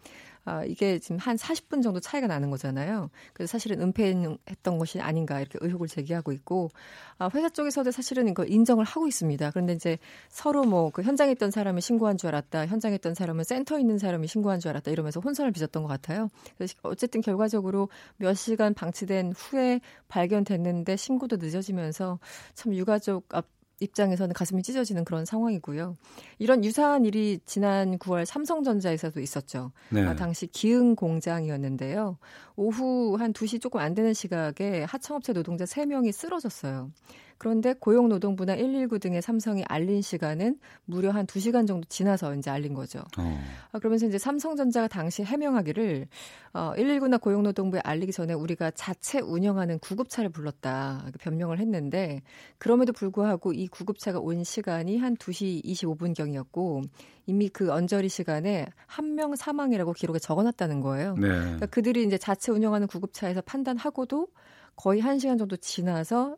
[0.45, 3.11] 아, 이게 지금 한 40분 정도 차이가 나는 거잖아요.
[3.33, 6.71] 그래서 사실은 은폐했던 것이 아닌가 이렇게 의혹을 제기하고 있고
[7.19, 9.51] 아, 회사 쪽에서도 사실은 이걸 인정을 하고 있습니다.
[9.51, 9.99] 그런데 이제
[10.29, 14.27] 서로 뭐 그 현장에 있던 사람이 신고한 줄 알았다, 현장에 있던 사람은 센터에 있는 사람이
[14.27, 16.29] 신고한 줄 알았다 이러면서 혼선을 빚었던 것 같아요.
[16.57, 22.19] 그래서 어쨌든 결과적으로 몇 시간 방치된 후에 발견됐는데 신고도 늦어지면서
[22.55, 23.47] 참 유가족 앞
[23.81, 25.97] 입장에서는 가슴이 찢어지는 그런 상황이고요.
[26.39, 29.73] 이런 유사한 일이 지난 9월 삼성전자에서도 있었죠.
[29.91, 30.05] 네.
[30.05, 32.19] 아, 당시 기흥 공장이었는데요.
[32.57, 36.91] 오후 한 2시 조금 안 되는 시각에 하청업체 노동자 3명이 쓰러졌어요.
[37.39, 43.01] 그런데 고용노동부나 119 등의 삼성이 알린 시간은 무려 한 2시간 정도 지나서 이제 알린 거죠.
[43.19, 43.41] 어.
[43.73, 46.07] 아, 그러면서 이제 삼성전자가 당시 해명하기를
[46.55, 52.23] 어, 119나 고용노동부에 알리기 전에 우리가 자체 운영하는 구급차를 불렀다 변명을 했는데
[52.59, 56.83] 그럼에도 불구하고 이 구급차가 온 시간이 한 2시 25분경이었고
[57.27, 61.15] 이미 그 언저리 시간에 한 명 사망이라고 기록에 적어놨다는 거예요.
[61.15, 61.29] 네.
[61.29, 64.29] 그러니까 그들이 이제 자체 운영하는 구급차에서 판단하고도
[64.77, 66.37] 거의 한 시간 정도 지나서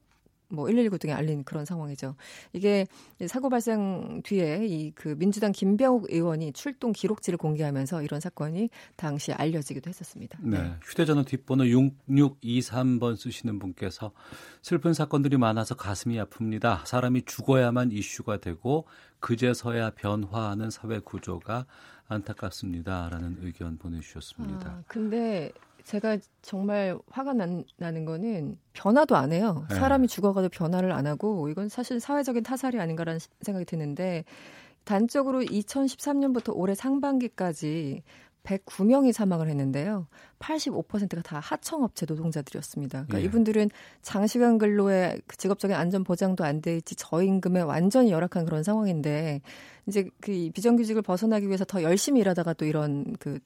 [0.51, 2.17] 뭐 119 등에 알린 그런 상황이죠.
[2.53, 2.87] 이게
[3.27, 9.89] 사고 발생 뒤에 이 그 민주당 김병욱 의원이 출동 기록지를 공개하면서 이런 사건이 당시 알려지기도
[9.89, 10.39] 했었습니다.
[10.43, 10.75] 네.
[10.83, 14.13] 휴대전화 뒷번호 6623번 쓰시는 분께서
[14.63, 16.85] 슬픈 사건들이 많아서 가슴이 아픕니다.
[16.85, 18.87] 사람이 죽어야만 이슈가 되고
[19.21, 21.67] 그제서야 변화하는 사회 구조가
[22.09, 24.69] 안타깝습니다라는 의견 보내주셨습니다.
[24.71, 25.53] 아, 근데
[25.91, 29.67] 제가 정말 화가 난, 나는 거는 변화도 안 해요.
[29.69, 29.75] 네.
[29.75, 34.25] 사람이 죽어가도 변화를 안 하고 이건 사실 사회적인 타살이 아닌가라는 시- 생각이 드는데
[34.85, 38.03] 단적으로 2013년부터 올해 상반기까지
[38.45, 40.07] 109명이 사망을 했는데요.
[40.39, 43.05] 85%가 다 하청업체 노동자들이었습니다.
[43.05, 43.25] 그러니까 예.
[43.25, 43.69] 이분들은
[44.01, 49.43] 장시간 근로에 그 직업적인 안전 보장도 안 돼 있지 저임금에 완전히 열악한 그런 상황인데
[49.87, 53.41] 이제 그이 비정규직을 벗어나기 위해서 더 열심히 일하다가 또 이런 그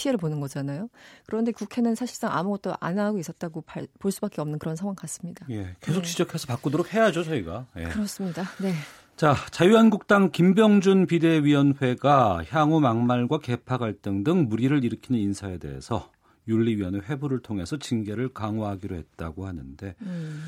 [0.00, 0.88] 피해를 보는 거잖아요.
[1.26, 5.46] 그런데 국회는 사실상 아무것도 안 하고 있었다고 발- 볼 수밖에 없는 그런 상황 같습니다.
[5.50, 6.08] 예, 계속 네.
[6.08, 7.66] 지적해서 바꾸도록 해야죠 저희가.
[7.76, 7.84] 예.
[7.84, 8.44] 그렇습니다.
[8.62, 8.72] 네.
[9.16, 16.10] 자, 자유한국당 김병준 비대위원회가 향후 막말과 개파 갈등 등 무리를 일으키는 인사에 대해서
[16.48, 20.42] 윤리위원회 회부를 통해서 징계를 강화하기로 했다고 하는데 음.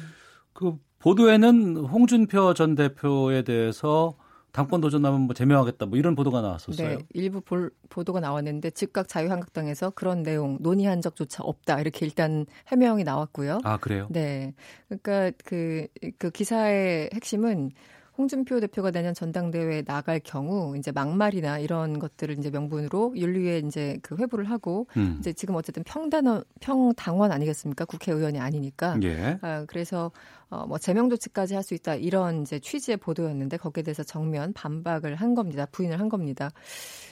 [0.54, 4.16] 그 보도에는 홍준표 전 대표에 대해서
[4.52, 6.88] 당권 도전하면 뭐 제명하겠다 뭐 이런 보도가 나왔었어요.
[6.88, 13.04] 네, 일부 볼, 보도가 나왔는데 즉각 자유한국당에서 그런 내용 논의한 적조차 없다 이렇게 일단 해명이
[13.04, 13.60] 나왔고요.
[13.64, 14.08] 아 그래요?
[14.10, 14.54] 네,
[14.88, 15.86] 그러니까 그,
[16.18, 17.72] 그 기사의 핵심은
[18.18, 24.16] 홍준표 대표가 내년 전당대회에 나갈 경우 이제 막말이나 이런 것들을 이제 명분으로 윤리위에 이제 그
[24.16, 25.16] 회부를 하고 음.
[25.18, 27.86] 이제 지금 어쨌든 평단원 평당원 아니겠습니까?
[27.86, 28.98] 국회의원이 아니니까.
[29.02, 29.38] 예.
[29.40, 30.12] 아, 그래서
[30.50, 35.14] 어, 뭐 제명 조치까지 할 수 있다 이런 이제 취지의 보도였는데 거기에 대해서 정면 반박을
[35.14, 35.66] 한 겁니다.
[35.70, 36.50] 부인을 한 겁니다.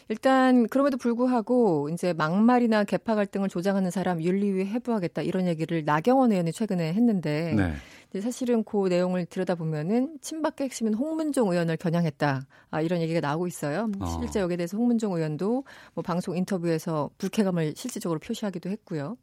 [0.09, 6.53] 일단 그럼에도 불구하고 이제 막말이나 개파 갈등을 조장하는 사람 윤리위에 해부하겠다 이런 얘기를 나경원 의원이
[6.53, 7.75] 최근에 했는데 네.
[8.11, 12.47] 이제 사실은 그 내용을 들여다보면은 친박계 핵심인 홍문종 의원을 겨냥했다.
[12.71, 13.89] 아, 이런 얘기가 나오고 있어요.
[14.01, 14.07] 어.
[14.21, 15.65] 실제 여기에 대해서 홍문종 의원도
[15.95, 19.17] 뭐 방송 인터뷰에서 불쾌감을 실질적으로 표시하기도 했고요.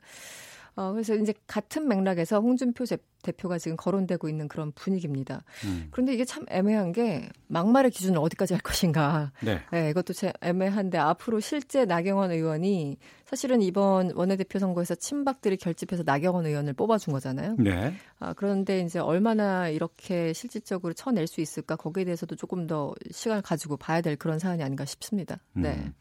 [0.78, 2.98] 어, 그래서 이제 같은 맥락에서 홍준표 제-
[3.28, 5.44] 대표가 지금 거론되고 있는 그런 분위기입니다.
[5.66, 5.88] 음.
[5.92, 9.32] 그런데 이게 참 애매한 게 막말의 기준을 어디까지 할 것인가.
[9.42, 9.62] 네.
[9.72, 16.46] 네, 이것도 참 애매한데 앞으로 실제 나경원 의원이 사실은 이번 원내대표 선거에서 친박들이 결집해서 나경원
[16.46, 17.56] 의원을 뽑아준 거잖아요.
[17.60, 17.94] 네.
[18.20, 23.76] 아, 그런데 이제 얼마나 이렇게 실질적으로 쳐낼 수 있을까 거기에 대해서도 조금 더 시간을 가지고
[23.76, 25.40] 봐야 될 그런 사안이 아닌가 싶습니다.
[25.54, 25.74] 네.
[25.74, 25.94] 음.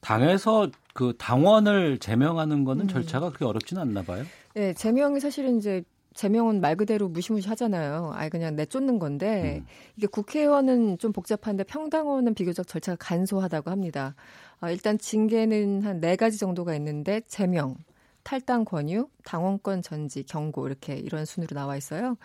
[0.00, 2.88] 당에서 그 당원을 제명하는 거는 음.
[2.88, 4.24] 절차가 그렇게 어렵지는 않나 봐요.
[4.54, 5.82] 네, 제명이 사실은 이제
[6.14, 8.12] 제명은 말 그대로 무시무시하잖아요.
[8.14, 9.62] 아예 그냥 내쫓는 건데
[9.96, 14.14] 이게 국회의원은 좀 복잡한데 평당원은 비교적 절차가 간소하다고 합니다.
[14.60, 17.76] 아, 일단 징계는 한 네 가지 정도가 있는데 제명,
[18.24, 22.16] 탈당 권유, 당원권 전지, 경고 이렇게 이런 순으로 나와 있어요.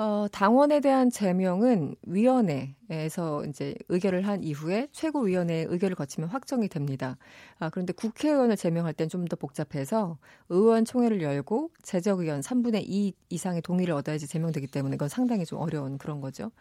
[0.00, 7.16] 어, 당원에 대한 제명은 위원회에서 이제 의결을 한 이후에 최고위원회의 의결을 거치면 확정이 됩니다.
[7.58, 10.16] 아, 그런데 국회의원을 제명할 땐 좀 더 복잡해서
[10.50, 15.98] 의원총회를 열고 재적 의원 3분의 2 이상의 동의를 얻어야지 제명되기 때문에 이건 상당히 좀 어려운
[15.98, 16.52] 그런 거죠.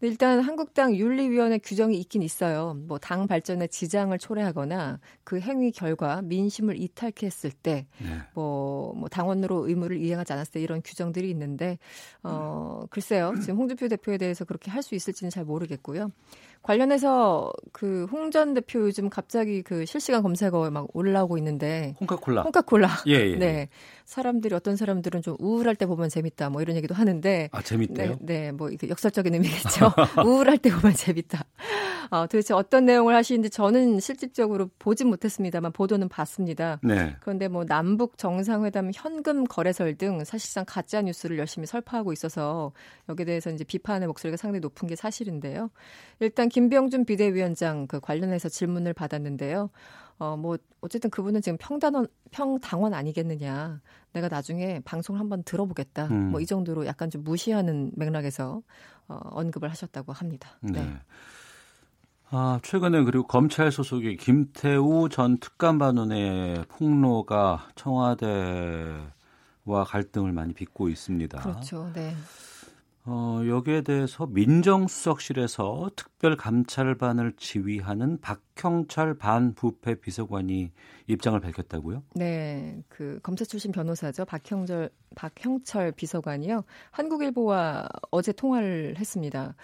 [0.00, 2.74] 일단 한국당 윤리위원회 규정이 있긴 있어요.
[2.74, 8.08] 뭐 당 발전에 지장을 초래하거나 그 행위 결과 민심을 이탈케 했을 때, 네.
[8.34, 11.78] 뭐, 뭐 당원으로 의무를 이행하지 않았을 때 이런 규정들이 있는데,
[12.22, 13.34] 어, 글쎄요.
[13.40, 16.10] 지금 홍준표 대표에 대해서 그렇게 할 수 있을지는 잘 모르겠고요.
[16.64, 22.42] 관련해서 그 홍 전 대표 요즘 갑자기 그 실시간 검색어에 막 올라오고 있는데 홍카콜라.
[22.42, 22.88] 홍카콜라.
[23.06, 23.36] 예, 예.
[23.38, 23.68] 네.
[24.06, 28.16] 사람들이 어떤 사람들은 좀 우울할 때 보면 재밌다 뭐 이런 얘기도 하는데 아, 재밌대요?
[28.20, 28.52] 네, 네.
[28.52, 29.92] 뭐 이게 역설적인 의미겠죠.
[30.26, 31.44] 우울할 때 보면 재밌다.
[32.10, 36.78] 어, 도대체 어떤 내용을 하시는지 저는 실질적으로 보진 못했습니다만 보도는 봤습니다.
[36.82, 37.16] 네.
[37.20, 42.72] 그런데 뭐 남북 정상회담 현금 거래설 등 사실상 가짜 뉴스를 열심히 설파하고 있어서
[43.08, 45.70] 여기에 대해서 이제 비판의 목소리가 상당히 높은 게 사실인데요.
[46.20, 49.70] 일단 김병준 비대위원장 그 관련해서 질문을 받았는데요.
[50.18, 53.80] 어, 뭐, 어쨌든 그분은 지금 평단원, 평당원 아니겠느냐.
[54.12, 56.06] 내가 나중에 방송을 한번 들어보겠다.
[56.12, 56.30] 음.
[56.30, 58.62] 뭐 이 정도로 약간 좀 무시하는 맥락에서
[59.08, 60.50] 어, 언급을 하셨다고 합니다.
[60.60, 60.96] 네.
[62.30, 68.94] 아, 최근에 그리고 검찰 소속의 김태우 전 특감반원의 폭로가 청와대와
[69.88, 71.40] 갈등을 많이 빚고 있습니다.
[71.40, 71.90] 그렇죠.
[71.94, 72.14] 네.
[73.06, 80.72] 어, 여기에 대해서 민정수석실에서 특별 감찰반을 지휘하는 박형철 반부패 비서관이
[81.08, 82.02] 입장을 밝혔다고요?
[82.14, 84.24] 네, 그 검사 출신 변호사죠.
[84.24, 86.64] 박형철 박형철 비서관이요.
[86.92, 89.54] 한국일보와 어제 통화를 했습니다.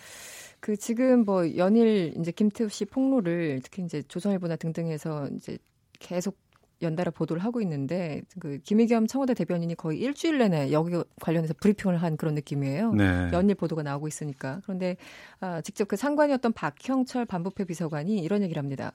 [0.60, 5.56] 그 지금 뭐 연일 이제 김태우 씨 폭로를 특히 이제 조선일보나 등등에서 이제
[5.98, 6.36] 계속
[6.82, 12.16] 연달아 보도를 하고 있는데 그 김의겸 청와대 대변인이 거의 일주일 내내 여기 관련해서 브리핑을 한
[12.16, 12.92] 그런 느낌이에요.
[12.92, 13.30] 네.
[13.32, 14.60] 연일 보도가 나오고 있으니까.
[14.64, 14.96] 그런데
[15.40, 18.92] 아, 직접 그 상관이었던 박형철 반부패 비서관이 이런 얘기를 합니다.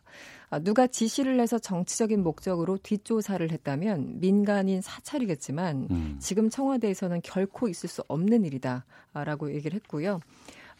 [0.49, 6.15] 아, 누가 지시를 해서 정치적인 목적으로 뒷조사를 했다면 민간인 사찰이겠지만 음.
[6.19, 10.19] 지금 청와대에서는 결코 있을 수 없는 일이다라고 얘기를 했고요.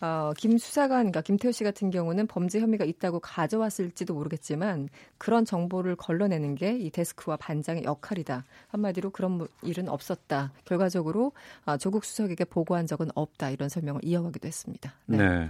[0.01, 5.95] 어, 김 수사관, 그러니까 김태호 씨 같은 경우는 범죄 혐의가 있다고 가져왔을지도 모르겠지만 그런 정보를
[5.95, 8.43] 걸러내는 게 이 데스크와 반장의 역할이다.
[8.67, 10.51] 한마디로 그런 일은 없었다.
[10.65, 11.31] 결과적으로
[11.65, 13.49] 아, 조국 수석에게 보고한 적은 없다.
[13.49, 14.93] 이런 설명을 이어가기도 했습니다.
[15.05, 15.17] 네.
[15.17, 15.49] 네.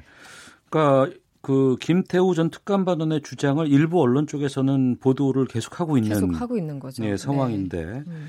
[0.70, 7.04] 그러니까 그 김태우 전 특감반원의 주장을 일부 언론 쪽에서는 보도를 계속하고 있는 계속하고 있는 거죠.
[7.04, 7.86] 네, 상황인데.
[7.86, 8.04] 네.
[8.08, 8.28] 음.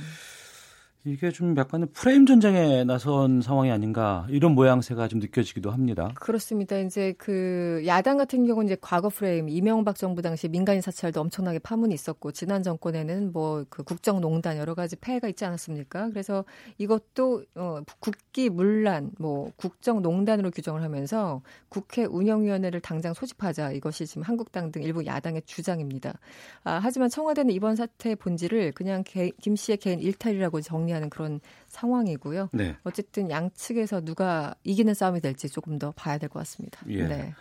[1.06, 6.12] 이게 좀 약간의 프레임 전쟁에 나선 상황이 아닌가 이런 모양새가 좀 느껴지기도 합니다.
[6.16, 6.78] 그렇습니다.
[6.78, 11.94] 이제 그 야당 같은 경우는 이제 과거 프레임 이명박 정부 당시 민간인 사찰도 엄청나게 파문이
[11.94, 16.10] 있었고 지난 정권에는 뭐 그 국정농단 여러 가지 폐해가 있지 않았습니까?
[16.10, 16.44] 그래서
[16.78, 24.72] 이것도 어 국기 문란 뭐 국정농단으로 규정을 하면서 국회 운영위원회를 당장 소집하자 이것이 지금 한국당
[24.72, 26.18] 등 일부 야당의 주장입니다.
[26.64, 31.40] 아, 하지만 청와대는 이번 사태의 본질을 그냥 개, 김 씨의 개인 일탈이라고 정리 하는 그런
[31.68, 32.50] 상황이고요.
[32.52, 32.76] 네.
[32.84, 36.80] 어쨌든 양측에서 누가 이기는 싸움이 될지 조금 더 봐야 될 것 같습니다.
[36.88, 37.06] 예.
[37.06, 37.34] 네.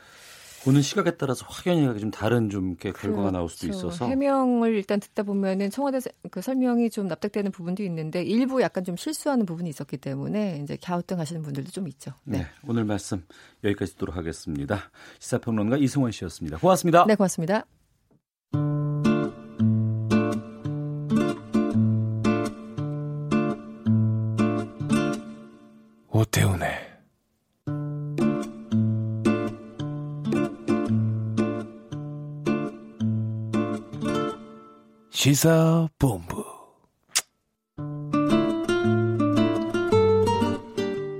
[0.64, 3.88] 보는 시각에 따라서 확연히 좀 다른 좀 이렇게 결과가 나올 수도 그렇죠.
[3.88, 6.00] 있어서 해명을 일단 듣다 보면은 청와대
[6.32, 11.44] 그 설명이 좀 납득되는 부분도 있는데 일부 약간 좀 실수하는 부분이 있었기 때문에 이제 갸우뚱하시는
[11.44, 12.14] 분들도 좀 있죠.
[12.24, 12.40] 네.
[12.40, 12.46] 네.
[12.68, 13.24] 오늘 말씀
[13.64, 14.90] 여기까지 듣도록 하겠습니다.
[15.20, 16.58] 시사평론가 이승원 씨였습니다.
[16.58, 17.06] 고맙습니다.
[17.08, 17.66] 네, 고맙습니다.
[26.16, 26.70] 오태훈의
[35.10, 36.46] 시사본부.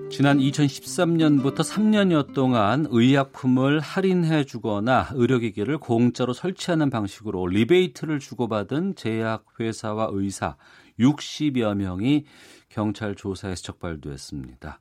[0.10, 10.56] 지난 2013년부터 3년여 동안 의약품을 할인해 주거나 의료기기를 공짜로 설치하는 방식으로 리베이트를 주고받은 제약회사와 의사
[11.00, 12.26] 60여 명이
[12.70, 14.80] 경찰 조사에서 적발됐습니다.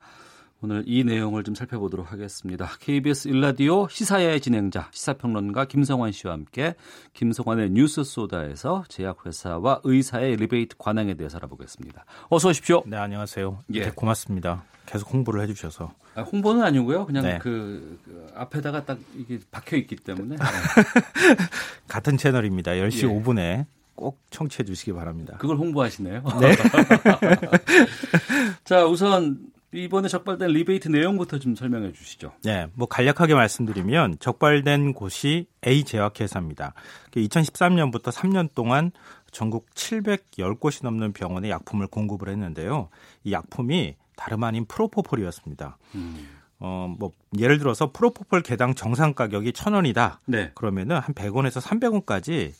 [0.61, 2.67] 오늘 이 내용을 좀 살펴보도록 하겠습니다.
[2.79, 6.75] KBS 일라디오 시사야의 진행자 시사평론가 김성환 씨와 함께
[7.13, 12.05] 김성환의 뉴스 소다에서 제약회사와 의사의 리베이트 관행에 대해서 알아보겠습니다.
[12.29, 12.83] 어서 오십시오.
[12.87, 13.63] 네, 안녕하세요.
[13.73, 13.81] 예.
[13.81, 14.63] 네, 고맙습니다.
[14.85, 15.93] 계속 홍보를 해주셔서.
[16.15, 17.05] 아, 홍보는 아니고요.
[17.05, 17.39] 그냥 네.
[17.39, 20.37] 그, 그, 앞에다가 딱 이게 박혀 있기 때문에.
[21.87, 22.71] 같은 채널입니다.
[22.71, 23.13] 10시 예.
[23.13, 23.65] 5분에
[23.95, 25.37] 꼭 청취해 주시기 바랍니다.
[25.39, 26.23] 그걸 홍보하시네요.
[26.41, 26.55] 네.
[28.63, 29.39] 자, 우선
[29.73, 32.31] 이번에 적발된 리베이트 내용부터 좀 설명해 주시죠.
[32.43, 36.73] 네, 뭐 간략하게 말씀드리면 적발된 곳이 A 제약회사입니다.
[37.11, 38.91] 2013년부터 그 3년 동안
[39.31, 42.89] 전국 710곳이 넘는 병원에 약품을 공급을 했는데요.
[43.23, 45.77] 이 약품이 다름 아닌 프로포폴이었습니다.
[45.95, 46.27] 음.
[46.59, 50.19] 어, 뭐, 예를 들어서 프로포폴 개당 정상 가격이 1000원이다.
[50.25, 50.51] 네.
[50.55, 52.53] 그러면은 한 100원에서 300원까지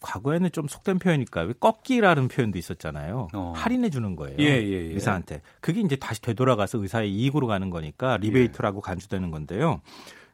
[0.00, 0.98] 과거에는 좀 속된?
[1.46, 3.28] 왜 꺾기라는 표현도 있었잖아요.
[3.32, 3.52] 어.
[3.54, 4.36] 할인해 주는 거예요.
[4.38, 4.76] 예, 예, 예.
[4.94, 5.42] 의사한테.
[5.60, 8.80] 그게 이제 다시 되돌아가서 의사의 이익으로 가는 거니까 리베이트라고 예.
[8.82, 9.80] 간주되는 건데요.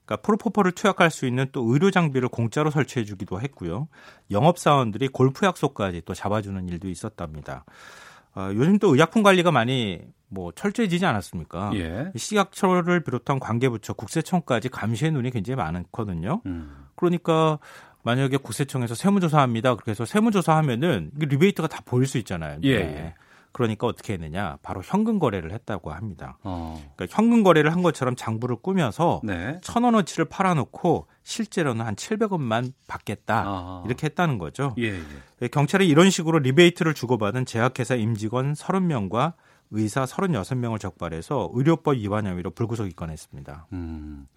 [0.05, 3.89] 그러니까 프로포폴을 투약할 수 있는 또 의료 장비를 공짜로 설치해 주기도 했고요.
[4.31, 7.65] 영업 사원들이 골프 약속까지 또 잡아주는 일도 있었답니다.
[8.37, 11.73] 어, 요즘 또 의약품 관리가 많이 뭐 철저해지지 않았습니까?
[11.75, 12.13] 예.
[12.15, 16.43] 시각처를 비롯한 관계부처, 국세청까지 감시의 눈이 굉장히 많거든요.
[16.47, 16.87] 음.
[16.97, 17.59] 그러니까
[18.07, 19.75] 만약에 국세청에서 세무조사합니다.
[19.75, 22.61] 그렇게 해서 세무조사하면은 리베이트가 다 보일 수 있잖아요.
[22.63, 22.79] 예.
[22.79, 23.15] 네.
[23.51, 24.59] 그러니까 어떻게 했느냐?
[24.63, 26.39] 바로 현금 거래를 했다고 합니다.
[26.45, 26.81] 어.
[26.95, 29.59] 그러니까 현금 거래를 한 것처럼 장부를 꾸며서 네.
[29.61, 33.83] 천 원어치를 팔아놓고 실제로는 한 700원만 받겠다 아.
[33.87, 34.75] 이렇게 했다는 거죠.
[34.79, 35.03] 예, 예.
[35.43, 39.33] 예, 경찰이 이런 식으로 리베이트를 주고받은 제약회사 임직원 30명과
[39.73, 43.67] 의사 36명을 적발해서 의료법 위반 혐의로 불구속 입건했습니다.
[43.73, 44.29] 음.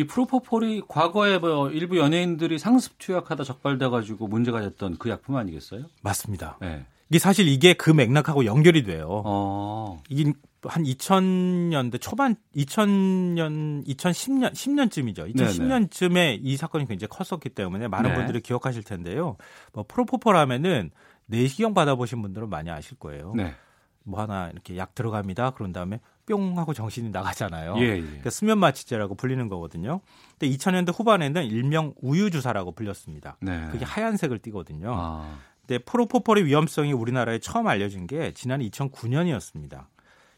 [0.00, 5.84] 이 프로포폴이 과거에 뭐 일부 연예인들이 상습 투약하다 적발돼가지고 문제가 됐던 그 약품 아니겠어요?
[6.00, 6.56] 맞습니다.
[6.62, 6.86] 네.
[7.10, 9.22] 이게 사실 이게 그 맥락하고 연결이 돼요.
[9.26, 10.00] 어.
[10.08, 10.32] 이게
[10.62, 15.34] 한 2000년대 초반 2000년 2010년 10년쯤이죠.
[15.34, 18.16] 2010년쯤에 이 사건이 굉장히 컸었기 때문에 많은 네.
[18.16, 19.36] 분들이 기억하실 텐데요.
[19.74, 20.92] 뭐 프로포폴 하면은
[21.26, 23.34] 내시경 받아보신 분들은 많이 아실 거예요.
[23.36, 23.54] 네.
[24.02, 25.50] 뭐 하나 이렇게 약 들어갑니다.
[25.50, 27.76] 그런 다음에 뿅 하고 정신이 나가잖아요.
[27.78, 28.00] 예, 예.
[28.00, 30.00] 그러니까 수면 마취제라고 불리는 거거든요.
[30.38, 33.36] 근데 2000년대 후반에는 일명 우유 주사라고 불렸습니다.
[33.40, 33.68] 네.
[33.72, 34.94] 그게 하얀색을 띠거든요.
[34.94, 35.38] 아.
[35.66, 39.86] 근데 프로포폴의 위험성이 우리나라에 처음 알려진 게 지난 2009년이었습니다.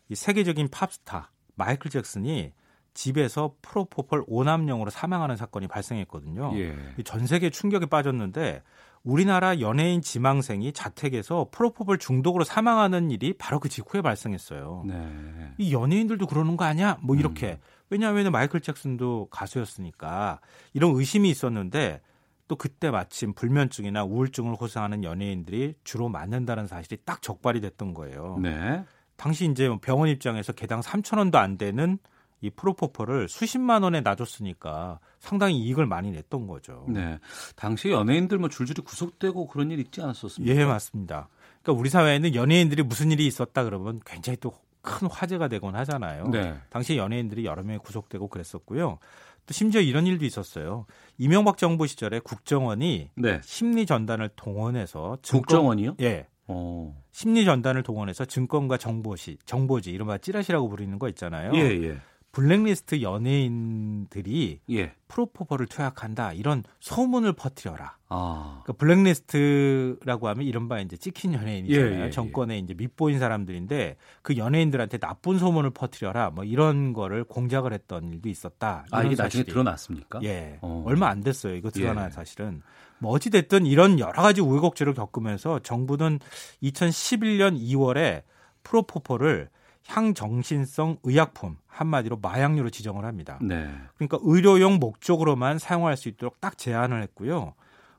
[0.08, 2.52] 이 세계적인 팝스타 마이클 잭슨이
[2.94, 6.52] 집에서 프로포폴 오남용으로 사망하는 사건이 발생했거든요.
[6.56, 6.76] 예.
[6.98, 8.62] 이전 세계 충격에 빠졌는데
[9.04, 14.84] 우리나라 연예인 지망생이 자택에서 프로포폴 중독으로 사망하는 일이 바로 그 직후에 발생했어요.
[14.86, 14.94] 네.
[14.94, 15.54] 음.
[15.58, 16.98] 이 연예인들도 그러는 거 아니야?
[17.02, 17.58] 뭐 이렇게.
[17.90, 20.40] 왜냐하면 마이클 잭슨도 가수였으니까
[20.72, 22.00] 이런 의심이 있었는데
[22.48, 28.38] 또 그때 마침 불면증이나 우울증을 호소하는 연예인들이 주로 맞는다는 사실이 딱 적발이 됐던 거예요.
[28.40, 28.84] 네.
[29.16, 31.98] 당시 이제 병원 입장에서 개당 3천 원도 안 되는
[32.42, 36.84] 이 프로포폴을 수십만 원에 놔줬으니까 상당히 이익을 많이 냈던 거죠.
[36.88, 37.18] 네.
[37.56, 40.54] 당시 연예인들 뭐 줄줄이 구속되고 그런 일 있지 않았었습니까?
[40.60, 41.28] 예, 맞습니다.
[41.62, 44.52] 그러니까 우리 사회에는 연예인들이 무슨 일이 있었다 그러면 굉장히 또
[44.84, 46.26] 큰 화제가 되곤 하잖아요.
[46.30, 46.56] 네.
[46.68, 48.98] 당시 연예인들이 여러 명이 구속되고 그랬었고요.
[49.46, 50.86] 또 심지어 이런 일도 있었어요.
[51.18, 53.40] 이명박 정부 시절에 국정원이 네.
[53.44, 55.94] 심리 전단을 동원해서 증권- 국정원이요?
[56.00, 56.26] 예.
[56.48, 57.00] 어.
[57.12, 61.52] 심리 전단을 동원해서 증권과 정보시, 정보지 이른바 찌라시라고 부르는 거 있잖아요.
[61.54, 61.98] 예, 예.
[62.32, 64.94] 블랙리스트 연예인들이 예.
[65.08, 67.98] 프로포폴을 투약한다 이런 소문을 퍼뜨려라.
[68.08, 68.62] 아.
[68.64, 71.92] 그러니까 블랙리스트라고 하면 이른바 이제 찍힌 연예인이잖아요.
[71.92, 72.10] 예, 예, 예.
[72.10, 76.30] 정권에 이제 밑보인 사람들인데 그 연예인들한테 나쁜 소문을 퍼뜨려라.
[76.30, 78.86] 뭐 이런 거를 공작을 했던 일도 있었다.
[78.90, 79.44] 아, 이게 나중에 사실이.
[79.52, 80.20] 드러났습니까?
[80.22, 80.58] 예.
[80.62, 80.82] 어.
[80.86, 81.54] 얼마 안 됐어요.
[81.54, 82.10] 이거 드러난 예.
[82.10, 82.62] 사실은.
[82.98, 86.18] 뭐 어찌 됐든 이런 여러 가지 우여곡절을 겪으면서 정부는
[86.62, 88.22] 2011년 2월에
[88.62, 89.50] 프로포폴을
[89.86, 93.38] 향정신성 의약품 한마디로 마약류로 지정을 합니다.
[93.40, 93.68] 네.
[93.96, 97.54] 그러니까 의료용 목적으로만 사용할 수 있도록 딱 제한을 했고요.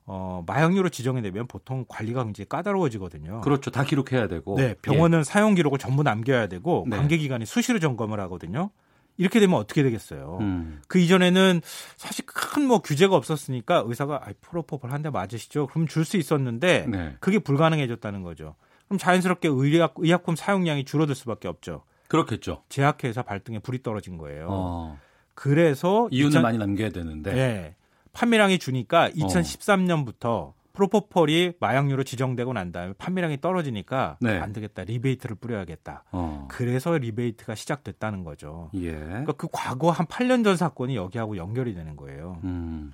[0.05, 3.41] 어, 마약류로 지정이 되면 보통 관리가 굉장히 까다로워지거든요.
[3.41, 3.71] 그렇죠.
[3.71, 4.55] 다 기록해야 되고.
[4.57, 6.97] 네, 병원은 사용 기록을 전부 남겨야 되고 네.
[6.97, 8.69] 관계 기관이 수시로 점검을 하거든요.
[9.17, 10.39] 이렇게 되면 어떻게 되겠어요?
[10.41, 10.81] 음.
[10.87, 11.61] 그 이전에는
[11.97, 15.67] 사실 큰 뭐 규제가 없었으니까 의사가 아, 프로포폴 한 대 맞으시죠.
[15.67, 17.15] 그럼 줄 수 있었는데 네.
[17.19, 18.55] 그게 불가능해졌다는 거죠.
[18.93, 21.83] 그럼 자연스럽게 의약, 의약품 사용량이 줄어들 수밖에 없죠.
[22.09, 22.61] 그렇겠죠.
[22.69, 24.47] 제약회사 발등에 불이 떨어진 거예요.
[24.49, 24.99] 어.
[25.33, 27.33] 그래서 이유는 2000 많이 남겨야 되는데.
[27.33, 27.75] 네.
[28.11, 34.37] 판매량이 주니까 2013년부터 프로포폴이 마약류로 지정되고 난 다음에 판매량이 떨어지니까 네.
[34.37, 34.83] 안 되겠다.
[34.83, 36.03] 리베이트를 뿌려야겠다.
[36.11, 36.47] 어.
[36.51, 38.69] 그래서 리베이트가 시작됐다는 거죠.
[38.75, 38.91] 예.
[38.91, 42.39] 그러니까 그 과거 한 8년 전 사건이 여기하고 연결이 되는 거예요.
[42.43, 42.91] 음.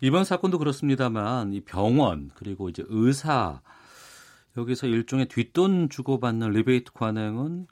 [0.00, 3.60] 이번 사건도 그렇습니다만 이 병원 그리고 이제 의사
[4.60, 7.66] 여기서 일종의 뒷돈 주고받는 리베이트 관행은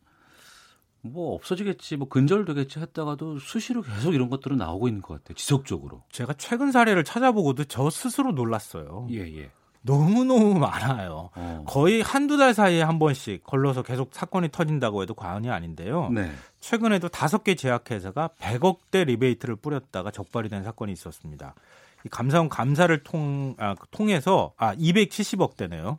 [1.01, 5.35] 뭐 없어지겠지, 뭐 근절되겠지 했다가도 수시로 계속 이런 것들은 나오고 있는 것 같아요.
[5.37, 6.03] 지속적으로.
[6.11, 9.07] 제가 최근 사례를 찾아보고도 저 스스로 놀랐어요.
[9.11, 9.51] 예, 예.
[9.83, 11.31] 너무너무 많아요.
[11.35, 11.65] 어.
[11.67, 16.11] 거의 한두 달 사이에 한 번씩 걸러서 계속 사건이 터진다고 해도 과언이 아닌데요.
[16.11, 16.31] 네.
[16.61, 21.55] 최근에도 다섯 개 제약회사가 100억대 리베이트를 뿌렸다가 적발이 된 사건이 있었습니다.
[22.05, 25.99] 이 감사원 감사를 통, 아, 통해서, 아, 270억 대네요.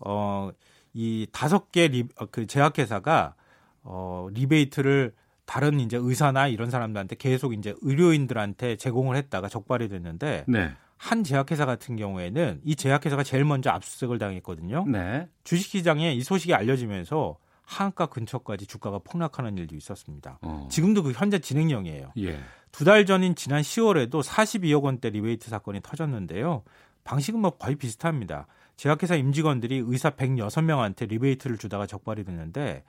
[0.00, 0.50] 어,
[0.92, 3.34] 이 다섯 개 리, 어, 그 제약회사가,
[3.82, 5.14] 어, 리베이트를
[5.44, 10.72] 다른 이제 의사나 이런 사람들한테 계속 이제 의료인들한테 제공을 했다가 적발이 됐는데, 네.
[10.98, 14.84] 한 제약회사 같은 경우에는 이 제약회사가 제일 먼저 압수수색을 당했거든요.
[14.88, 15.28] 네.
[15.44, 20.38] 주식시장에 이 소식이 알려지면서 하한가 근처까지 주가가 폭락하는 일도 있었습니다.
[20.42, 20.68] 어.
[20.70, 22.12] 지금도 그 현재 진행형이에요.
[22.18, 22.40] 예.
[22.72, 26.62] 두달 전인 지난 10월에도 42억 원대 리베이트 사건이 터졌는데요.
[27.04, 28.46] 방식은 뭐 거의 비슷합니다.
[28.78, 32.84] 제약회사 임직원들이 의사 106명한테 리베이트를 주다가 적발이 됐는데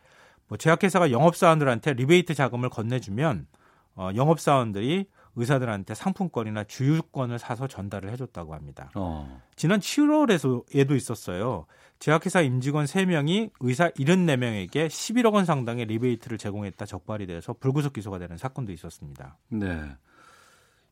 [0.47, 3.47] 뭐 제약회사가 영업사원들한테 리베이트 자금을 건네주면
[3.95, 8.91] 어, 영업사원들이 의사들한테 상품권이나 주유권을 사서 전달을 해줬다고 합니다.
[8.93, 9.41] 어.
[9.55, 11.65] 지난 7월에 사례도 있었어요.
[11.97, 18.37] 제약회사 임직원 3명이 의사 74명에게 11억 원 상당의 리베이트를 제공했다 적발이 돼서 불구속 기소가 되는
[18.37, 19.37] 사건도 있었습니다.
[19.49, 19.81] 네.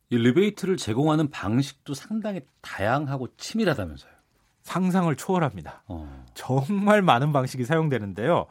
[0.09, 4.16] 이 리베이트를 제공하는 방식도 상당히 다양하고 치밀하다면서요.
[4.67, 5.83] 상상을 초월합니다.
[5.87, 6.25] 어.
[6.33, 8.47] 정말 많은 방식이 사용되는데요.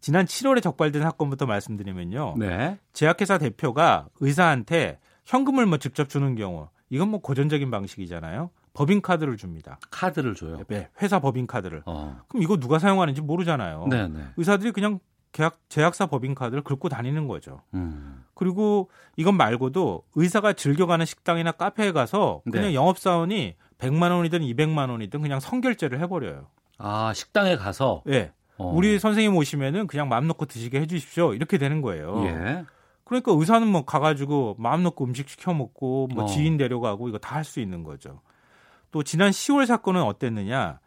[0.00, 2.36] 지난 7월에 적발된 사건부터 말씀드리면요.
[2.38, 2.78] 네.
[2.94, 8.48] 제약회사 대표가 의사한테 현금을 뭐 직접 주는 경우 이건 뭐 고전적인 방식이잖아요.
[8.72, 9.78] 법인카드를 줍니다.
[9.90, 10.62] 카드를 줘요.
[10.68, 11.82] 네, 회사 법인카드를.
[11.84, 12.18] 어.
[12.28, 13.88] 그럼 이거 누가 사용하는지 모르잖아요.
[13.90, 14.20] 네, 네.
[14.38, 15.00] 의사들이 그냥
[15.32, 17.60] 계약, 제약사 법인카드를 긁고 다니는 거죠.
[17.74, 18.24] 음.
[18.32, 22.74] 그리고 이건 말고도 의사가 즐겨가는 식당이나 카페에 가서 그냥 네.
[22.74, 26.46] 영업사원이 100만 원이든 200만 원이든 그냥 선결제를 해버려요.
[26.78, 28.32] 아, 식당에 가서 예.
[28.56, 28.72] 어.
[28.74, 31.34] 우리 선생님 오시면은 그냥 마음 놓고 드시게 해주십시오.
[31.34, 32.24] 이렇게 되는 거예요.
[32.26, 32.64] 예.
[33.04, 36.26] 그러니까 의사는 뭐 가가지고 마음 놓고 음식 시켜 먹고 뭐 어.
[36.26, 38.20] 지인 데려가고 이거 다 할 수 있는 거죠.
[38.90, 40.80] 또 지난 10월 사건은 어땠느냐?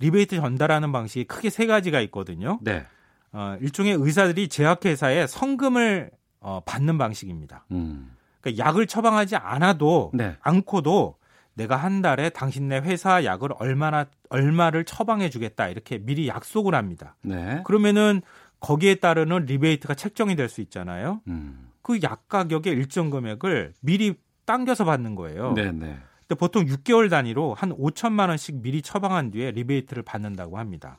[0.00, 2.58] 리베이트 전달하는 방식이 크게 세 가지가 있거든요.
[2.62, 2.84] 네.
[3.32, 7.64] 어, 일종의 의사들이 제약회사에 선금을 어, 받는 방식입니다.
[7.70, 8.14] 음.
[8.40, 10.36] 그러니까 약을 처방하지 않아도 네.
[10.42, 11.16] 않고도
[11.54, 17.16] 내가 한 달에 당신네 회사 약을 얼마나 얼마를 처방해 주겠다 이렇게 미리 약속을 합니다.
[17.22, 17.62] 네.
[17.64, 18.22] 그러면은
[18.60, 21.20] 거기에 따르는 리베이트가 책정이 될 수 있잖아요.
[21.28, 21.68] 음.
[21.82, 24.14] 그 약 가격의 일정 금액을 미리
[24.46, 25.52] 당겨서 받는 거예요.
[25.52, 25.96] 네, 네.
[26.26, 30.98] 근데 보통 6개월 단위로 한 5천만 원씩 미리 처방한 뒤에 리베이트를 받는다고 합니다.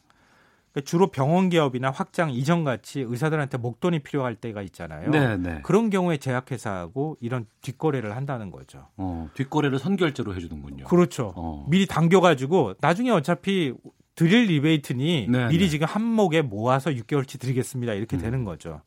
[0.76, 5.10] 그러니까 주로 병원 개업이나 확장 이전 같이 의사들한테 목돈이 필요할 때가 있잖아요.
[5.10, 5.62] 네, 네.
[5.64, 8.90] 그런 경우에 제약회사하고 이런 뒷거래를 한다는 거죠.
[8.98, 10.84] 어, 뒷거래를 선결제로 해주는군요.
[10.86, 11.32] 그렇죠.
[11.38, 11.66] 어.
[11.70, 13.74] 미리 당겨가지고 나중에 어차피
[14.16, 15.70] 드릴 리베이트니 네, 미리 네.
[15.70, 17.94] 지금 한목에 모아서 6개월치 드리겠습니다.
[17.94, 18.22] 이렇게 음.
[18.22, 18.82] 되는 거죠.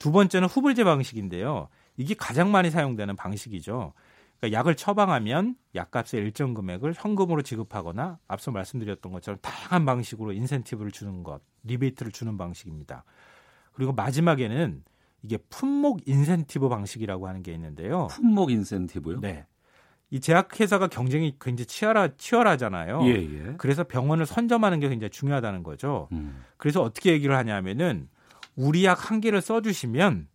[0.00, 1.68] 두 번째는 후불제 방식인데요.
[1.96, 3.92] 이게 가장 많이 사용되는 방식이죠.
[4.40, 11.22] 그러니까 약을 처방하면 약값의 일정 금액을 현금으로 지급하거나 앞서 말씀드렸던 것처럼 다양한 방식으로 인센티브를 주는
[11.22, 13.04] 것, 리베이트를 주는 방식입니다.
[13.72, 14.82] 그리고 마지막에는
[15.22, 18.06] 이게 품목 인센티브 방식이라고 하는 게 있는데요.
[18.10, 19.20] 품목 인센티브요?
[19.20, 19.46] 네.
[20.12, 23.02] 이 제약회사가 경쟁이 굉장히 치열하, 치열하잖아요.
[23.04, 23.54] 예, 예.
[23.58, 26.08] 그래서 병원을 선점하는 게 굉장히 중요하다는 거죠.
[26.12, 26.42] 음.
[26.56, 28.08] 그래서 어떻게 얘기를 하냐면은
[28.56, 30.26] 우리 약 한 개를 써주시면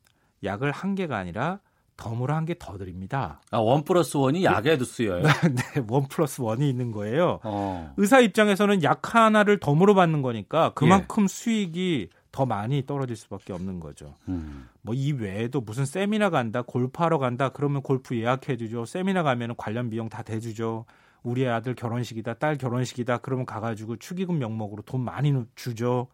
[0.43, 1.59] 약을 한 개가 아니라
[1.97, 3.41] 덤으로 한 개 더 드립니다.
[3.51, 5.23] 아, 원 플러스 원이 약에도 쓰여요.
[5.53, 7.39] 네, 원 플러스 원이 있는 거예요.
[7.43, 7.93] 어.
[7.97, 10.71] 의사 입장에서는 약 하나를 덤으로 받는 거니까 예.
[10.75, 14.13] 그만큼 수익이 더 많이 떨어질 수밖에 없는 거죠.
[14.27, 14.67] 음.
[14.81, 18.85] 뭐 이 외에도 무슨 세미나 간다, 골프하러 간다, 그러면 골프 예약해주죠.
[18.85, 20.85] 세미나 가면 관련 비용 다 대주죠.
[21.23, 26.07] 우리 아들 결혼식이다, 딸 결혼식이다, 그러면 가가지고 축의금 명목으로 돈 많이 주죠.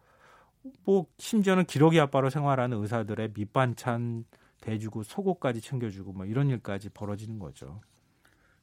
[0.84, 4.24] 뭐 심지어는 기러기 아빠로 생활하는 의사들의 밑반찬
[4.62, 7.80] 대주고 속옷까지 챙겨주고 뭐 이런 일까지 벌어지는 거죠.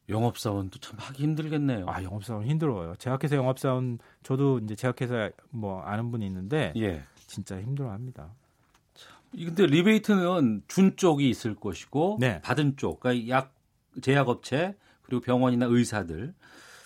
[0.07, 1.85] 영업사원도 참 하기 힘들겠네요.
[1.87, 2.95] 아 영업사원 힘들어요.
[2.95, 7.03] 제약회사 영업사원 저도 이제 제약회사 뭐 아는 분이 있는데 예.
[7.27, 8.31] 진짜 힘들어합니다.
[9.33, 12.41] 이 근데 리베이트는 준 쪽이 있을 것이고 네.
[12.41, 13.53] 받은 쪽, 그러니까 약
[14.01, 16.33] 제약업체 그리고 병원이나 의사들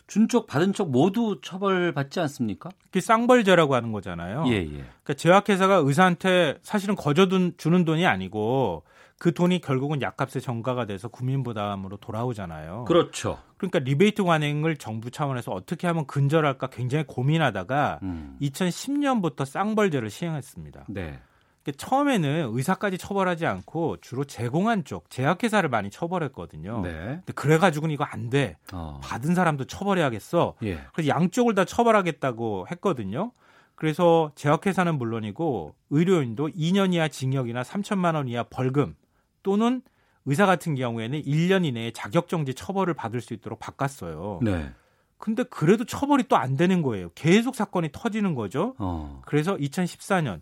[0.08, 2.70] 준 쪽 받은 쪽 모두 처벌받지 않습니까?
[2.84, 4.44] 그게 쌍벌제라고 하는 거잖아요.
[4.48, 4.68] 예, 예.
[4.68, 8.84] 그러니까 제약회사가 의사한테 사실은 거저 둔- 주는 돈이 아니고
[9.24, 12.84] 그 돈이 결국은 약값에 전가가 돼서 국민 부담으로 돌아오잖아요.
[12.84, 13.40] 그렇죠.
[13.56, 18.38] 그러니까 리베이트 관행을 정부 차원에서 어떻게 하면 근절할까 굉장히 고민하다가 음.
[18.42, 20.88] 2010년부터 쌍벌제를 시행했습니다.
[20.90, 21.22] 네.
[21.64, 26.82] 그러니까 처음에는 의사까지 처벌하지 않고 주로 제공한 쪽 제약회사를 많이 처벌했거든요.
[26.82, 26.92] 네.
[26.92, 28.58] 근데 그래가지고는 이거 안 돼.
[28.74, 29.00] 어.
[29.02, 30.56] 받은 사람도 처벌해야겠어.
[30.64, 30.82] 예.
[30.92, 33.32] 그래서 양쪽을 다 처벌하겠다고 했거든요.
[33.76, 38.96] 그래서 제약회사는 물론이고 의료인도 2년 이하 징역이나 3천만 원 이하 벌금
[39.44, 39.82] 또는
[40.26, 44.40] 의사 같은 경우에는 1년 이내에 자격정지 처벌을 받을 수 있도록 바꿨어요.
[44.42, 44.72] 네.
[45.18, 47.10] 근데 그래도 처벌이 또 안 되는 거예요.
[47.16, 48.76] 계속 사건이 터지는 거죠.
[48.78, 49.22] 어.
[49.26, 50.42] 그래서 2014년,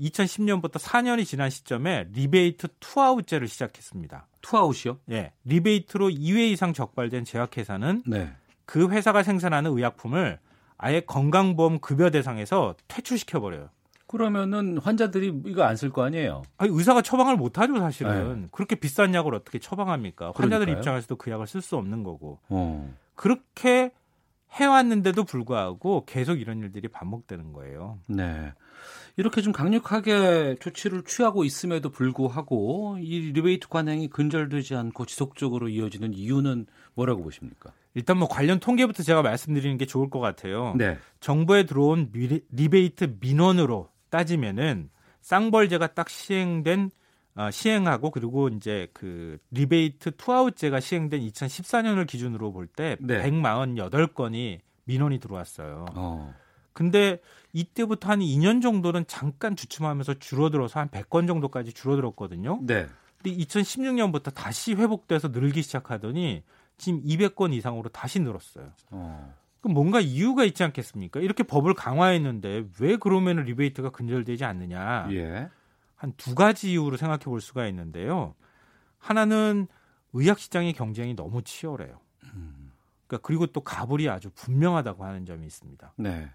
[0.00, 4.26] 2010년부터 4년이 지난 시점에 리베이트 투아웃제를 시작했습니다.
[4.40, 4.98] 투아웃이요?
[5.10, 5.32] 예.
[5.44, 8.32] 리베이트로 2회 이상 적발된 제약회사는 네.
[8.64, 10.38] 그 회사가 생산하는 의약품을
[10.78, 13.68] 아예 건강보험 급여 대상에서 퇴출시켜 버려요.
[14.12, 16.42] 그러면은 환자들이 이거 안 쓸 거 아니에요?
[16.58, 18.48] 아니 의사가 처방을 못 하죠, 사실은.
[18.52, 20.26] 그렇게 비싼 약을 어떻게 처방합니까?
[20.26, 20.58] 환자들 네.
[20.58, 20.78] 그러니까요.
[20.78, 22.38] 입장에서도 그 약을 쓸 수 없는 거고.
[22.48, 22.94] 어.
[23.14, 23.90] 그렇게
[24.52, 27.98] 해왔는데도 불구하고 계속 이런 일들이 반복되는 거예요.
[28.06, 28.52] 네.
[29.16, 36.66] 이렇게 좀 강력하게 조치를 취하고 있음에도 불구하고 이 리베이트 관행이 근절되지 않고 지속적으로 이어지는 이유는
[36.94, 37.72] 뭐라고 보십니까?
[37.94, 40.74] 일단 뭐 관련 통계부터 제가 말씀드리는 게 좋을 것 같아요.
[40.76, 40.98] 네.
[41.20, 44.90] 정부에 들어온 미- 리베이트 민원으로 따지면은
[45.22, 46.90] 쌍벌제가 딱 시행된
[47.34, 53.22] 어, 시행하고 그리고 이제 그 리베이트 투아웃제가 시행된 2014년을 기준으로 볼때 네.
[53.22, 55.86] 148건이 민원이 들어왔어요.
[55.94, 56.34] 어.
[56.74, 57.20] 근데
[57.54, 62.60] 이때부터 한 2년 정도는 잠깐 주춤하면서 줄어들어서 한 100건 정도까지 줄어들었거든요.
[62.62, 62.86] 네.
[63.22, 66.42] 근데 2016년부터 다시 회복돼서 늘기 시작하더니
[66.76, 68.72] 지금 200건 이상으로 다시 늘었어요.
[68.90, 69.34] 어.
[69.62, 71.20] 그럼 뭔가 이유가 있지 않겠습니까?
[71.20, 75.08] 이렇게 법을 강화했는데 왜 그러면 리베이트가 근절되지 않느냐?
[75.12, 75.48] 예.
[75.94, 78.34] 한두 가지 이유로 생각해 볼 수가 있는데요.
[78.98, 79.68] 하나는
[80.12, 82.00] 의학 시장의 경쟁이 너무 치열해요.
[83.06, 85.92] 그러니까 그리고 또 가불이 아주 분명하다고 하는 점이 있습니다.
[85.96, 86.28] 네.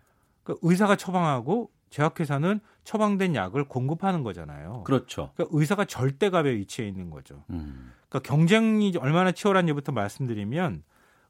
[0.44, 4.84] 그러니까 의사가 처방하고 제약회사는 처방된 약을 공급하는 거잖아요.
[4.84, 5.32] 그렇죠.
[5.36, 7.44] 그러니까 의사가 절대값에 위치해 있는 거죠.
[7.50, 7.92] 음.
[8.08, 10.84] 그러니까 경쟁이 얼마나 치열한지부터 말씀드리면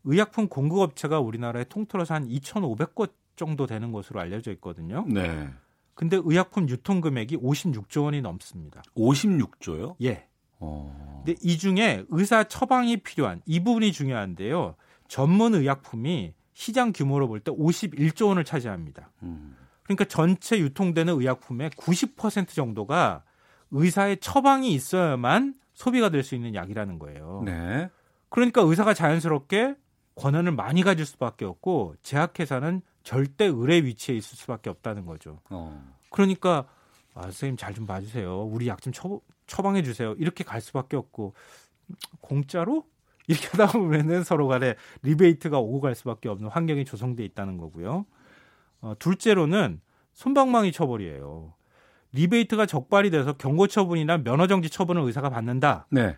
[0.08, 5.06] 의약품 공급업체가 우리나라에 통틀어서 한 2,500곳 정도 되는 것으로 알려져 있거든요.
[5.08, 5.50] 네.
[5.94, 8.82] 근데 의약품 유통 금액이 56조 원이 넘습니다.
[8.96, 9.96] 56조요?
[10.04, 10.28] 예.
[10.60, 11.24] 어.
[11.26, 14.76] 근데 이 중에 의사 처방이 필요한 이 부분이 중요한데요.
[15.08, 19.12] 전문 의약품이 시장 규모로 볼 때 51조 원을 차지합니다.
[19.24, 19.56] 음.
[19.84, 23.24] 그러니까 전체 유통되는 의약품의 90% 정도가
[23.72, 27.44] 의사의 처방이 있어야만 소비가 될 수 있는 약이라는 거예요.
[27.46, 27.90] 네.
[28.30, 29.76] 그러니까 의사가 자연스럽게
[30.18, 35.40] 권한을 많이 가질 수밖에 없고 제약회사는 절대 을의 위치에 있을 수밖에 없다는 거죠.
[35.50, 35.82] 어.
[36.10, 36.66] 그러니까
[37.14, 38.44] 아, 선생님 잘 좀 봐주세요.
[38.44, 38.92] 우리 약 좀
[39.48, 40.14] 처방해 주세요.
[40.18, 41.34] 이렇게 갈 수밖에 없고
[42.22, 42.86] 공짜로
[43.28, 48.06] 이렇게 하다 보면은 서로 간에 리베이트가 오고 갈 수밖에 없는 환경이 조성돼 있다는 거고요.
[48.82, 49.82] 어, 둘째로는
[50.14, 51.54] 솜방망이 처벌이에요.
[52.14, 55.88] 리베이트가 적발이 돼서 경고 처분이나 면허 정지 처분을 의사가 받는다.
[55.90, 56.18] 네.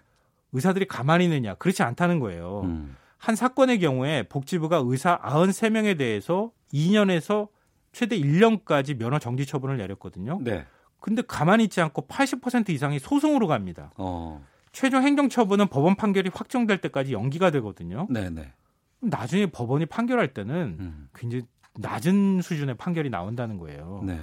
[0.54, 1.56] 의사들이 가만히 있느냐?
[1.56, 2.62] 그렇지 않다는 거예요.
[2.64, 2.96] 음.
[3.20, 7.50] 한 사건의 경우에 복지부가 의사 93명에 대해서 2년에서
[7.92, 10.40] 최대 1년까지 면허 정지 처분을 내렸거든요.
[10.42, 10.66] 네.
[11.00, 13.92] 근데 가만히 있지 않고 80% 이상이 소송으로 갑니다.
[13.98, 14.44] 어.
[14.72, 18.08] 최종 행정 처분은 법원 판결이 확정될 때까지 연기가 되거든요.
[18.10, 18.54] 네, 네.
[19.02, 21.10] 나중에 법원이 판결할 때는 음.
[21.14, 21.46] 굉장히
[21.78, 24.02] 낮은 수준의 판결이 나온다는 거예요.
[24.06, 24.20] 네.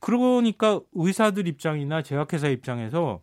[0.00, 3.20] 그러니까 의사들 입장이나 제약회사 입장에서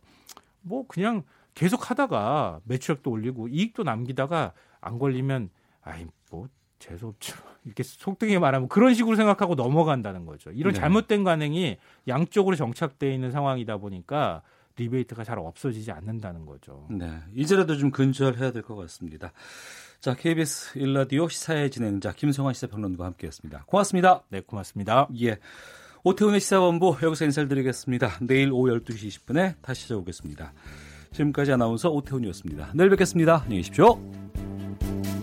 [0.61, 1.23] 뭐 그냥
[1.53, 5.49] 계속 하다가 매출액도 올리고 이익도 남기다가 안 걸리면
[5.81, 6.47] 아이 뭐
[6.79, 7.35] 재수 없죠.
[7.65, 10.49] 이렇게 속되게 말하면 그런 식으로 생각하고 넘어간다는 거죠.
[10.51, 10.79] 이런 네.
[10.79, 11.77] 잘못된 관행이
[12.07, 14.41] 양쪽으로 정착돼 있는 상황이다 보니까
[14.77, 16.87] 리베이트가 잘 없어지지 않는다는 거죠.
[16.89, 17.19] 네.
[17.35, 19.33] 이제라도 좀 근절해야 될 것 같습니다.
[19.99, 23.63] 자, KBS 일라디오 시사의 진행자 김성환 시사평론가 함께했습니다.
[23.67, 24.23] 고맙습니다.
[24.29, 25.09] 네, 고맙습니다.
[25.21, 25.37] 예.
[26.05, 28.19] 오태훈의 시사본부 여기서 인사를 드리겠습니다.
[28.21, 30.53] 내일 오후 12시 20분에 다시 찾아오겠습니다.
[31.11, 32.71] 지금까지 아나운서 오태훈이었습니다.
[32.75, 33.41] 내일 뵙겠습니다.
[33.43, 34.48] 안녕히 계십시오.
[34.79, 35.18] Bye.